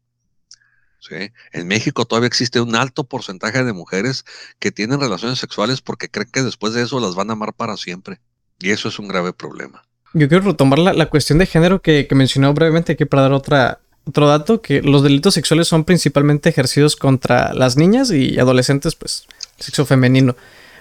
En 1.53 1.69
México 1.69 2.05
todavía 2.05 2.27
existe 2.27 2.61
un 2.61 2.75
alto 2.75 3.05
porcentaje 3.05 3.63
de 3.65 3.73
mujeres 3.73 4.25
que 4.59 4.73
tienen 4.73 5.01
relaciones 5.01 5.39
sexuales 5.39 5.81
porque 5.81 6.09
creen 6.09 6.29
que 6.33 6.43
después 6.43 6.73
de 6.75 6.83
eso 6.83 7.01
las 7.01 7.15
van 7.15 7.31
a 7.31 7.35
amar 7.35 7.55
para 7.55 7.77
siempre. 7.77 8.21
Y 8.59 8.71
eso 8.71 8.89
es 8.89 8.99
un 8.99 9.09
grave 9.09 9.33
problema. 9.33 9.83
Yo 10.15 10.29
quiero 10.29 10.45
retomar 10.45 10.79
la, 10.79 11.07
cuestión 11.07 11.39
de 11.39 11.47
género 11.47 11.83
que, 11.83 12.07
que, 12.07 12.15
mencionó 12.15 12.55
brevemente 12.55 12.93
aquí 12.93 13.05
para 13.05 13.23
dar 13.23 13.33
otra, 13.33 13.81
otro 14.05 14.27
dato, 14.27 14.63
que 14.63 14.81
los 14.81 15.03
delitos 15.03 15.35
sexuales 15.35 15.69
son 15.69 15.85
principalmente 15.85 16.49
ejercidos 16.49 16.97
contra 16.97 17.53
las 17.53 17.77
niñas 17.77 18.11
y 18.11 18.39
adolescentes, 18.39 18.95
pues, 18.95 19.27
sexo 19.59 19.85
femenino. 19.85 20.35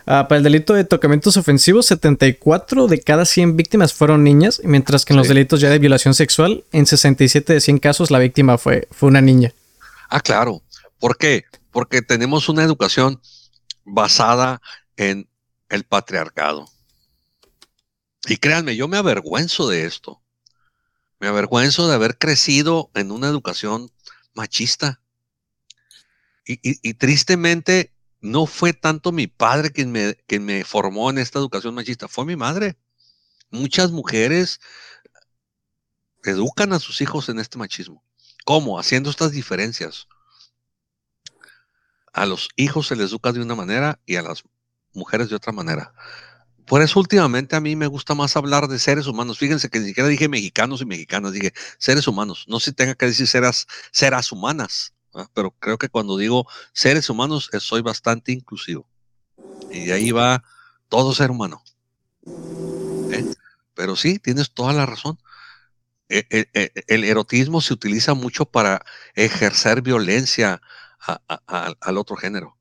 Ah, 0.07 0.27
para 0.27 0.37
el 0.37 0.43
delito 0.43 0.73
de 0.73 0.83
tocamientos 0.83 1.35
ofensivos, 1.35 1.87
74 1.87 2.87
de 2.87 3.01
cada 3.01 3.25
100 3.25 3.57
víctimas 3.57 3.91
fueron 3.93 4.23
niñas, 4.23 4.61
mientras 4.63 5.03
que 5.03 5.13
en 5.13 5.17
los 5.17 5.27
delitos 5.27 5.61
ya 5.61 5.69
de 5.69 5.79
violación 5.79 6.13
sexual, 6.13 6.63
en 6.71 6.85
67 6.85 7.53
de 7.53 7.59
100 7.61 7.79
casos 7.79 8.11
la 8.11 8.19
víctima 8.19 8.59
fue, 8.59 8.87
fue 8.91 9.09
una 9.09 9.21
niña. 9.21 9.51
Ah, 10.09 10.19
claro. 10.19 10.61
¿Por 10.99 11.17
qué? 11.17 11.45
Porque 11.71 12.03
tenemos 12.03 12.49
una 12.49 12.63
educación 12.63 13.19
basada 13.83 14.61
en 14.95 15.27
el 15.69 15.85
patriarcado. 15.85 16.69
Y 18.27 18.37
créanme, 18.37 18.75
yo 18.75 18.87
me 18.87 18.97
avergüenzo 18.97 19.67
de 19.67 19.85
esto. 19.85 20.21
Me 21.19 21.27
avergüenzo 21.27 21.87
de 21.87 21.95
haber 21.95 22.19
crecido 22.19 22.91
en 22.93 23.11
una 23.11 23.27
educación 23.27 23.91
machista. 24.35 24.99
y 26.47 26.93
tristemente 26.93 27.94
no 28.25 28.47
fue 28.47 28.73
tanto 28.73 29.11
mi 29.11 29.27
padre 29.27 29.71
quien 29.71 29.91
me, 29.91 30.17
me 30.39 30.63
formó 30.63 31.11
en 31.11 31.19
esta 31.19 31.37
educación 31.37 31.75
machista, 31.75 32.07
fue 32.07 32.25
mi 32.25 32.35
madre. 32.35 32.75
Muchas 33.51 33.91
mujeres 33.91 34.59
educan 36.23 36.73
a 36.73 36.79
sus 36.79 37.01
hijos 37.01 37.29
en 37.29 37.39
este 37.39 37.59
machismo. 37.59 38.03
¿Cómo? 38.43 38.79
Haciendo 38.79 39.11
estas 39.11 39.31
diferencias. 39.31 40.07
A 42.13 42.25
los 42.25 42.49
hijos 42.55 42.87
se 42.87 42.95
les 42.95 43.11
educa 43.11 43.31
de 43.31 43.41
una 43.41 43.53
manera 43.53 43.99
y 44.07 44.15
a 44.15 44.23
las 44.23 44.43
mujeres 44.93 45.29
de 45.29 45.35
otra 45.35 45.51
manera. 45.53 45.93
Por 46.65 46.81
eso 46.81 46.99
últimamente 46.99 47.55
a 47.55 47.61
mí 47.61 47.75
me 47.75 47.85
gusta 47.85 48.15
más 48.15 48.35
hablar 48.35 48.67
de 48.67 48.79
seres 48.79 49.05
humanos. 49.05 49.37
Fíjense 49.37 49.69
que 49.69 49.79
ni 49.79 49.87
siquiera 49.87 50.09
dije 50.09 50.29
mexicanos 50.29 50.81
y 50.81 50.85
mexicanas, 50.85 51.33
dije 51.33 51.53
seres 51.77 52.07
humanos. 52.07 52.45
No 52.47 52.59
se 52.59 52.73
tenga 52.73 52.95
que 52.95 53.05
decir 53.05 53.27
seras 53.27 54.31
humanas 54.31 54.94
pero 55.33 55.51
creo 55.51 55.77
que 55.77 55.89
cuando 55.89 56.17
digo 56.17 56.47
seres 56.73 57.09
humanos 57.09 57.49
eh, 57.53 57.59
soy 57.59 57.81
bastante 57.81 58.31
inclusivo. 58.31 58.87
Y 59.71 59.85
de 59.85 59.93
ahí 59.93 60.11
va 60.11 60.43
todo 60.89 61.13
ser 61.13 61.31
humano. 61.31 61.63
¿eh? 63.11 63.25
Pero 63.73 63.95
sí, 63.95 64.19
tienes 64.19 64.51
toda 64.51 64.73
la 64.73 64.85
razón. 64.85 65.17
E, 66.07 66.27
e, 66.29 66.47
e, 66.53 66.71
el 66.87 67.03
erotismo 67.03 67.61
se 67.61 67.73
utiliza 67.73 68.13
mucho 68.13 68.45
para 68.45 68.85
ejercer 69.15 69.81
violencia 69.81 70.61
al 71.47 71.97
otro 71.97 72.15
género. 72.15 72.57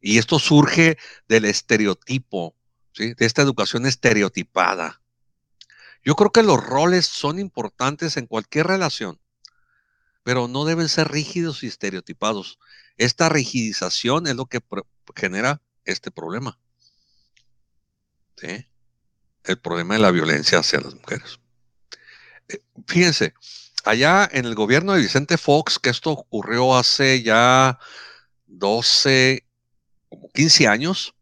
Y 0.00 0.18
esto 0.18 0.38
surge 0.38 0.98
del 1.28 1.44
estereotipo, 1.44 2.56
de 2.96 3.14
esta 3.18 3.42
educación 3.42 3.86
estereotipada. 3.86 5.00
Yo 6.04 6.16
creo 6.16 6.30
que 6.30 6.42
los 6.42 6.62
roles 6.64 7.06
son 7.06 7.38
importantes 7.38 8.16
en 8.16 8.26
cualquier 8.26 8.66
relación, 8.66 9.20
pero 10.22 10.48
no 10.48 10.64
deben 10.64 10.88
ser 10.88 11.08
rígidos 11.08 11.62
y 11.62 11.66
estereotipados. 11.66 12.58
Esta 12.96 13.28
rigidización 13.28 14.26
es 14.26 14.36
lo 14.36 14.46
que 14.46 14.60
genera 15.16 15.60
este 15.84 16.10
problema. 16.10 16.58
El 19.44 19.58
problema 19.60 19.94
de 19.94 20.00
la 20.00 20.10
violencia 20.10 20.58
hacia 20.58 20.80
las 20.80 20.94
mujeres. 20.94 21.38
Eh, 22.48 22.60
fíjense, 22.86 23.34
allá 23.84 24.28
en 24.32 24.46
el 24.46 24.54
gobierno 24.54 24.92
de 24.92 25.00
Vicente 25.00 25.38
Fox, 25.38 25.78
que 25.78 25.90
esto 25.90 26.10
ocurrió 26.10 26.76
hace 26.76 27.22
ya 27.22 27.78
12, 28.46 29.46
como 30.08 30.28
15 30.30 30.68
años, 30.68 31.14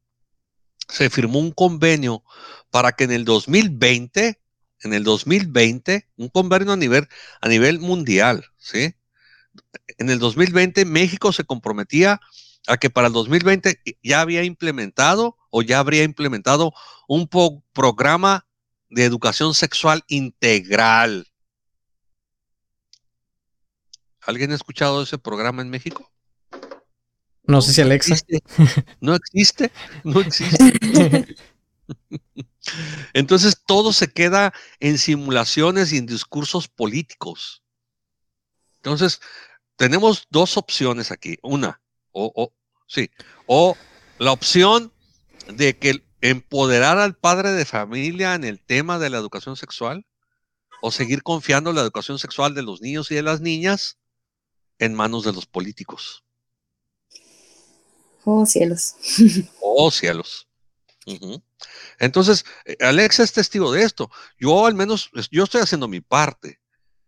se 0.88 1.10
firmó 1.10 1.38
un 1.38 1.52
convenio 1.52 2.24
para 2.70 2.92
que 2.92 3.04
en 3.04 3.12
el 3.12 3.24
2020, 3.24 4.39
en 4.82 4.94
el 4.94 5.04
2020, 5.04 6.08
un 6.16 6.28
convenio 6.28 6.72
a 6.72 6.76
nivel, 6.76 7.08
a 7.40 7.48
nivel 7.48 7.80
mundial, 7.80 8.44
¿sí? 8.56 8.94
En 9.98 10.10
el 10.10 10.18
2020 10.18 10.84
México 10.84 11.32
se 11.32 11.44
comprometía 11.44 12.20
a 12.66 12.76
que 12.76 12.90
para 12.90 13.08
el 13.08 13.12
2020 13.12 13.80
ya 14.02 14.20
había 14.20 14.44
implementado 14.44 15.36
o 15.50 15.62
ya 15.62 15.78
habría 15.78 16.04
implementado 16.04 16.72
un 17.08 17.28
programa 17.72 18.46
de 18.88 19.04
educación 19.04 19.54
sexual 19.54 20.04
integral. 20.08 21.26
¿Alguien 24.22 24.52
ha 24.52 24.54
escuchado 24.54 25.02
ese 25.02 25.18
programa 25.18 25.62
en 25.62 25.70
México? 25.70 26.10
No 27.44 27.62
sé 27.62 27.72
si 27.72 27.80
Alexa. 27.80 28.14
No 29.00 29.14
existe, 29.14 29.72
no 30.04 30.20
existe. 30.20 31.36
Entonces 33.12 33.62
todo 33.64 33.92
se 33.92 34.12
queda 34.12 34.52
en 34.80 34.98
simulaciones 34.98 35.92
y 35.92 35.98
en 35.98 36.06
discursos 36.06 36.68
políticos. 36.68 37.62
Entonces, 38.76 39.20
tenemos 39.76 40.26
dos 40.30 40.56
opciones 40.56 41.10
aquí. 41.10 41.38
Una, 41.42 41.80
o, 42.12 42.32
o 42.34 42.52
sí, 42.86 43.10
o 43.46 43.76
la 44.18 44.32
opción 44.32 44.92
de 45.48 45.78
que 45.78 46.04
empoderar 46.20 46.98
al 46.98 47.16
padre 47.16 47.52
de 47.52 47.64
familia 47.64 48.34
en 48.34 48.44
el 48.44 48.60
tema 48.60 48.98
de 48.98 49.10
la 49.10 49.18
educación 49.18 49.56
sexual, 49.56 50.04
o 50.82 50.90
seguir 50.90 51.22
confiando 51.22 51.70
en 51.70 51.76
la 51.76 51.82
educación 51.82 52.18
sexual 52.18 52.54
de 52.54 52.62
los 52.62 52.80
niños 52.80 53.10
y 53.10 53.14
de 53.14 53.22
las 53.22 53.40
niñas 53.40 53.98
en 54.78 54.94
manos 54.94 55.24
de 55.24 55.32
los 55.32 55.46
políticos. 55.46 56.24
Oh, 58.24 58.44
cielos. 58.46 58.94
Oh, 59.60 59.90
cielos. 59.90 60.46
Entonces, 61.98 62.44
eh, 62.64 62.76
Alexa 62.80 63.22
es 63.22 63.32
testigo 63.32 63.72
de 63.72 63.82
esto. 63.82 64.10
Yo 64.38 64.66
al 64.66 64.74
menos, 64.74 65.10
yo 65.30 65.44
estoy 65.44 65.62
haciendo 65.62 65.88
mi 65.88 66.00
parte. 66.00 66.60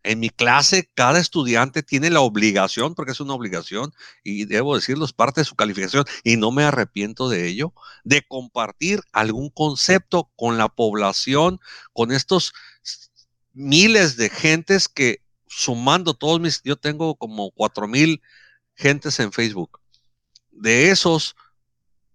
En 0.04 0.18
mi 0.18 0.30
clase, 0.30 0.90
cada 0.94 1.20
estudiante 1.20 1.84
tiene 1.84 2.10
la 2.10 2.22
obligación, 2.22 2.96
porque 2.96 3.12
es 3.12 3.20
una 3.20 3.34
obligación, 3.34 3.92
y 4.24 4.46
debo 4.46 4.74
decirlo, 4.74 5.04
es 5.04 5.12
parte 5.12 5.42
de 5.42 5.44
su 5.44 5.54
calificación, 5.54 6.04
y 6.24 6.36
no 6.36 6.50
me 6.50 6.64
arrepiento 6.64 7.28
de 7.28 7.46
ello, 7.46 7.72
de 8.02 8.22
compartir 8.26 9.00
algún 9.12 9.48
concepto 9.50 10.32
con 10.34 10.58
la 10.58 10.68
población, 10.68 11.60
con 11.92 12.10
estos 12.10 12.52
miles 13.52 14.16
de 14.16 14.28
gentes 14.28 14.88
que 14.88 15.22
sumando 15.46 16.14
todos 16.14 16.40
mis, 16.40 16.62
yo 16.64 16.76
tengo 16.76 17.14
como 17.14 17.50
cuatro 17.52 17.86
mil 17.86 18.22
gentes 18.74 19.20
en 19.20 19.32
Facebook. 19.32 19.80
De 20.50 20.90
esos, 20.90 21.36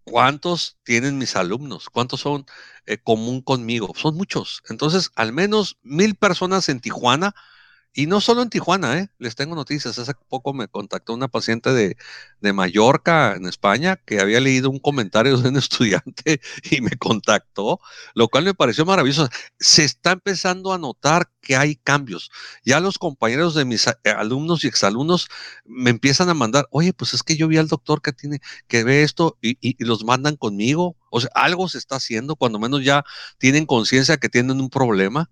¿cuántos 0.10 0.78
tienen 0.84 1.18
mis 1.18 1.36
alumnos? 1.36 1.90
¿Cuántos 1.90 2.22
son 2.22 2.46
eh, 2.86 2.98
común 2.98 3.42
conmigo? 3.42 3.94
Son 3.96 4.16
muchos. 4.16 4.64
Entonces, 4.70 5.12
al 5.16 5.34
menos 5.34 5.78
mil 5.84 6.16
personas 6.16 6.70
en 6.70 6.80
Tijuana 6.80 7.36
y 7.98 8.06
no 8.06 8.22
solo 8.22 8.44
en 8.44 8.52
Tijuana, 8.52 9.00
¿eh? 9.00 9.10
les 9.18 9.34
tengo 9.34 9.56
noticias. 9.56 9.98
Hace 9.98 10.14
poco 10.30 10.54
me 10.54 10.68
contactó 10.68 11.16
una 11.16 11.30
paciente 11.30 11.74
de, 11.74 11.98
de, 12.42 12.54
Mallorca, 12.54 13.34
en 13.36 13.48
España, 13.48 13.96
que 13.96 14.20
había 14.20 14.40
leído 14.40 14.70
un 14.70 14.78
comentario 14.78 15.36
de 15.36 15.50
un 15.50 15.58
estudiante 15.58 16.40
y 16.70 16.82
me 16.82 16.92
contactó, 16.92 17.80
lo 18.14 18.28
cual 18.28 18.44
me 18.44 18.54
pareció 18.54 18.86
maravilloso. 18.86 19.28
Se 19.60 19.84
está 19.84 20.12
empezando 20.12 20.74
a 20.74 20.78
notar 20.78 21.32
que 21.42 21.56
hay 21.56 21.76
cambios. 21.76 22.30
Ya 22.64 22.80
los 22.80 23.00
compañeros 23.00 23.56
de 23.56 23.66
mis 23.66 23.88
alumnos 24.16 24.64
y 24.64 24.68
exalumnos 24.68 25.28
me 25.66 25.90
empiezan 25.90 26.30
a 26.30 26.36
mandar, 26.36 26.68
oye, 26.70 26.94
pues 26.94 27.16
es 27.16 27.24
que 27.24 27.36
yo 27.36 27.48
vi 27.48 27.58
al 27.58 27.68
doctor 27.68 28.04
que 28.04 28.14
tiene, 28.14 28.42
que 28.68 28.84
ve 28.84 29.02
esto 29.02 29.40
y, 29.42 29.58
y 29.60 29.84
los 29.84 30.04
mandan 30.06 30.36
conmigo. 30.36 30.98
O 31.10 31.20
sea, 31.20 31.32
algo 31.34 31.68
se 31.68 31.80
está 31.80 31.96
haciendo, 31.96 32.36
cuando 32.36 32.60
menos 32.60 32.84
ya 32.84 33.04
tienen 33.40 33.66
conciencia 33.66 34.18
que 34.18 34.30
tienen 34.30 34.62
un 34.62 34.70
problema 34.70 35.32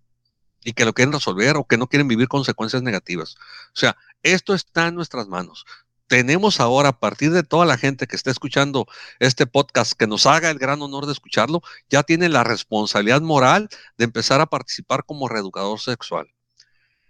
y 0.66 0.74
que 0.74 0.84
lo 0.84 0.93
quieren 0.93 1.13
resolver 1.13 1.55
o 1.55 1.66
que 1.66 1.78
no 1.78 1.88
quieren 1.88 2.09
vivir 2.09 2.28
consecuencias 2.28 2.82
negativas. 2.82 3.36
O 3.68 3.80
sea, 3.80 3.95
esto 4.24 4.53
está 4.53 4.88
en 4.88 4.95
nuestras 4.95 5.28
manos. 5.28 5.66
Tenemos 6.07 6.59
ahora, 6.59 6.89
a 6.89 6.99
partir 6.99 7.32
de 7.32 7.43
toda 7.43 7.66
la 7.66 7.78
gente 7.78 8.07
que 8.07 8.16
está 8.16 8.32
escuchando 8.32 8.88
este 9.20 9.47
podcast, 9.47 9.93
que 9.93 10.07
nos 10.07 10.26
haga 10.26 10.49
el 10.49 10.59
gran 10.59 10.82
honor 10.82 11.05
de 11.05 11.13
escucharlo, 11.13 11.61
ya 11.89 12.03
tiene 12.03 12.30
la 12.30 12.43
responsabilidad 12.43 13.22
moral 13.22 13.70
de 13.97 14.05
empezar 14.05 14.41
a 14.41 14.47
participar 14.47 15.05
como 15.05 15.30
reeducador 15.30 15.80
sexual. 15.80 16.28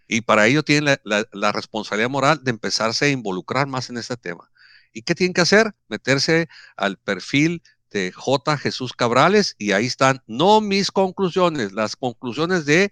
Y 0.08 0.22
para 0.22 0.47
ello 0.47 0.64
tiene 0.64 0.99
la, 1.03 1.51
responsabilidad 1.51 2.10
moral 2.10 2.43
de 2.43 2.51
empezarse 2.51 3.06
a 3.06 3.10
involucrar 3.10 3.68
más 3.68 3.89
en 3.89 3.97
este 3.97 4.18
tema. 4.18 4.51
¿Y 4.93 5.01
qué 5.01 5.16
tienen 5.16 5.34
que 5.34 5.41
hacer? 5.41 5.74
Meterse 5.88 6.47
al 6.78 6.97
perfil 6.97 7.64
de 7.91 8.12
J. 8.12 8.58
Jesús 8.58 8.93
Cabrales 8.93 9.56
y 9.58 9.72
ahí 9.72 9.86
están 9.86 10.22
no 10.28 10.62
mis 10.62 10.91
conclusiones, 10.91 11.72
las 11.72 11.95
conclusiones 11.95 12.66
de 12.66 12.91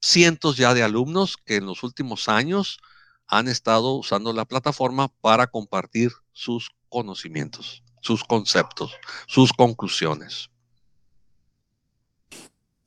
cientos 0.00 0.56
ya 0.56 0.74
de 0.74 0.82
alumnos 0.82 1.36
que 1.36 1.56
en 1.56 1.66
los 1.66 1.82
últimos 1.82 2.28
años 2.28 2.78
han 3.26 3.48
estado 3.48 3.94
usando 3.94 4.32
la 4.32 4.44
plataforma 4.44 5.08
para 5.20 5.46
compartir 5.46 6.12
sus 6.32 6.70
conocimientos, 6.88 7.82
sus 8.00 8.24
conceptos, 8.24 8.92
sus 9.26 9.52
conclusiones. 9.52 10.48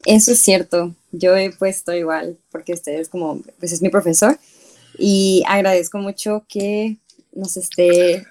Eso 0.05 0.31
es 0.31 0.39
cierto. 0.39 0.95
Yo 1.11 1.35
he 1.35 1.51
puesto 1.51 1.93
igual, 1.93 2.39
porque 2.51 2.73
usted 2.73 2.99
es 2.99 3.09
como, 3.09 3.41
pues 3.59 3.71
es 3.71 3.81
mi 3.81 3.89
profesor, 3.89 4.39
y 4.97 5.43
agradezco 5.47 5.99
mucho 5.99 6.45
que 6.47 6.97
nos 7.33 7.55
esté, 7.57 8.25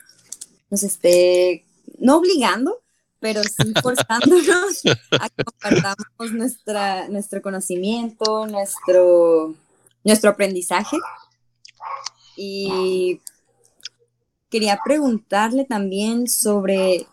nos 0.68 0.82
esté, 0.82 1.64
no 1.98 2.16
obligando, 2.16 2.79
pero 3.20 3.42
sí 3.44 3.72
forzándonos 3.82 4.82
a 5.20 5.28
que 5.28 5.44
compartamos 5.44 6.32
nuestra, 6.32 7.08
nuestro 7.08 7.42
conocimiento, 7.42 8.46
nuestro, 8.46 9.54
nuestro 10.02 10.30
aprendizaje. 10.30 10.96
Y 12.36 13.20
quería 14.48 14.80
preguntarle 14.82 15.66
también 15.66 16.28
sobre, 16.28 17.06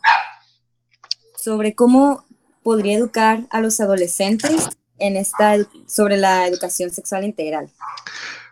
sobre 1.38 1.76
cómo 1.76 2.26
podría 2.64 2.97
educar 2.97 3.45
a 3.49 3.60
los 3.60 3.80
adolescentes 3.80 4.70
en 4.97 5.18
esta, 5.18 5.58
sobre 5.88 6.18
la 6.18 6.47
educación 6.47 6.89
sexual 6.89 7.26
integral. 7.26 7.70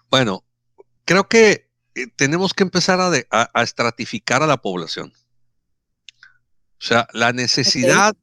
Bueno, 0.09 0.43
creo 1.05 1.27
que 1.27 1.69
eh, 1.95 2.07
tenemos 2.15 2.53
que 2.53 2.63
empezar 2.63 2.99
a 3.29 3.63
estratificar 3.63 4.43
a 4.43 4.47
la 4.47 4.57
población. 4.57 5.13
O 6.79 6.85
sea, 6.85 7.07
la 7.13 7.33
necesidad 7.33 8.15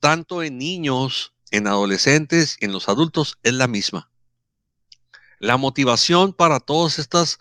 tanto 0.00 0.42
en 0.42 0.58
niños, 0.58 1.34
en 1.50 1.66
adolescentes 1.66 2.56
y 2.60 2.64
en 2.64 2.72
los 2.72 2.88
adultos 2.88 3.38
es 3.42 3.52
la 3.52 3.66
misma. 3.66 4.10
La 5.38 5.56
motivación 5.56 6.32
para 6.32 6.60
todas 6.60 6.98
estas 6.98 7.38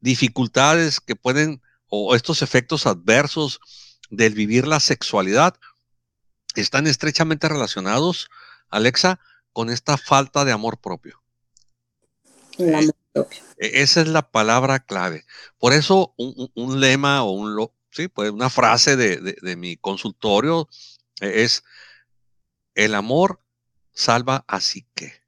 dificultades 0.00 1.00
que 1.00 1.16
pueden 1.16 1.62
o 1.88 2.14
estos 2.14 2.42
efectos 2.42 2.86
adversos 2.86 3.60
del 4.10 4.34
vivir 4.34 4.66
la 4.66 4.80
sexualidad 4.80 5.54
están 6.54 6.86
estrechamente 6.86 7.48
relacionados, 7.48 8.30
Alexa, 8.68 9.20
con 9.52 9.70
esta 9.70 9.96
falta 9.96 10.44
de 10.44 10.52
amor 10.52 10.78
propio. 10.78 11.22
E, 12.58 13.82
esa 13.82 14.00
es 14.00 14.08
la 14.08 14.30
palabra 14.30 14.80
clave. 14.80 15.24
Por 15.58 15.72
eso 15.72 16.14
un, 16.16 16.80
lema 16.80 17.22
o 17.22 17.30
un, 17.30 17.70
sí, 17.98 18.06
pues 18.08 18.30
una 18.30 18.48
frase 18.48 18.96
de, 18.96 19.56
mi 19.56 19.76
consultorio 19.76 20.68
es, 21.20 21.64
el 22.76 22.94
amor 22.94 23.42
salva 23.92 24.44
a 24.46 24.60
psique. 24.60 25.20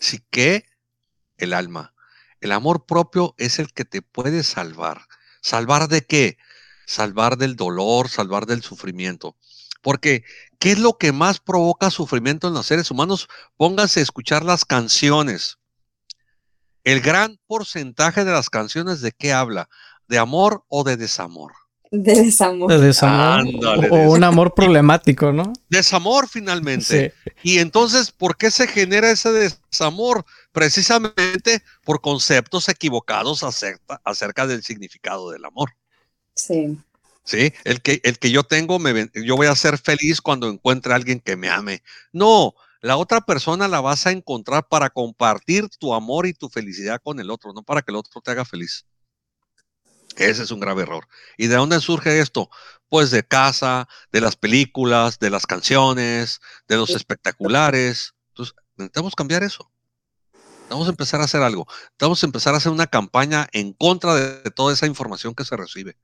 Psique, 0.00 0.66
el 1.38 1.52
alma. 1.52 1.94
El 2.40 2.50
amor 2.50 2.86
propio 2.86 3.36
es 3.38 3.60
el 3.60 3.72
que 3.72 3.84
te 3.84 4.02
puede 4.02 4.42
salvar. 4.42 5.06
¿Salvar 5.42 5.86
de 5.86 6.04
qué? 6.04 6.38
Salvar 6.86 7.38
del 7.38 7.54
dolor, 7.54 8.08
salvar 8.08 8.46
del 8.46 8.62
sufrimiento. 8.62 9.36
Porque, 9.80 10.24
¿qué 10.58 10.72
es 10.72 10.78
lo 10.80 10.98
que 10.98 11.12
más 11.12 11.38
provoca 11.38 11.90
sufrimiento 11.90 12.48
en 12.48 12.54
los 12.54 12.66
seres 12.66 12.90
humanos? 12.90 13.28
Pónganse 13.56 14.00
a 14.00 14.02
escuchar 14.02 14.44
las 14.44 14.64
canciones. 14.64 15.58
El 16.82 17.00
gran 17.00 17.38
porcentaje 17.46 18.24
de 18.24 18.32
las 18.32 18.50
canciones 18.50 19.00
de 19.02 19.12
qué 19.12 19.32
habla? 19.32 19.68
De 20.08 20.18
amor 20.18 20.64
o 20.68 20.84
de 20.84 20.96
desamor. 20.96 21.52
De 21.90 22.14
desamor. 22.14 22.70
De 22.70 22.80
desamor. 22.80 23.46
o, 23.90 24.12
un 24.12 24.24
amor 24.24 24.52
problemático, 24.52 25.32
¿no? 25.32 25.52
Desamor 25.68 26.28
finalmente. 26.28 27.14
Y 27.42 27.58
entonces, 27.58 28.10
¿por 28.10 28.36
qué 28.36 28.50
se 28.50 28.66
genera 28.66 29.10
ese 29.10 29.30
desamor? 29.30 30.24
Precisamente 30.50 31.62
por 31.84 32.00
conceptos 32.00 32.68
equivocados 32.68 33.44
acerca, 33.44 34.00
acerca 34.04 34.46
del 34.46 34.64
significado 34.64 35.30
del 35.30 35.44
amor. 35.44 35.70
Sí. 36.34 36.76
Sí, 37.22 37.54
el 37.64 37.80
que, 37.80 38.00
el 38.02 38.18
que 38.18 38.30
yo 38.30 38.42
tengo, 38.42 38.78
me, 38.78 39.08
yo 39.14 39.36
voy 39.36 39.46
a 39.46 39.54
ser 39.54 39.78
feliz 39.78 40.20
cuando 40.20 40.48
encuentre 40.48 40.92
a 40.92 40.96
alguien 40.96 41.20
que 41.20 41.36
me 41.36 41.48
ame. 41.48 41.82
No, 42.12 42.54
la 42.82 42.98
otra 42.98 43.22
persona 43.22 43.66
la 43.66 43.80
vas 43.80 44.06
a 44.06 44.10
encontrar 44.10 44.68
para 44.68 44.90
compartir 44.90 45.70
tu 45.78 45.94
amor 45.94 46.26
y 46.26 46.34
tu 46.34 46.50
felicidad 46.50 47.00
con 47.02 47.18
el 47.18 47.30
otro, 47.30 47.54
no 47.54 47.62
para 47.62 47.80
que 47.80 47.92
el 47.92 47.96
otro 47.96 48.20
te 48.20 48.30
haga 48.30 48.44
feliz. 48.44 48.84
Ese 50.16 50.44
es 50.44 50.50
un 50.50 50.60
grave 50.60 50.82
error. 50.82 51.08
¿Y 51.36 51.48
de 51.48 51.56
dónde 51.56 51.80
surge 51.80 52.20
esto? 52.20 52.48
Pues 52.88 53.10
de 53.10 53.24
casa, 53.24 53.88
de 54.12 54.20
las 54.20 54.36
películas, 54.36 55.18
de 55.18 55.30
las 55.30 55.46
canciones, 55.46 56.40
de 56.68 56.76
los 56.76 56.90
espectaculares. 56.90 58.14
Entonces, 58.28 58.54
necesitamos 58.76 59.14
cambiar 59.14 59.42
eso. 59.42 59.70
Vamos 60.70 60.86
a 60.86 60.90
empezar 60.90 61.20
a 61.20 61.24
hacer 61.24 61.42
algo. 61.42 61.66
Vamos 61.98 62.22
a 62.22 62.26
empezar 62.26 62.54
a 62.54 62.58
hacer 62.58 62.72
una 62.72 62.86
campaña 62.86 63.48
en 63.52 63.72
contra 63.72 64.14
de 64.14 64.50
toda 64.50 64.72
esa 64.72 64.86
información 64.86 65.34
que 65.34 65.44
se 65.44 65.56
recibe, 65.56 65.96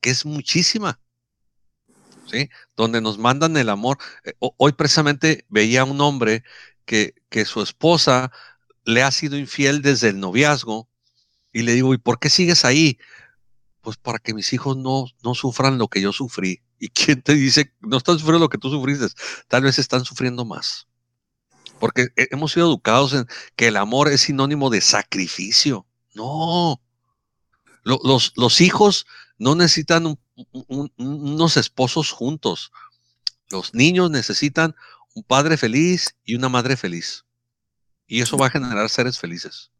que 0.00 0.10
es 0.10 0.24
muchísima. 0.24 1.00
¿Sí? 2.30 2.50
Donde 2.76 3.00
nos 3.00 3.18
mandan 3.18 3.56
el 3.56 3.68
amor. 3.68 3.98
Eh, 4.24 4.32
hoy 4.38 4.72
precisamente 4.72 5.44
veía 5.48 5.84
un 5.84 6.00
hombre 6.00 6.42
que, 6.84 7.14
que 7.28 7.44
su 7.44 7.62
esposa 7.62 8.32
le 8.84 9.02
ha 9.02 9.10
sido 9.12 9.36
infiel 9.36 9.80
desde 9.80 10.08
el 10.08 10.18
noviazgo 10.18 10.88
y 11.52 11.62
le 11.62 11.72
digo, 11.72 11.94
¿y 11.94 11.98
por 11.98 12.18
qué 12.18 12.28
sigues 12.28 12.64
ahí? 12.64 12.98
Pues 13.86 13.98
para 13.98 14.18
que 14.18 14.34
mis 14.34 14.52
hijos 14.52 14.76
no, 14.76 15.04
no 15.22 15.36
sufran 15.36 15.78
lo 15.78 15.86
que 15.86 16.00
yo 16.00 16.12
sufrí. 16.12 16.60
¿Y 16.80 16.88
quién 16.88 17.22
te 17.22 17.34
dice, 17.34 17.72
no 17.78 17.98
están 17.98 18.18
sufriendo 18.18 18.40
lo 18.40 18.48
que 18.48 18.58
tú 18.58 18.68
sufriste? 18.68 19.06
Tal 19.46 19.62
vez 19.62 19.78
están 19.78 20.04
sufriendo 20.04 20.44
más. 20.44 20.88
Porque 21.78 22.08
hemos 22.16 22.50
sido 22.50 22.66
educados 22.66 23.12
en 23.12 23.28
que 23.54 23.68
el 23.68 23.76
amor 23.76 24.08
es 24.08 24.22
sinónimo 24.22 24.70
de 24.70 24.80
sacrificio. 24.80 25.86
No. 26.14 26.82
Los, 27.84 28.32
los 28.34 28.60
hijos 28.60 29.06
no 29.38 29.54
necesitan 29.54 30.18
unos 30.96 31.56
esposos 31.56 32.10
juntos. 32.10 32.72
Los 33.50 33.72
niños 33.72 34.10
necesitan 34.10 34.74
un 35.14 35.22
padre 35.22 35.56
feliz 35.56 36.16
y 36.24 36.34
una 36.34 36.48
madre 36.48 36.76
feliz. 36.76 37.24
Y 38.08 38.20
eso 38.20 38.36
va 38.36 38.48
a 38.48 38.50
generar 38.50 38.90
seres 38.90 39.16
felices. 39.20 39.70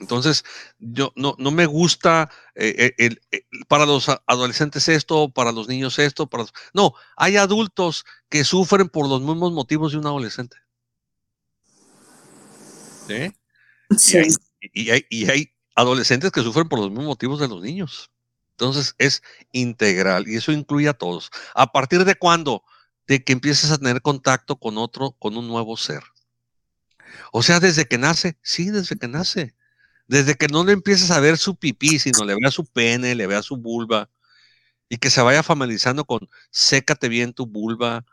Entonces, 0.00 0.44
yo 0.78 1.12
no, 1.16 1.34
no 1.38 1.50
me 1.50 1.66
gusta 1.66 2.30
eh, 2.54 2.94
eh, 2.98 3.16
eh, 3.32 3.40
para 3.66 3.84
los 3.84 4.08
adolescentes 4.26 4.88
esto, 4.88 5.28
para 5.30 5.50
los 5.50 5.68
niños 5.68 5.98
esto, 5.98 6.28
para 6.28 6.44
no, 6.72 6.94
hay 7.16 7.36
adultos 7.36 8.04
que 8.28 8.44
sufren 8.44 8.88
por 8.88 9.08
los 9.08 9.20
mismos 9.20 9.52
motivos 9.52 9.92
de 9.92 9.98
un 9.98 10.06
adolescente. 10.06 10.56
¿Sí? 13.08 13.32
sí. 13.96 14.36
Y, 14.60 14.90
hay, 14.90 15.04
y, 15.08 15.30
hay, 15.30 15.52
adolescentes 15.74 16.32
que 16.32 16.42
sufren 16.42 16.68
por 16.68 16.80
los 16.80 16.90
mismos 16.90 17.06
motivos 17.06 17.40
de 17.40 17.48
los 17.48 17.62
niños. 17.62 18.10
Entonces, 18.50 18.94
es 18.98 19.22
integral 19.52 20.28
y 20.28 20.36
eso 20.36 20.52
incluye 20.52 20.88
a 20.88 20.94
todos. 20.94 21.30
¿A 21.54 21.70
partir 21.72 22.04
de 22.04 22.16
cuándo? 22.16 22.64
De 23.06 23.22
que 23.22 23.32
empieces 23.32 23.70
a 23.70 23.78
tener 23.78 24.02
contacto 24.02 24.56
con 24.56 24.78
otro, 24.78 25.12
con 25.12 25.36
un 25.36 25.46
nuevo 25.46 25.76
ser. 25.76 26.02
O 27.32 27.42
sea, 27.42 27.60
desde 27.60 27.86
que 27.86 27.98
nace, 27.98 28.36
sí, 28.42 28.70
desde 28.70 28.96
que 28.96 29.08
nace. 29.08 29.54
Desde 30.08 30.34
que 30.34 30.48
no 30.48 30.64
le 30.64 30.72
empieces 30.72 31.10
a 31.10 31.20
ver 31.20 31.38
su 31.38 31.56
pipí, 31.56 31.98
sino 31.98 32.24
le 32.24 32.34
vea 32.34 32.50
su 32.50 32.64
pene, 32.64 33.14
le 33.14 33.26
vea 33.26 33.42
su 33.42 33.56
vulva, 33.56 34.10
y 34.88 34.96
que 34.96 35.10
se 35.10 35.22
vaya 35.22 35.42
familiarizando 35.42 36.04
con 36.04 36.28
sécate 36.50 37.08
bien 37.08 37.34
tu 37.34 37.46
vulva, 37.46 38.04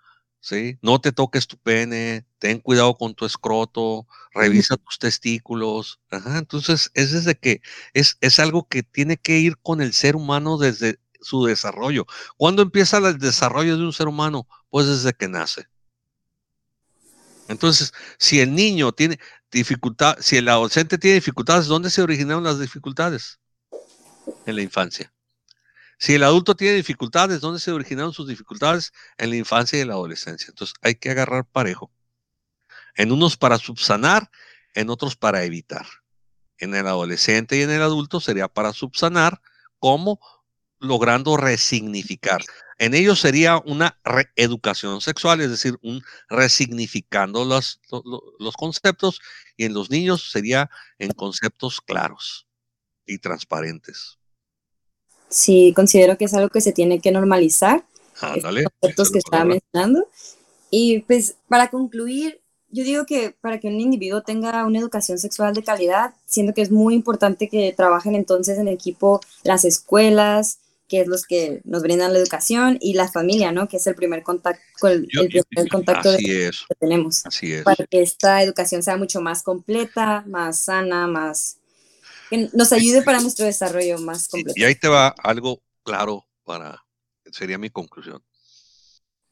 ¿sí? 0.41 0.77
No 0.81 0.99
te 0.99 1.11
toques 1.11 1.47
tu 1.47 1.57
pene, 1.57 2.25
ten 2.39 2.59
cuidado 2.59 2.97
con 2.97 3.15
tu 3.15 3.25
escroto, 3.25 4.07
revisa 4.33 4.77
tus 4.77 4.99
testículos. 4.99 5.99
entonces, 6.11 6.91
es 6.93 7.11
desde 7.13 7.35
que 7.35 7.61
es, 7.93 8.17
es 8.21 8.39
algo 8.39 8.67
que 8.67 8.83
tiene 8.83 9.17
que 9.17 9.39
ir 9.39 9.57
con 9.57 9.81
el 9.81 9.93
ser 9.93 10.15
humano 10.15 10.57
desde 10.57 10.99
su 11.21 11.45
desarrollo. 11.45 12.05
¿Cuándo 12.37 12.61
empieza 12.61 12.97
el 12.97 13.17
desarrollo 13.17 13.77
de 13.77 13.83
un 13.83 13.93
ser 13.93 14.07
humano? 14.07 14.47
Pues 14.69 14.87
desde 14.87 15.13
que 15.13 15.27
nace. 15.27 15.67
Entonces, 17.47 17.93
si 18.17 18.39
el 18.39 18.53
niño 18.55 18.91
tiene 18.91 19.19
dificultad, 19.51 20.17
si 20.19 20.37
el 20.37 20.49
adolescente 20.49 20.97
tiene 20.97 21.15
dificultades, 21.15 21.67
¿dónde 21.67 21.89
se 21.89 22.01
originaron 22.01 22.43
las 22.43 22.59
dificultades? 22.59 23.39
En 24.45 24.55
la 24.55 24.61
infancia. 24.61 25.13
Si 25.97 26.15
el 26.15 26.23
adulto 26.23 26.55
tiene 26.55 26.75
dificultades, 26.75 27.39
¿dónde 27.41 27.59
se 27.59 27.71
originaron 27.71 28.13
sus 28.13 28.27
dificultades? 28.27 28.91
En 29.17 29.29
la 29.29 29.37
infancia 29.37 29.77
y 29.77 29.81
en 29.81 29.89
la 29.89 29.93
adolescencia. 29.93 30.47
Entonces, 30.49 30.75
hay 30.81 30.95
que 30.95 31.09
agarrar 31.09 31.45
parejo. 31.45 31.91
En 32.95 33.11
unos 33.11 33.37
para 33.37 33.57
subsanar, 33.57 34.29
en 34.73 34.89
otros 34.89 35.15
para 35.15 35.43
evitar. 35.43 35.85
En 36.57 36.75
el 36.75 36.87
adolescente 36.87 37.57
y 37.57 37.61
en 37.61 37.71
el 37.71 37.81
adulto 37.81 38.19
sería 38.19 38.47
para 38.47 38.73
subsanar, 38.73 39.41
como 39.79 40.19
logrando 40.79 41.37
resignificar. 41.37 42.41
En 42.77 42.93
ellos 42.93 43.21
sería 43.21 43.57
una 43.65 43.97
reeducación 44.03 44.99
sexual, 44.99 45.39
es 45.39 45.49
decir, 45.49 45.77
un 45.81 46.03
resignificando 46.29 47.45
los, 47.45 47.79
los, 48.39 48.53
conceptos, 48.55 49.21
y 49.55 49.65
en 49.65 49.73
los 49.73 49.89
niños 49.89 50.31
sería 50.31 50.69
en 50.99 51.11
conceptos 51.11 51.79
claros 51.79 52.47
y 53.05 53.19
transparentes. 53.19 54.17
Sí, 55.29 55.71
considero 55.75 56.17
que 56.17 56.25
es 56.25 56.33
algo 56.33 56.49
que 56.49 56.61
se 56.61 56.73
tiene 56.73 56.99
que 56.99 57.11
normalizar. 57.11 57.85
Ándale. 58.19 58.65
Conceptos 58.79 59.11
que 59.11 59.19
estaba 59.19 59.45
mencionando. 59.45 60.09
Y 60.69 60.99
pues 61.01 61.35
para 61.47 61.69
concluir, 61.69 62.41
yo 62.69 62.83
digo 62.83 63.05
que 63.05 63.31
para 63.39 63.59
que 63.59 63.67
un 63.67 63.79
individuo 63.79 64.21
tenga 64.21 64.65
una 64.65 64.79
educación 64.79 65.17
sexual 65.17 65.53
de 65.53 65.63
calidad, 65.63 66.13
siento 66.25 66.53
que 66.53 66.61
es 66.61 66.71
muy 66.71 66.93
importante 66.93 67.47
que 67.47 67.73
trabajen 67.75 68.15
entonces 68.15 68.57
en 68.57 68.67
equipo 68.67 69.21
las 69.43 69.63
escuelas, 69.63 70.59
que 70.87 71.01
es 71.01 71.07
los 71.07 71.25
que 71.25 71.61
nos 71.63 71.81
brindan 71.81 72.13
la 72.13 72.19
educación, 72.19 72.77
y 72.79 72.93
la 72.93 73.07
familia, 73.07 73.51
¿no? 73.51 73.67
Que 73.67 73.77
es 73.77 73.87
el 73.87 73.95
primer 73.95 74.23
contacto, 74.23 74.87
el, 74.87 75.07
primer 75.07 75.69
contacto 75.69 76.15
que 76.17 76.51
tenemos. 76.79 77.25
Así 77.25 77.53
es. 77.53 77.63
Para 77.63 77.85
que 77.87 78.01
esta 78.01 78.41
educación 78.43 78.83
sea 78.83 78.97
mucho 78.97 79.21
más 79.21 79.43
completa, 79.43 80.23
más 80.27 80.59
sana, 80.59 81.07
más... 81.07 81.57
que 82.29 82.49
nos 82.53 82.71
ayude 82.71 83.01
para 83.01 83.19
nuestro 83.19 83.45
desarrollo 83.45 83.97
más 83.99 84.27
completo. 84.27 84.59
Y 84.59 84.63
ahí 84.63 84.75
te 84.75 84.87
va 84.87 85.09
algo 85.23 85.61
claro 85.83 86.25
para... 86.43 86.83
sería 87.31 87.57
mi 87.57 87.69
conclusión. 87.69 88.23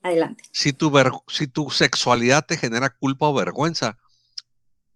Adelante. 0.01 0.43
Si 0.51 0.73
tu, 0.73 0.91
si 1.27 1.47
tu 1.47 1.69
sexualidad 1.69 2.45
te 2.45 2.57
genera 2.57 2.89
culpa 2.89 3.27
o 3.27 3.33
vergüenza, 3.33 3.97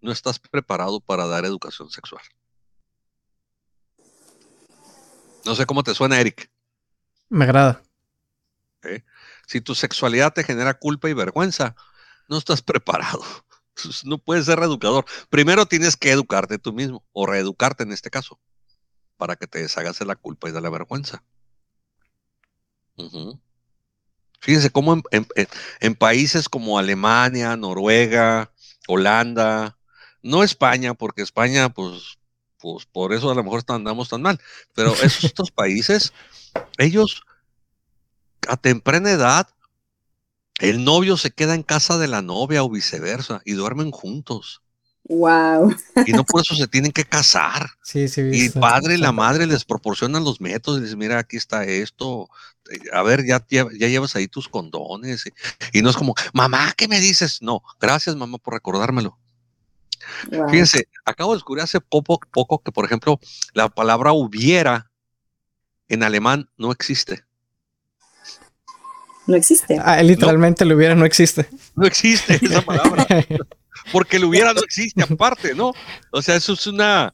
no 0.00 0.12
estás 0.12 0.38
preparado 0.38 1.00
para 1.00 1.26
dar 1.26 1.44
educación 1.44 1.90
sexual. 1.90 2.22
No 5.48 5.54
sé 5.54 5.64
cómo 5.64 5.82
te 5.82 5.94
suena, 5.94 6.20
Eric. 6.20 6.50
Me 7.30 7.44
agrada. 7.44 7.82
Si 9.46 9.62
tu 9.62 9.74
sexualidad 9.74 10.34
te 10.34 10.44
genera 10.44 10.74
culpa 10.74 11.08
y 11.08 11.14
vergüenza, 11.14 11.74
no 12.28 12.36
estás 12.36 12.60
preparado. 12.62 13.24
No 14.04 14.18
puedes 14.18 14.44
ser 14.44 14.58
reeducador. 14.58 15.06
Primero 15.30 15.64
tienes 15.64 15.96
que 15.96 16.10
educarte 16.10 16.58
tú 16.58 16.74
mismo, 16.74 17.02
o 17.12 17.24
reeducarte 17.24 17.84
en 17.84 17.92
este 17.92 18.10
caso, 18.10 18.38
para 19.16 19.36
que 19.36 19.46
te 19.46 19.60
deshagas 19.60 19.98
de 19.98 20.04
la 20.04 20.16
culpa 20.16 20.50
y 20.50 20.52
de 20.52 20.60
la 20.60 20.68
vergüenza. 20.68 21.24
Fíjense 24.40 24.68
cómo 24.68 25.00
en, 25.80 25.94
países 25.94 26.50
como 26.50 26.78
Alemania, 26.78 27.56
Noruega, 27.56 28.52
Holanda, 28.86 29.78
no 30.20 30.42
España, 30.42 30.92
porque 30.92 31.22
España, 31.22 31.70
pues 31.70 32.17
pues 32.58 32.86
por 32.86 33.12
eso 33.12 33.30
a 33.30 33.34
lo 33.34 33.44
mejor 33.44 33.62
andamos 33.68 34.08
tan 34.08 34.22
mal. 34.22 34.40
Pero 34.74 34.92
esos 34.94 35.24
estos 35.24 35.50
países, 35.50 36.12
ellos 36.78 37.22
a 38.48 38.56
temprana 38.56 39.10
edad, 39.10 39.48
el 40.58 40.84
novio 40.84 41.16
se 41.16 41.30
queda 41.30 41.54
en 41.54 41.62
casa 41.62 41.98
de 41.98 42.08
la 42.08 42.22
novia 42.22 42.62
o 42.62 42.70
viceversa 42.70 43.40
y 43.44 43.52
duermen 43.52 43.90
juntos. 43.90 44.62
Wow. 45.04 45.74
Y 46.04 46.12
no 46.12 46.24
por 46.24 46.42
eso 46.42 46.54
se 46.54 46.66
tienen 46.66 46.92
que 46.92 47.04
casar. 47.04 47.70
Sí, 47.82 48.08
sí. 48.08 48.22
Y 48.32 48.46
el 48.46 48.52
padre 48.52 48.94
y 48.94 48.98
la 48.98 49.12
madre 49.12 49.46
les 49.46 49.64
proporcionan 49.64 50.22
los 50.22 50.40
métodos 50.40 50.80
y 50.80 50.82
les 50.82 50.96
mira, 50.96 51.18
aquí 51.18 51.36
está 51.36 51.64
esto. 51.64 52.28
A 52.92 53.02
ver, 53.02 53.24
ya, 53.24 53.44
ya, 53.48 53.66
llevas 53.70 54.16
ahí 54.16 54.28
tus 54.28 54.48
condones. 54.48 55.24
Y, 55.72 55.78
y, 55.78 55.82
no 55.82 55.88
es 55.88 55.96
como, 55.96 56.14
mamá, 56.34 56.74
¿qué 56.76 56.88
me 56.88 57.00
dices? 57.00 57.40
No, 57.40 57.62
gracias 57.80 58.16
mamá 58.16 58.36
por 58.36 58.52
recordármelo. 58.52 59.18
Fíjense, 60.50 60.88
acabo 61.04 61.32
de 61.32 61.36
descubrir 61.36 61.62
hace 61.62 61.80
poco, 61.80 62.20
poco 62.30 62.62
que, 62.62 62.72
por 62.72 62.84
ejemplo, 62.84 63.18
la 63.52 63.68
palabra 63.68 64.12
hubiera 64.12 64.90
en 65.88 66.02
alemán 66.02 66.50
no 66.56 66.72
existe. 66.72 67.24
No 69.26 69.36
existe. 69.36 69.78
Ah, 69.82 70.02
literalmente 70.02 70.64
lo 70.64 70.74
hubiera 70.74 70.94
no 70.94 71.04
existe. 71.04 71.48
No 71.74 71.86
existe 71.86 72.38
esa 72.42 72.62
palabra. 72.62 73.06
Porque 73.92 74.16
el 74.16 74.24
hubiera 74.24 74.52
no 74.52 74.60
existe 74.60 75.02
aparte, 75.02 75.54
¿no? 75.54 75.72
O 76.10 76.20
sea, 76.22 76.36
eso 76.36 76.54
es 76.54 76.66
una, 76.66 77.12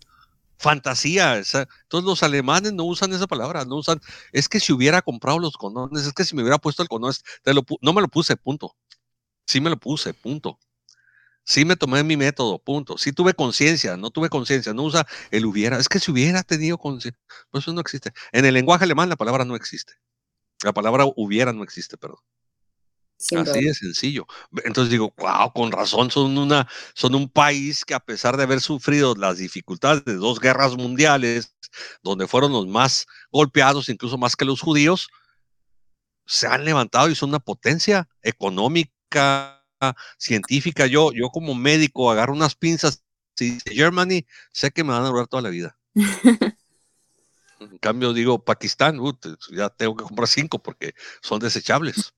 fantasía. 0.64 1.36
Entonces 1.36 2.04
los 2.04 2.22
alemanes 2.22 2.72
no 2.72 2.84
usan 2.84 3.12
esa 3.12 3.26
palabra, 3.26 3.64
no 3.64 3.76
usan, 3.76 4.00
es 4.32 4.48
que 4.48 4.60
si 4.60 4.72
hubiera 4.72 5.02
comprado 5.02 5.38
los 5.38 5.56
condones, 5.56 6.06
es 6.06 6.12
que 6.12 6.24
si 6.24 6.34
me 6.34 6.42
hubiera 6.42 6.58
puesto 6.58 6.82
el 6.82 6.88
condón, 6.88 7.12
no 7.80 7.92
me 7.92 8.00
lo 8.00 8.08
puse, 8.08 8.36
punto. 8.36 8.74
Sí 9.46 9.60
me 9.60 9.70
lo 9.70 9.76
puse, 9.76 10.14
punto. 10.14 10.58
Sí 11.44 11.64
me 11.64 11.76
tomé 11.76 12.02
mi 12.02 12.16
método, 12.16 12.58
punto. 12.58 12.96
Sí 12.98 13.12
tuve 13.12 13.34
conciencia, 13.34 13.96
no 13.96 14.10
tuve 14.10 14.30
conciencia, 14.30 14.72
no 14.72 14.82
usa 14.82 15.06
el 15.30 15.44
hubiera. 15.44 15.78
Es 15.78 15.88
que 15.88 16.00
si 16.00 16.10
hubiera 16.10 16.42
tenido 16.42 16.78
conciencia, 16.78 17.20
pues 17.50 17.64
eso 17.64 17.72
no 17.72 17.80
existe. 17.80 18.12
En 18.32 18.46
el 18.46 18.54
lenguaje 18.54 18.84
alemán 18.84 19.10
la 19.10 19.16
palabra 19.16 19.44
no 19.44 19.54
existe. 19.54 19.94
La 20.62 20.72
palabra 20.72 21.04
hubiera 21.16 21.52
no 21.52 21.62
existe, 21.62 21.98
perdón. 21.98 22.20
Así 23.18 23.64
de 23.64 23.74
sencillo. 23.74 24.26
Entonces 24.64 24.90
digo, 24.90 25.14
wow, 25.16 25.52
con 25.52 25.72
razón 25.72 26.10
son 26.10 26.36
una, 26.36 26.68
son 26.94 27.14
un 27.14 27.28
país 27.28 27.84
que 27.84 27.94
a 27.94 28.00
pesar 28.00 28.36
de 28.36 28.42
haber 28.42 28.60
sufrido 28.60 29.14
las 29.14 29.38
dificultades 29.38 30.04
de 30.04 30.14
dos 30.14 30.40
guerras 30.40 30.76
mundiales, 30.76 31.54
donde 32.02 32.26
fueron 32.26 32.52
los 32.52 32.66
más 32.66 33.06
golpeados, 33.30 33.88
incluso 33.88 34.18
más 34.18 34.36
que 34.36 34.44
los 34.44 34.60
judíos, 34.60 35.08
se 36.26 36.46
han 36.46 36.64
levantado 36.64 37.08
y 37.08 37.14
son 37.14 37.30
una 37.30 37.38
potencia 37.38 38.08
económica, 38.22 39.63
científica. 40.18 40.86
Yo, 40.86 41.12
yo 41.12 41.28
como 41.30 41.54
médico 41.54 42.10
agarro 42.10 42.32
unas 42.32 42.54
pinzas 42.54 43.02
y 43.38 43.50
dice 43.50 43.74
Germany, 43.74 44.26
sé 44.52 44.70
que 44.70 44.84
me 44.84 44.92
van 44.92 45.04
a 45.04 45.08
durar 45.08 45.26
toda 45.26 45.42
la 45.42 45.50
vida. 45.50 45.76
en 47.60 47.78
cambio 47.78 48.12
digo 48.12 48.44
Pakistán, 48.44 48.98
ya 49.50 49.68
tengo 49.70 49.96
que 49.96 50.04
comprar 50.04 50.28
cinco 50.28 50.62
porque 50.62 50.94
son 51.20 51.40
desechables. 51.40 52.14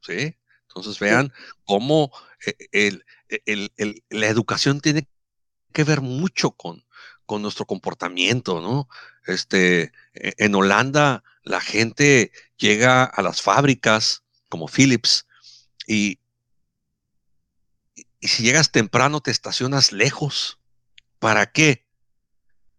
¿sí? 0.00 0.36
Entonces 0.68 0.98
vean 0.98 1.32
cómo 1.64 2.10
eh, 2.46 2.98
el, 3.46 4.02
la 4.10 4.28
educación 4.28 4.80
tiene 4.80 5.06
que 5.72 5.84
ver 5.84 6.00
mucho 6.00 6.52
con, 6.52 6.84
con 7.26 7.42
nuestro 7.42 7.66
comportamiento, 7.66 8.60
¿no? 8.60 8.88
Este, 9.26 9.92
e, 10.14 10.34
en 10.38 10.54
Holanda 10.54 11.22
la 11.42 11.60
gente 11.60 12.32
llega 12.56 13.04
a 13.04 13.22
las 13.22 13.42
fábricas 13.42 14.22
como 14.48 14.68
Philips 14.68 15.26
y, 15.86 16.18
y 18.22 18.28
si 18.28 18.44
llegas 18.44 18.70
temprano 18.70 19.20
te 19.20 19.32
estacionas 19.32 19.90
lejos. 19.90 20.60
¿Para 21.18 21.50
qué? 21.50 21.84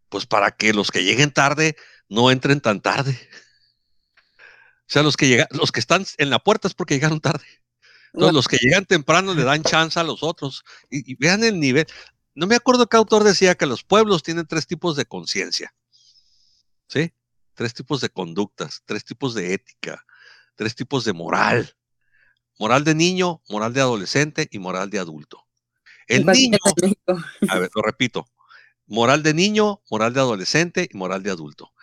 Pues 0.08 0.26
para 0.26 0.56
que 0.56 0.74
los 0.74 0.90
que 0.90 1.04
lleguen 1.04 1.32
tarde 1.32 1.76
no 2.08 2.32
entren 2.32 2.62
tan 2.62 2.82
tarde. 2.82 3.20
O 4.86 4.94
sea, 4.94 5.04
los 5.04 5.18
que 5.18 5.28
llegan, 5.28 5.48
los 5.52 5.72
que 5.72 5.82
están 5.82 6.06
en 6.18 6.30
la 6.30 6.40
puerta 6.40 6.68
es 6.68 6.74
porque 6.74 6.94
llegaron 6.94 7.20
tarde. 7.20 7.46
Entonces, 8.14 8.34
los 8.34 8.48
que 8.48 8.58
llegan 8.58 8.86
temprano 8.86 9.34
le 9.34 9.44
dan 9.44 9.64
chance 9.64 10.00
a 10.00 10.04
los 10.04 10.24
otros. 10.24 10.64
Y, 10.90 11.16
vean 11.16 11.44
el 11.44 11.60
nivel. 11.60 11.88
No 12.36 12.48
me 12.48 12.56
acuerdo 12.56 12.88
qué 12.88 12.96
autor 12.96 13.24
decía 13.24 13.56
que 13.56 13.66
los 13.66 13.84
pueblos 13.84 14.24
tienen 14.24 14.48
tres 14.48 14.66
tipos 14.66 14.96
de 14.96 15.06
conciencia. 15.06 15.74
¿Sí? 16.88 17.12
Tres 17.54 17.74
tipos 17.74 18.00
de 18.00 18.10
conductas, 18.10 18.82
tres 18.86 19.04
tipos 19.04 19.34
de 19.34 19.54
ética, 19.54 20.06
tres 20.56 20.74
tipos 20.74 21.04
de 21.04 21.14
moral. 21.14 21.76
Moral 22.64 22.86
de 22.86 22.96
niño, 22.96 23.42
moral 23.50 23.74
de 23.74 23.82
adolescente 23.82 24.48
y 24.50 24.58
moral 24.58 24.90
de 24.90 24.98
adulto. 24.98 25.46
El 26.08 26.26
niño, 26.26 26.58
a 27.50 27.60
ver, 27.60 27.70
lo 27.76 27.82
repito, 27.82 28.26
moral 28.88 29.22
de 29.22 29.34
niño, 29.34 29.82
moral 29.92 30.14
de 30.14 30.22
adolescente 30.22 30.88
y 30.90 30.96
moral 30.96 31.24
de 31.24 31.32
adulto. 31.32 31.74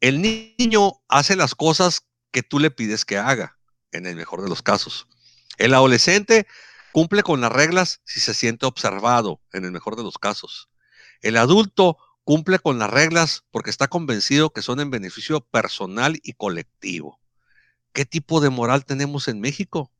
El 0.00 0.22
niño 0.22 1.02
hace 1.06 1.36
las 1.36 1.54
cosas 1.54 2.06
que 2.30 2.42
tú 2.42 2.60
le 2.60 2.70
pides 2.70 3.04
que 3.04 3.18
haga, 3.18 3.58
en 3.90 4.06
el 4.06 4.16
mejor 4.16 4.40
de 4.40 4.48
los 4.48 4.62
casos. 4.62 5.06
El 5.58 5.74
adolescente 5.74 6.46
cumple 6.92 7.22
con 7.22 7.42
las 7.42 7.52
reglas 7.52 8.00
si 8.06 8.20
se 8.20 8.32
siente 8.32 8.64
observado, 8.64 9.42
en 9.52 9.66
el 9.66 9.70
mejor 9.70 9.96
de 9.96 10.02
los 10.02 10.16
casos. 10.16 10.70
El 11.20 11.36
adulto 11.36 11.98
cumple 12.24 12.58
con 12.58 12.78
las 12.78 12.88
reglas 12.88 13.44
porque 13.50 13.68
está 13.68 13.88
convencido 13.88 14.48
que 14.48 14.62
son 14.62 14.80
en 14.80 14.90
beneficio 14.90 15.40
personal 15.40 16.18
y 16.22 16.32
colectivo. 16.32 17.20
¿Qué 17.92 18.06
tipo 18.06 18.40
de 18.40 18.48
moral 18.48 18.86
tenemos 18.86 19.28
en 19.28 19.38
México? 19.38 19.91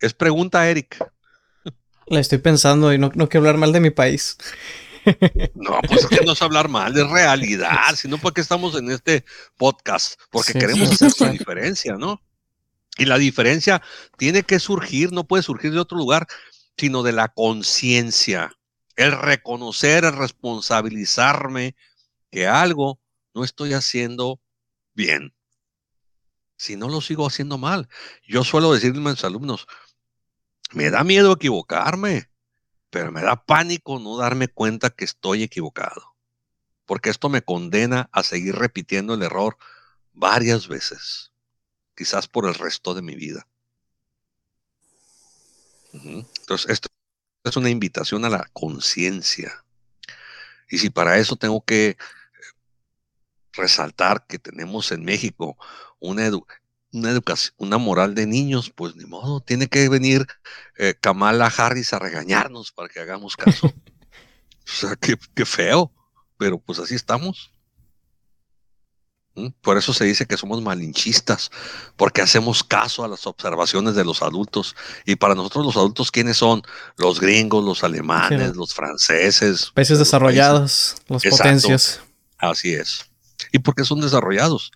Es 0.00 0.14
pregunta, 0.14 0.68
Eric. 0.68 0.98
La 2.06 2.20
estoy 2.20 2.38
pensando 2.38 2.92
y 2.92 2.98
no, 2.98 3.10
no 3.14 3.28
quiero 3.28 3.46
hablar 3.46 3.58
mal 3.58 3.72
de 3.72 3.80
mi 3.80 3.90
país. 3.90 4.36
No, 5.54 5.80
pues 5.86 6.02
es 6.02 6.06
que 6.08 6.24
no 6.24 6.32
es 6.32 6.42
hablar 6.42 6.68
mal, 6.68 6.92
de 6.92 7.04
realidad, 7.04 7.94
sino 7.94 8.18
porque 8.18 8.40
estamos 8.40 8.74
en 8.76 8.90
este 8.90 9.24
podcast, 9.56 10.20
porque 10.30 10.52
queremos 10.52 10.90
hacer 10.90 11.12
la 11.20 11.30
diferencia, 11.30 11.94
¿no? 11.94 12.20
Y 12.98 13.04
la 13.04 13.18
diferencia 13.18 13.82
tiene 14.16 14.42
que 14.42 14.58
surgir, 14.58 15.12
no 15.12 15.24
puede 15.24 15.42
surgir 15.42 15.72
de 15.72 15.78
otro 15.78 15.96
lugar, 15.96 16.26
sino 16.76 17.02
de 17.02 17.12
la 17.12 17.28
conciencia, 17.28 18.52
el 18.96 19.12
reconocer, 19.12 20.04
el 20.04 20.16
responsabilizarme 20.16 21.76
que 22.30 22.46
algo 22.46 22.98
no 23.34 23.44
estoy 23.44 23.74
haciendo 23.74 24.40
bien. 24.94 25.34
Si 26.56 26.76
no 26.76 26.88
lo 26.88 27.02
sigo 27.02 27.26
haciendo 27.26 27.58
mal. 27.58 27.88
Yo 28.26 28.42
suelo 28.42 28.72
decirle 28.72 29.06
a 29.06 29.12
mis 29.12 29.24
alumnos, 29.24 29.68
me 30.72 30.90
da 30.90 31.04
miedo 31.04 31.32
equivocarme 31.32 32.28
pero 32.96 33.12
me 33.12 33.20
da 33.20 33.36
pánico 33.36 33.98
no 33.98 34.16
darme 34.16 34.48
cuenta 34.48 34.88
que 34.88 35.04
estoy 35.04 35.42
equivocado, 35.42 36.16
porque 36.86 37.10
esto 37.10 37.28
me 37.28 37.42
condena 37.42 38.08
a 38.10 38.22
seguir 38.22 38.56
repitiendo 38.56 39.12
el 39.12 39.22
error 39.22 39.58
varias 40.14 40.66
veces, 40.66 41.30
quizás 41.94 42.26
por 42.26 42.46
el 42.46 42.54
resto 42.54 42.94
de 42.94 43.02
mi 43.02 43.14
vida. 43.14 43.46
Entonces, 45.92 46.70
esto 46.70 46.88
es 47.44 47.56
una 47.56 47.68
invitación 47.68 48.24
a 48.24 48.30
la 48.30 48.48
conciencia. 48.54 49.62
Y 50.70 50.78
si 50.78 50.88
para 50.88 51.18
eso 51.18 51.36
tengo 51.36 51.62
que 51.64 51.98
resaltar 53.52 54.26
que 54.26 54.38
tenemos 54.38 54.90
en 54.90 55.04
México 55.04 55.58
una, 55.98 56.30
una 56.96 57.10
educación, 57.10 57.54
una 57.58 57.78
moral 57.78 58.14
de 58.14 58.26
niños, 58.26 58.72
pues 58.74 58.96
ni 58.96 59.04
modo, 59.04 59.40
tiene 59.40 59.68
que 59.68 59.88
venir 59.88 60.26
eh, 60.78 60.94
Kamala 61.00 61.46
Harris 61.46 61.92
a 61.92 61.98
regañarnos 61.98 62.72
para 62.72 62.88
que 62.88 63.00
hagamos 63.00 63.36
caso. 63.36 63.66
o 63.66 63.72
sea, 64.64 64.96
qué, 64.96 65.44
feo, 65.44 65.92
pero 66.38 66.58
pues 66.58 66.78
así 66.78 66.94
estamos. 66.94 67.52
¿Mm? 69.34 69.48
Por 69.60 69.76
eso 69.76 69.92
se 69.92 70.06
dice 70.06 70.24
que 70.24 70.38
somos 70.38 70.62
malinchistas, 70.62 71.50
porque 71.96 72.22
hacemos 72.22 72.64
caso 72.64 73.04
a 73.04 73.08
las 73.08 73.26
observaciones 73.26 73.94
de 73.94 74.04
los 74.04 74.22
adultos. 74.22 74.74
Y 75.04 75.16
para 75.16 75.34
nosotros 75.34 75.66
los 75.66 75.76
adultos, 75.76 76.10
¿quiénes 76.10 76.38
son? 76.38 76.62
Los 76.96 77.20
gringos, 77.20 77.62
los 77.62 77.84
alemanes, 77.84 78.56
los 78.56 78.72
franceses. 78.72 79.70
Países 79.74 79.98
desarrollados, 79.98 80.96
las 81.08 81.24
potencias. 81.24 82.00
Así 82.38 82.72
es. 82.72 83.04
¿Y 83.52 83.58
por 83.58 83.74
qué 83.74 83.84
son 83.84 84.00
desarrollados? 84.00 84.72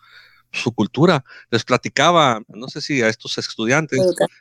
Su 0.53 0.73
cultura. 0.73 1.25
Les 1.51 1.65
platicaba, 1.65 2.43
no 2.49 2.69
sé 2.69 2.81
si 2.81 3.03
a 3.03 3.09
estos 3.09 3.39
estudiantes, 3.39 4.01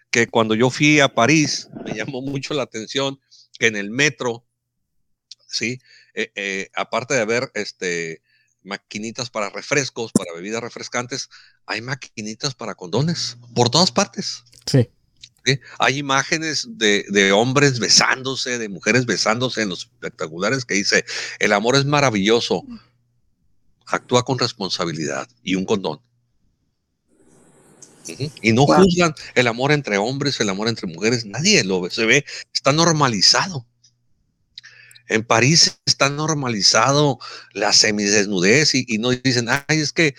que 0.10 0.28
cuando 0.28 0.56
yo 0.56 0.70
fui 0.70 1.00
a 1.00 1.14
París, 1.14 1.70
me 1.86 1.94
llamó 1.94 2.22
mucho 2.22 2.54
la 2.54 2.64
atención 2.64 3.20
que 3.58 3.68
en 3.68 3.76
el 3.76 3.92
metro, 3.92 4.46
¿sí? 5.48 5.80
Eh, 6.14 6.32
eh, 6.36 6.70
aparte 6.76 7.14
de 7.14 7.22
haber 7.22 7.52
este, 7.54 8.22
maquinitas 8.64 9.30
para 9.30 9.50
refrescos, 9.50 10.12
para 10.12 10.34
bebidas 10.34 10.62
refrescantes, 10.62 11.30
hay 11.66 11.82
maquinitas 11.82 12.56
para 12.56 12.76
condones 12.76 13.38
por 13.54 13.70
todas 13.70 13.92
partes. 13.92 14.44
Sí. 14.66 14.90
Hay 15.80 15.98
imágenes 15.98 16.68
de, 16.70 17.06
de, 17.10 17.32
hombres 17.32 17.80
besándose, 17.80 18.60
de 18.60 18.70
mujeres 18.70 19.06
besándose 19.06 19.64
en 19.64 19.70
los 19.70 19.86
espectaculares 19.86 20.64
que 20.64 20.76
dice, 20.76 21.06
el 21.40 21.54
amor 21.54 21.76
es 21.76 21.86
maravilloso, 21.86 22.64
actúa 23.90 24.24
con 24.24 24.40
responsabilidad 24.40 25.28
y 25.44 25.56
un 25.56 25.66
condón. 25.66 26.02
Y 28.42 28.54
no 28.54 28.66
juzgan 28.66 29.14
el 29.36 29.48
amor 29.48 29.72
entre 29.72 29.98
hombres, 29.98 30.40
el 30.40 30.50
amor 30.50 30.68
entre 30.68 30.88
mujeres, 30.88 31.26
nadie 31.26 31.64
lo 31.64 31.82
ve, 31.82 31.92
se 31.92 32.06
ve, 32.06 32.26
está 32.54 32.72
normalizado. 32.72 33.68
En 35.08 35.24
París 35.24 35.80
está 35.86 36.10
normalizado 36.10 37.20
la 37.54 37.74
semidesnudez 37.74 38.76
y, 38.76 38.86
y 38.88 38.98
no 39.00 39.10
dicen, 39.10 39.48
ay, 39.50 39.80
es 39.80 39.92
que, 39.92 40.16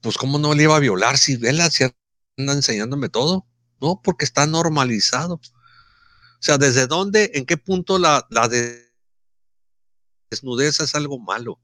pues, 0.00 0.16
¿cómo 0.16 0.38
no 0.38 0.54
le 0.54 0.64
iba 0.64 0.76
a 0.76 0.80
violar 0.80 1.16
si 1.16 1.36
vela, 1.36 1.70
si 1.70 1.84
anda 2.36 2.52
enseñándome 2.52 3.08
todo? 3.08 3.46
No, 3.80 4.00
porque 4.02 4.24
está 4.24 4.46
normalizado. 4.46 5.34
O 5.34 5.40
sea, 6.44 6.58
¿desde 6.58 6.88
dónde, 6.88 7.30
en 7.34 7.46
qué 7.46 7.56
punto 7.56 7.98
la, 7.98 8.26
la 8.30 8.48
desnudez 10.30 10.80
es 10.80 10.94
algo 10.96 11.20
malo? 11.20 11.60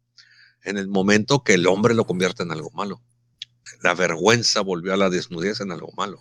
En 0.62 0.78
el 0.78 0.88
momento 0.88 1.42
que 1.42 1.54
el 1.54 1.66
hombre 1.66 1.94
lo 1.94 2.06
convierte 2.06 2.42
en 2.42 2.52
algo 2.52 2.70
malo. 2.70 3.02
La 3.82 3.94
vergüenza 3.94 4.60
volvió 4.60 4.94
a 4.94 4.96
la 4.96 5.10
desnudez 5.10 5.60
en 5.60 5.72
algo 5.72 5.92
malo. 5.96 6.20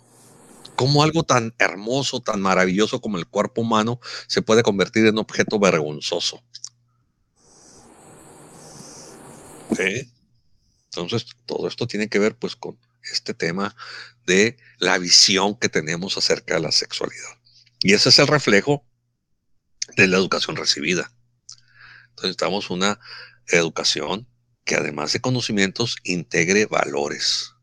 ¿Cómo 0.76 1.02
algo 1.02 1.24
tan 1.24 1.54
hermoso, 1.58 2.20
tan 2.20 2.40
maravilloso 2.40 3.00
como 3.00 3.18
el 3.18 3.26
cuerpo 3.26 3.62
humano 3.62 4.00
se 4.28 4.42
puede 4.42 4.62
convertir 4.62 5.06
en 5.06 5.18
objeto 5.18 5.58
vergonzoso? 5.58 6.42
Entonces, 10.84 11.26
todo 11.46 11.68
esto 11.68 11.86
tiene 11.86 12.08
que 12.08 12.18
ver 12.18 12.36
pues 12.36 12.56
con 12.56 12.78
este 13.12 13.34
tema 13.34 13.74
de 14.26 14.56
la 14.78 14.98
visión 14.98 15.56
que 15.56 15.68
tenemos 15.68 16.16
acerca 16.16 16.54
de 16.54 16.60
la 16.60 16.72
sexualidad. 16.72 17.38
Y 17.80 17.94
ese 17.94 18.08
es 18.08 18.18
el 18.18 18.26
reflejo 18.26 18.84
de 19.96 20.06
la 20.06 20.16
educación 20.16 20.56
recibida. 20.56 21.12
Entonces 22.10 22.22
necesitamos 22.22 22.70
una 22.70 22.98
educación 23.50 24.26
que 24.64 24.76
además 24.76 25.12
de 25.12 25.20
conocimientos 25.20 25.96
integre 26.04 26.66
valores. 26.66 27.54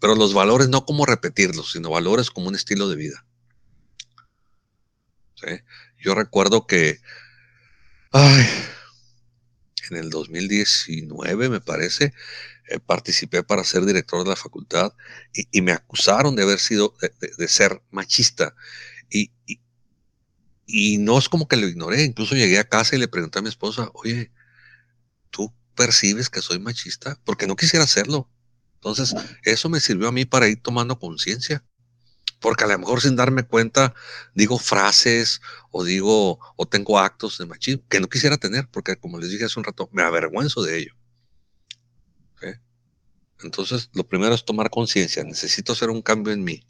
Pero 0.00 0.14
los 0.14 0.32
valores 0.32 0.68
no 0.68 0.84
como 0.84 1.06
repetirlos, 1.06 1.72
sino 1.72 1.90
valores 1.90 2.30
como 2.30 2.48
un 2.48 2.54
estilo 2.54 2.88
de 2.88 2.96
vida. 2.96 3.24
Yo 5.98 6.14
recuerdo 6.14 6.66
que 6.66 7.00
en 9.90 9.96
el 9.96 10.10
2019, 10.10 11.48
me 11.48 11.60
parece, 11.60 12.12
eh, 12.68 12.78
participé 12.80 13.42
para 13.42 13.64
ser 13.64 13.84
director 13.84 14.22
de 14.24 14.30
la 14.30 14.36
facultad 14.36 14.92
y, 15.32 15.62
me 15.62 15.72
acusaron 15.72 16.36
de 16.36 16.42
haber 16.42 16.58
sido, 16.58 16.94
de, 17.38 17.48
ser 17.48 17.82
machista. 17.90 18.54
Y, 19.10 19.32
y, 20.66 20.98
no 20.98 21.18
es 21.18 21.28
como 21.28 21.48
que 21.48 21.56
lo 21.56 21.66
ignoré, 21.66 22.02
incluso 22.02 22.34
llegué 22.34 22.58
a 22.58 22.68
casa 22.68 22.96
y 22.96 22.98
le 22.98 23.08
pregunté 23.08 23.38
a 23.38 23.42
mi 23.42 23.48
esposa, 23.48 23.90
oye, 23.94 24.26
¿tú 24.26 24.37
percibes 25.78 26.28
que 26.28 26.42
soy 26.42 26.58
machista? 26.58 27.18
Porque 27.24 27.46
no 27.46 27.56
quisiera 27.56 27.84
hacerlo. 27.84 28.28
Entonces, 28.74 29.14
eso 29.44 29.68
me 29.68 29.80
sirvió 29.80 30.08
a 30.08 30.12
mí 30.12 30.24
para 30.24 30.48
ir 30.48 30.60
tomando 30.60 30.98
conciencia 30.98 31.64
porque 32.40 32.64
a 32.64 32.66
lo 32.68 32.78
mejor 32.78 33.00
sin 33.00 33.16
darme 33.16 33.42
cuenta 33.42 33.94
digo 34.34 34.58
frases 34.58 35.40
o 35.70 35.84
digo 35.84 36.38
o 36.56 36.66
tengo 36.68 36.98
actos 36.98 37.38
de 37.38 37.46
machismo 37.46 37.82
que 37.88 38.00
no 38.00 38.08
quisiera 38.08 38.36
tener, 38.36 38.68
porque 38.70 38.96
como 38.96 39.18
les 39.18 39.30
dije 39.30 39.44
hace 39.44 39.58
un 39.58 39.64
rato, 39.64 39.88
me 39.92 40.02
avergüenzo 40.02 40.62
de 40.62 40.78
ello. 40.78 40.94
Entonces, 43.40 43.88
lo 43.92 44.02
primero 44.02 44.34
es 44.34 44.44
tomar 44.44 44.68
conciencia, 44.68 45.22
necesito 45.22 45.72
hacer 45.72 45.90
un 45.90 46.02
cambio 46.02 46.32
en 46.32 46.42
mí. 46.42 46.66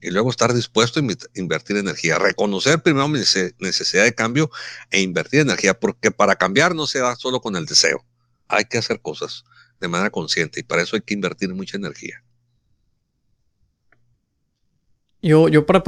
Y 0.00 0.10
luego 0.10 0.28
estar 0.28 0.52
dispuesto 0.52 0.98
a 0.98 1.04
invertir 1.34 1.76
energía, 1.76 2.18
reconocer 2.18 2.82
primero 2.82 3.06
mi 3.06 3.20
necesidad 3.20 4.02
de 4.02 4.12
cambio 4.12 4.50
e 4.90 5.00
invertir 5.00 5.38
energía, 5.38 5.78
porque 5.78 6.10
para 6.10 6.34
cambiar 6.34 6.74
no 6.74 6.88
se 6.88 6.98
da 6.98 7.14
solo 7.14 7.40
con 7.40 7.54
el 7.54 7.64
deseo, 7.64 8.04
hay 8.48 8.64
que 8.64 8.78
hacer 8.78 9.00
cosas 9.00 9.44
de 9.80 9.88
manera 9.88 10.10
consciente 10.10 10.60
y 10.60 10.62
para 10.62 10.82
eso 10.82 10.96
hay 10.96 11.02
que 11.02 11.14
invertir 11.14 11.54
mucha 11.54 11.76
energía. 11.76 12.22
Yo, 15.22 15.48
yo 15.48 15.66
para, 15.66 15.82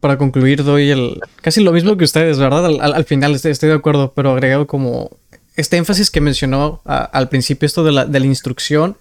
para 0.00 0.18
concluir 0.18 0.64
doy 0.64 0.90
el 0.90 1.20
casi 1.40 1.62
lo 1.62 1.72
mismo 1.72 1.96
que 1.96 2.04
ustedes, 2.04 2.38
¿verdad? 2.38 2.66
Al, 2.66 3.04
final 3.04 3.34
estoy, 3.34 3.68
de 3.68 3.74
acuerdo, 3.74 4.12
pero 4.14 4.32
agregado 4.32 4.66
como 4.66 5.16
este 5.56 5.76
énfasis 5.76 6.10
que 6.10 6.20
mencionó 6.20 6.82
al 6.84 7.28
principio, 7.28 7.66
esto 7.66 7.84
de 7.84 7.92
la, 7.92 8.06
de 8.06 8.20
la 8.20 8.26
instrucción 8.26 8.96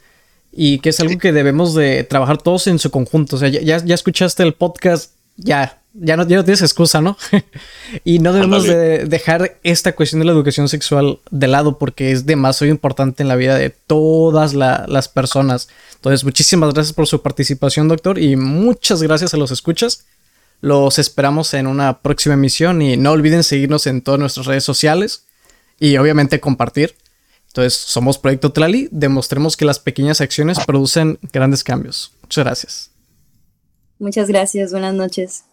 y 0.51 0.79
que 0.79 0.89
es 0.89 0.99
algo 0.99 1.17
que 1.17 1.31
debemos 1.31 1.73
de 1.73 2.03
trabajar 2.03 2.37
todos 2.41 2.67
en 2.67 2.77
su 2.77 2.91
conjunto. 2.91 3.37
O 3.37 3.39
sea, 3.39 3.49
ya, 3.49 3.77
ya 3.77 3.95
escuchaste 3.95 4.43
el 4.43 4.53
podcast, 4.53 5.15
ya, 5.37 5.80
ya 5.93 6.15
no, 6.15 6.27
ya 6.27 6.37
no 6.37 6.45
tienes 6.45 6.61
excusa, 6.61 7.01
¿no? 7.01 7.17
y 8.03 8.19
no 8.19 8.33
debemos 8.33 8.63
de 8.63 9.05
dejar 9.05 9.59
esta 9.63 9.93
cuestión 9.93 10.19
de 10.19 10.25
la 10.25 10.31
educación 10.31 10.69
sexual 10.69 11.19
de 11.29 11.47
lado 11.47 11.77
porque 11.77 12.11
es 12.11 12.25
demasiado 12.25 12.71
importante 12.71 13.23
en 13.23 13.29
la 13.29 13.35
vida 13.35 13.57
de 13.57 13.69
todas 13.69 14.53
las 14.53 15.07
personas. 15.09 15.67
Entonces, 15.95 16.23
muchísimas 16.23 16.73
gracias 16.73 16.93
por 16.93 17.07
su 17.07 17.21
participación, 17.21 17.87
doctor, 17.87 18.19
y 18.19 18.35
muchas 18.35 19.03
gracias 19.03 19.33
a 19.33 19.37
los 19.37 19.51
escuchas. 19.51 20.05
Los 20.61 20.99
esperamos 20.99 21.53
en 21.53 21.67
una 21.67 22.01
próxima 22.01 22.35
emisión 22.35 22.81
y 22.81 22.95
no 22.95 23.11
olviden 23.11 23.43
seguirnos 23.43 23.87
en 23.87 24.01
todas 24.01 24.19
nuestras 24.19 24.45
redes 24.45 24.63
sociales 24.63 25.25
y 25.79 25.97
obviamente 25.97 26.39
compartir. 26.39 26.95
Entonces, 27.47 27.73
somos 27.73 28.17
Proyecto 28.17 28.53
Tlali, 28.53 28.87
demostremos 28.91 29.57
que 29.57 29.65
las 29.65 29.79
pequeñas 29.79 30.21
acciones 30.21 30.57
producen 30.65 31.19
grandes 31.33 31.65
cambios. 31.65 32.13
Muchas 32.21 32.45
gracias. 32.45 32.91
Muchas 33.99 34.29
gracias, 34.29 34.71
buenas 34.71 34.93
noches. 34.93 35.43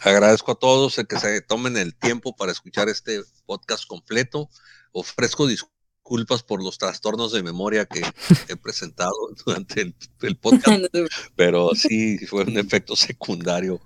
Agradezco 0.00 0.52
a 0.52 0.54
todos 0.54 0.98
el 0.98 1.06
que 1.06 1.18
se 1.18 1.40
tomen 1.42 1.76
el 1.76 1.94
tiempo 1.94 2.34
para 2.34 2.52
escuchar 2.52 2.88
este 2.88 3.22
podcast 3.46 3.86
completo. 3.86 4.48
Ofrezco 4.92 5.46
disculpas 5.46 6.42
por 6.42 6.62
los 6.62 6.78
trastornos 6.78 7.32
de 7.32 7.42
memoria 7.42 7.86
que 7.86 8.02
he 8.48 8.56
presentado 8.56 9.12
durante 9.44 9.94
el, 10.22 10.36
podcast, 10.36 10.84
pero 11.36 11.70
sí 11.74 12.18
fue 12.26 12.44
un 12.44 12.58
efecto 12.58 12.96
secundario 12.96 13.80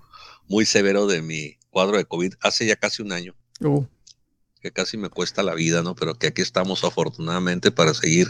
muy 0.47 0.65
severo 0.65 1.07
de 1.07 1.21
mi 1.21 1.57
cuadro 1.69 1.97
de 1.97 2.05
COVID 2.05 2.33
hace 2.41 2.65
ya 2.65 2.75
casi 2.75 3.01
un 3.01 3.11
año. 3.11 3.35
Uh. 3.59 3.85
Que 4.61 4.71
casi 4.71 4.97
me 4.97 5.09
cuesta 5.09 5.43
la 5.43 5.53
vida, 5.53 5.83
¿no? 5.83 5.95
Pero 5.95 6.15
que 6.15 6.27
aquí 6.27 6.41
estamos 6.41 6.83
afortunadamente 6.83 7.71
para 7.71 7.93
seguir 7.93 8.27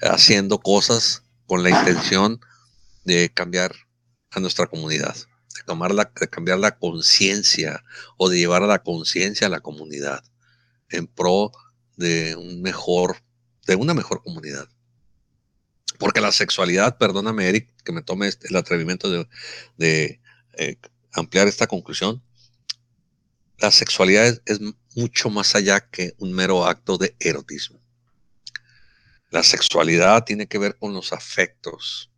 haciendo 0.00 0.58
cosas 0.58 1.24
con 1.46 1.62
la 1.62 1.70
intención 1.70 2.40
de 3.04 3.30
cambiar 3.30 3.74
a 4.30 4.38
nuestra 4.38 4.66
comunidad 4.66 5.16
de, 5.54 6.28
cambiar 6.28 6.58
la 6.58 6.78
conciencia 6.78 7.84
o 8.16 8.28
de 8.28 8.38
llevar 8.38 8.62
a 8.62 8.66
la 8.66 8.82
conciencia 8.82 9.46
a 9.46 9.50
la 9.50 9.60
comunidad 9.60 10.22
en 10.88 11.06
pro 11.06 11.52
de 11.96 12.34
un 12.36 12.62
mejor, 12.62 13.22
de 13.66 13.76
una 13.76 13.94
mejor 13.94 14.22
comunidad. 14.22 14.68
Porque 15.98 16.20
la 16.20 16.32
sexualidad, 16.32 16.96
perdóname 16.98 17.48
Eric, 17.48 17.68
que 17.84 17.92
me 17.92 18.02
tome 18.02 18.28
este, 18.28 18.48
el 18.48 18.56
atrevimiento 18.56 19.10
de, 19.76 20.20
eh, 20.54 20.76
ampliar 21.12 21.46
esta 21.46 21.66
conclusión, 21.66 22.22
la 23.58 23.70
sexualidad 23.70 24.40
es 24.46 24.60
mucho 24.94 25.28
más 25.28 25.54
allá 25.54 25.80
que 25.80 26.14
un 26.18 26.32
mero 26.32 26.64
acto 26.64 26.96
de 26.96 27.14
erotismo. 27.20 27.78
La 29.30 29.42
sexualidad 29.42 30.24
tiene 30.24 30.46
que 30.46 30.58
ver 30.58 30.76
con 30.76 30.94
los 30.94 31.12
afectos, 31.12 32.09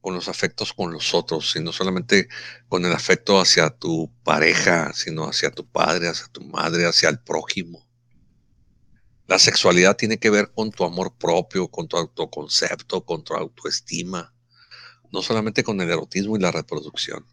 con 0.00 0.14
los 0.14 0.28
afectos 0.28 0.72
con 0.72 0.92
los 0.92 1.14
otros, 1.14 1.50
sino 1.52 1.72
solamente 1.72 2.28
con 2.68 2.84
el 2.84 2.92
afecto 2.92 3.40
hacia 3.40 3.70
tu 3.70 4.10
pareja, 4.24 4.92
sino 4.94 5.24
hacia 5.28 5.50
tu 5.50 5.66
padre, 5.66 6.08
hacia 6.08 6.26
tu 6.28 6.42
madre, 6.42 6.86
hacia 6.86 7.08
el 7.08 7.20
prójimo. 7.20 7.86
La 9.26 9.38
sexualidad 9.38 9.96
tiene 9.96 10.18
que 10.18 10.30
ver 10.30 10.50
con 10.52 10.72
tu 10.72 10.84
amor 10.84 11.16
propio, 11.16 11.68
con 11.68 11.86
tu 11.86 11.96
autoconcepto, 11.96 13.04
con 13.04 13.22
tu 13.22 13.34
autoestima, 13.34 14.34
no 15.12 15.22
solamente 15.22 15.62
con 15.62 15.80
el 15.80 15.90
erotismo 15.90 16.36
y 16.36 16.40
la 16.40 16.50
reproducción. 16.50 17.26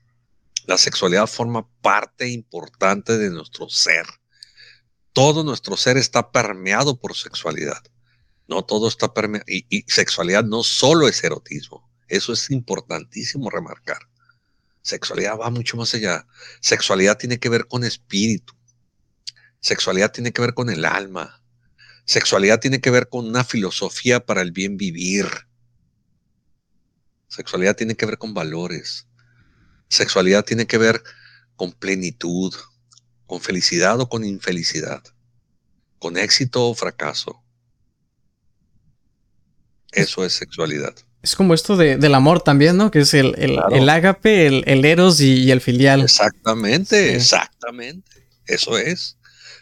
La 0.65 0.78
sexualidad 0.78 1.28
forma 1.28 1.68
parte 1.82 2.28
importante 2.28 3.18
de 3.18 3.30
nuestro 3.30 3.70
ser. 3.70 4.05
Todo 5.13 5.43
nuestro 5.43 5.78
ser 5.78 5.97
está 5.97 6.32
permeado 6.32 6.99
por 6.99 7.15
sexualidad. 7.15 7.82
No 8.47 8.63
todo 8.63 8.88
está 8.88 9.13
permeado. 9.13 9.45
Y, 9.47 9.65
y 9.70 9.84
sexualidad 9.88 10.43
no 10.43 10.63
solo 10.63 11.07
es 11.07 11.24
erotismo 11.24 11.86
eso 12.07 12.33
es 12.33 12.49
importantísimo 12.51 13.49
remarcar. 13.49 13.99
Sexualidad 14.81 15.37
va 15.37 15.49
mucho 15.49 15.75
más 15.75 15.93
allá. 15.93 16.25
Sexualidad 16.61 17.17
tiene 17.17 17.39
que 17.39 17.49
ver 17.49 17.67
con 17.67 17.83
espíritu. 17.83 18.53
Sexualidad 19.59 20.11
tiene 20.11 20.31
que 20.31 20.41
ver 20.41 20.53
con 20.53 20.69
el 20.69 20.85
alma. 20.85 21.41
Sexualidad 22.05 22.61
tiene 22.61 22.79
que 22.79 22.89
ver 22.89 23.09
con 23.09 23.25
una 23.27 23.43
filosofía 23.43 24.25
para 24.25 24.41
el 24.41 24.53
bien 24.53 24.77
vivir. 24.77 25.27
Sexualidad 27.27 27.75
tiene 27.75 27.95
que 27.95 28.05
ver 28.05 28.17
con 28.17 28.33
valores. 28.33 29.07
Sexualidad 29.89 30.45
tiene 30.45 30.67
que 30.67 30.77
ver 30.77 31.03
con 31.57 31.73
plenitud, 31.73 32.53
con 33.25 33.41
felicidad 33.41 33.99
o 33.99 34.07
con 34.07 34.23
infelicidad, 34.23 35.03
con 35.99 36.17
éxito 36.17 36.69
o 36.69 36.75
fracaso. 36.75 37.43
Eso 39.91 40.23
es 40.23 40.33
sexualidad. 40.33 40.95
Es 41.22 41.36
como 41.36 41.53
esto 41.53 41.76
de, 41.76 41.97
del 41.97 42.15
amor 42.15 42.41
también, 42.41 42.78
¿no? 42.78 42.91
Que 42.91 42.99
es 42.99 43.13
el, 43.13 43.36
el, 43.38 43.59
el 43.72 43.89
ágape, 43.89 44.47
el, 44.47 44.86
eros 44.86 45.20
y, 45.20 45.51
el 45.51 45.61
filial. 45.61 46.01
Exactamente, 46.01 47.15
exactamente. 47.15 48.28
Eso 48.45 48.78
es. 48.78 49.18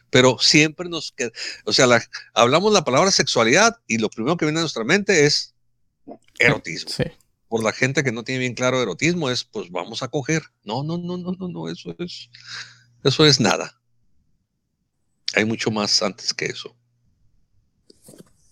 Pero 0.10 0.38
siempre 0.40 0.88
nos 0.88 1.12
queda, 1.12 1.32
o 1.66 1.74
sea, 1.74 1.88
hablamos 2.34 2.72
la 2.72 2.84
palabra 2.84 3.12
sexualidad 3.12 3.78
y 3.88 3.98
lo 3.98 4.10
primero 4.10 4.38
que 4.38 4.46
viene 4.46 4.60
a 4.60 4.62
nuestra 4.62 4.84
mente 4.84 5.26
es 5.26 5.56
erotismo. 6.40 6.92
Sí. 6.92 7.06
Por 7.48 7.64
la 7.64 7.72
gente 7.72 8.04
que 8.04 8.12
no 8.12 8.24
tiene 8.24 8.40
bien 8.40 8.54
claro 8.54 8.82
erotismo 8.82 9.30
es, 9.30 9.44
pues 9.44 9.72
vamos 9.72 10.04
a 10.04 10.08
coger. 10.08 10.44
No, 10.64 10.84
no, 10.84 10.98
no, 10.98 11.18
no, 11.18 11.32
no, 11.32 11.48
no, 11.48 11.70
eso 11.70 11.96
es, 12.00 12.30
eso 13.04 13.26
es 13.26 13.40
nada. 13.40 13.80
Hay 15.34 15.46
mucho 15.46 15.72
más 15.72 16.02
antes 16.02 16.34
que 16.34 16.46
eso 16.46 16.76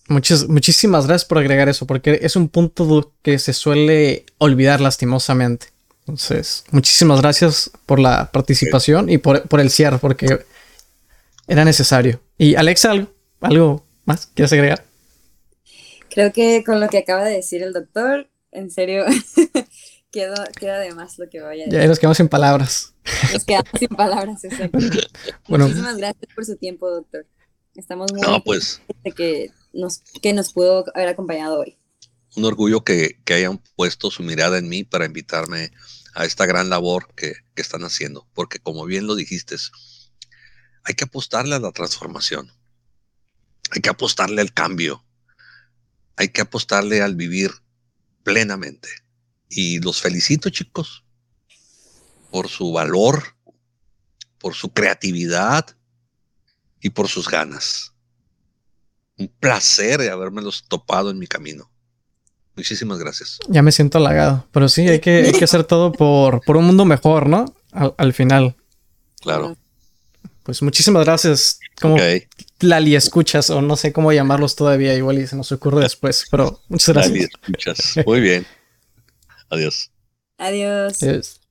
muchísimas 0.08 1.08
gracias 1.08 1.26
por 1.26 1.38
agregar 1.38 1.70
eso, 1.70 1.88
porque 1.88 2.20
es 2.22 2.36
un 2.36 2.49
punto 2.49 3.14
que 3.22 3.39
se 3.39 3.54
suele 3.54 4.26
olvidar 4.38 4.82
lastimosamente. 4.82 5.68
Entonces, 5.99 6.66
muchísimas 6.72 7.22
gracias 7.22 7.72
por 7.86 7.99
la 7.99 8.30
participación 8.32 9.10
y 9.10 9.18
por, 9.18 9.41
el 9.60 9.70
cierre, 9.70 9.99
porque 9.99 10.45
era 11.47 11.64
necesario. 11.64 12.20
Y 12.38 12.56
Alexa, 12.56 12.91
¿algo, 12.91 13.08
algo 13.39 13.86
más 14.06 14.28
quieres 14.28 14.51
agregar? 14.51 14.86
Creo 16.10 16.34
que 16.34 16.64
con 16.66 16.80
lo 16.80 16.89
que 16.89 16.97
acaba 16.97 17.24
de 17.24 17.36
decir 17.36 17.64
el 17.64 17.72
doctor, 17.72 18.30
en 18.51 18.70
serio, 18.70 19.06
queda, 20.12 20.47
queda 20.60 20.80
de 20.80 20.93
más 20.93 21.18
lo 21.18 21.30
que 21.30 21.39
vaya 21.39 21.64
a 21.64 21.66
decir. 21.66 21.82
Ya 21.82 21.88
nos 21.88 21.99
quedamos 21.99 22.18
sin 22.18 22.28
palabras. 22.28 22.93
Nos 23.32 23.45
quedamos 23.45 23.72
sin 23.80 23.89
palabras, 23.89 24.43
exacto. 24.43 24.78
Bueno, 25.47 25.66
Muchísimas 25.66 25.97
gracias 25.97 26.34
por 26.36 26.45
su 26.45 26.58
tiempo, 26.58 26.89
doctor. 26.89 27.26
Estamos 27.76 28.12
muy 28.12 28.22
no, 28.22 28.43
pues. 28.43 28.82
de 29.04 29.12
que 29.12 29.51
nos, 29.74 29.99
que 30.21 30.34
nos 30.34 30.53
pudo 30.53 30.86
haber 30.95 31.09
acompañado 31.09 31.59
hoy. 31.59 31.78
Un 32.36 32.45
orgullo 32.45 32.84
que, 32.84 33.19
hayan 33.28 33.61
puesto 33.76 34.09
su 34.09 34.24
mirada 34.24 34.57
en 34.57 34.69
mí 34.69 34.84
para 34.84 35.05
invitarme 35.05 35.71
a 36.15 36.26
esta 36.26 36.45
gran 36.45 36.69
labor 36.69 37.13
que, 37.15 37.34
están 37.55 37.84
haciendo, 37.84 38.28
porque 38.34 38.59
como 38.59 38.86
bien 38.86 39.05
lo 39.05 39.15
dijiste, 39.15 39.55
hay 40.84 40.95
que 40.95 41.03
apostarle 41.03 41.55
a 41.55 41.59
la 41.59 41.71
transformación. 41.71 42.51
Hay 43.71 43.82
que 43.82 43.89
apostarle 43.89 44.41
al 44.41 44.53
cambio. 44.53 45.05
Hay 46.15 46.30
que 46.30 46.41
apostarle 46.41 47.01
al 47.01 47.15
vivir 47.15 47.51
plenamente. 48.24 48.89
Y 49.49 49.80
los 49.80 50.01
felicito, 50.01 50.49
chicos, 50.49 51.03
por 52.32 52.49
su 52.49 52.71
valor, 52.71 53.36
por 54.39 54.55
su 54.55 54.74
creatividad 54.74 55.78
y 56.82 56.89
por 56.89 57.07
sus 57.07 57.30
ganas. 57.30 57.92
Un 59.24 59.32
placer 59.39 60.01
habérmelos 60.09 60.65
topado 60.67 61.09
en 61.09 61.17
mi 61.17 61.28
camino. 61.28 61.69
Muchísimas 62.55 62.99
gracias. 62.99 63.39
Ya 63.47 63.61
me 63.61 63.71
siento 63.71 63.97
halagado, 63.97 64.47
pero 64.51 64.69
sí, 64.69 64.88
hay 64.88 64.99
que, 64.99 65.24
hay 65.26 65.32
que 65.32 65.43
hacer 65.43 65.63
todo 65.63 65.91
por, 65.91 66.41
por 66.45 66.57
un 66.57 66.65
mundo 66.65 66.86
mejor, 66.86 67.28
¿no? 67.28 67.45
Al, 67.71 67.95
al 67.97 68.13
final. 68.13 68.55
Claro. 69.21 69.57
Pues 70.43 70.61
muchísimas 70.61 71.05
gracias. 71.05 71.59
Como 71.82 71.95
Ok. 71.95 72.01
Lali 72.59 72.95
escuchas, 72.95 73.49
o 73.49 73.61
no 73.61 73.76
sé 73.76 73.91
cómo 73.91 74.11
llamarlos 74.11 74.55
todavía, 74.55 74.93
igual 74.93 75.19
y 75.19 75.28
se 75.28 75.36
nos 75.36 75.51
ocurre 75.51 75.82
después, 75.82 76.26
pero 76.30 76.61
muchas 76.69 76.93
gracias. 76.93 77.13
Dale, 77.13 77.24
escuchas. 77.24 77.95
Muy 78.05 78.21
bien. 78.21 78.45
Adiós. 79.49 79.91
Adiós. 80.38 81.01
Adiós. 81.01 81.42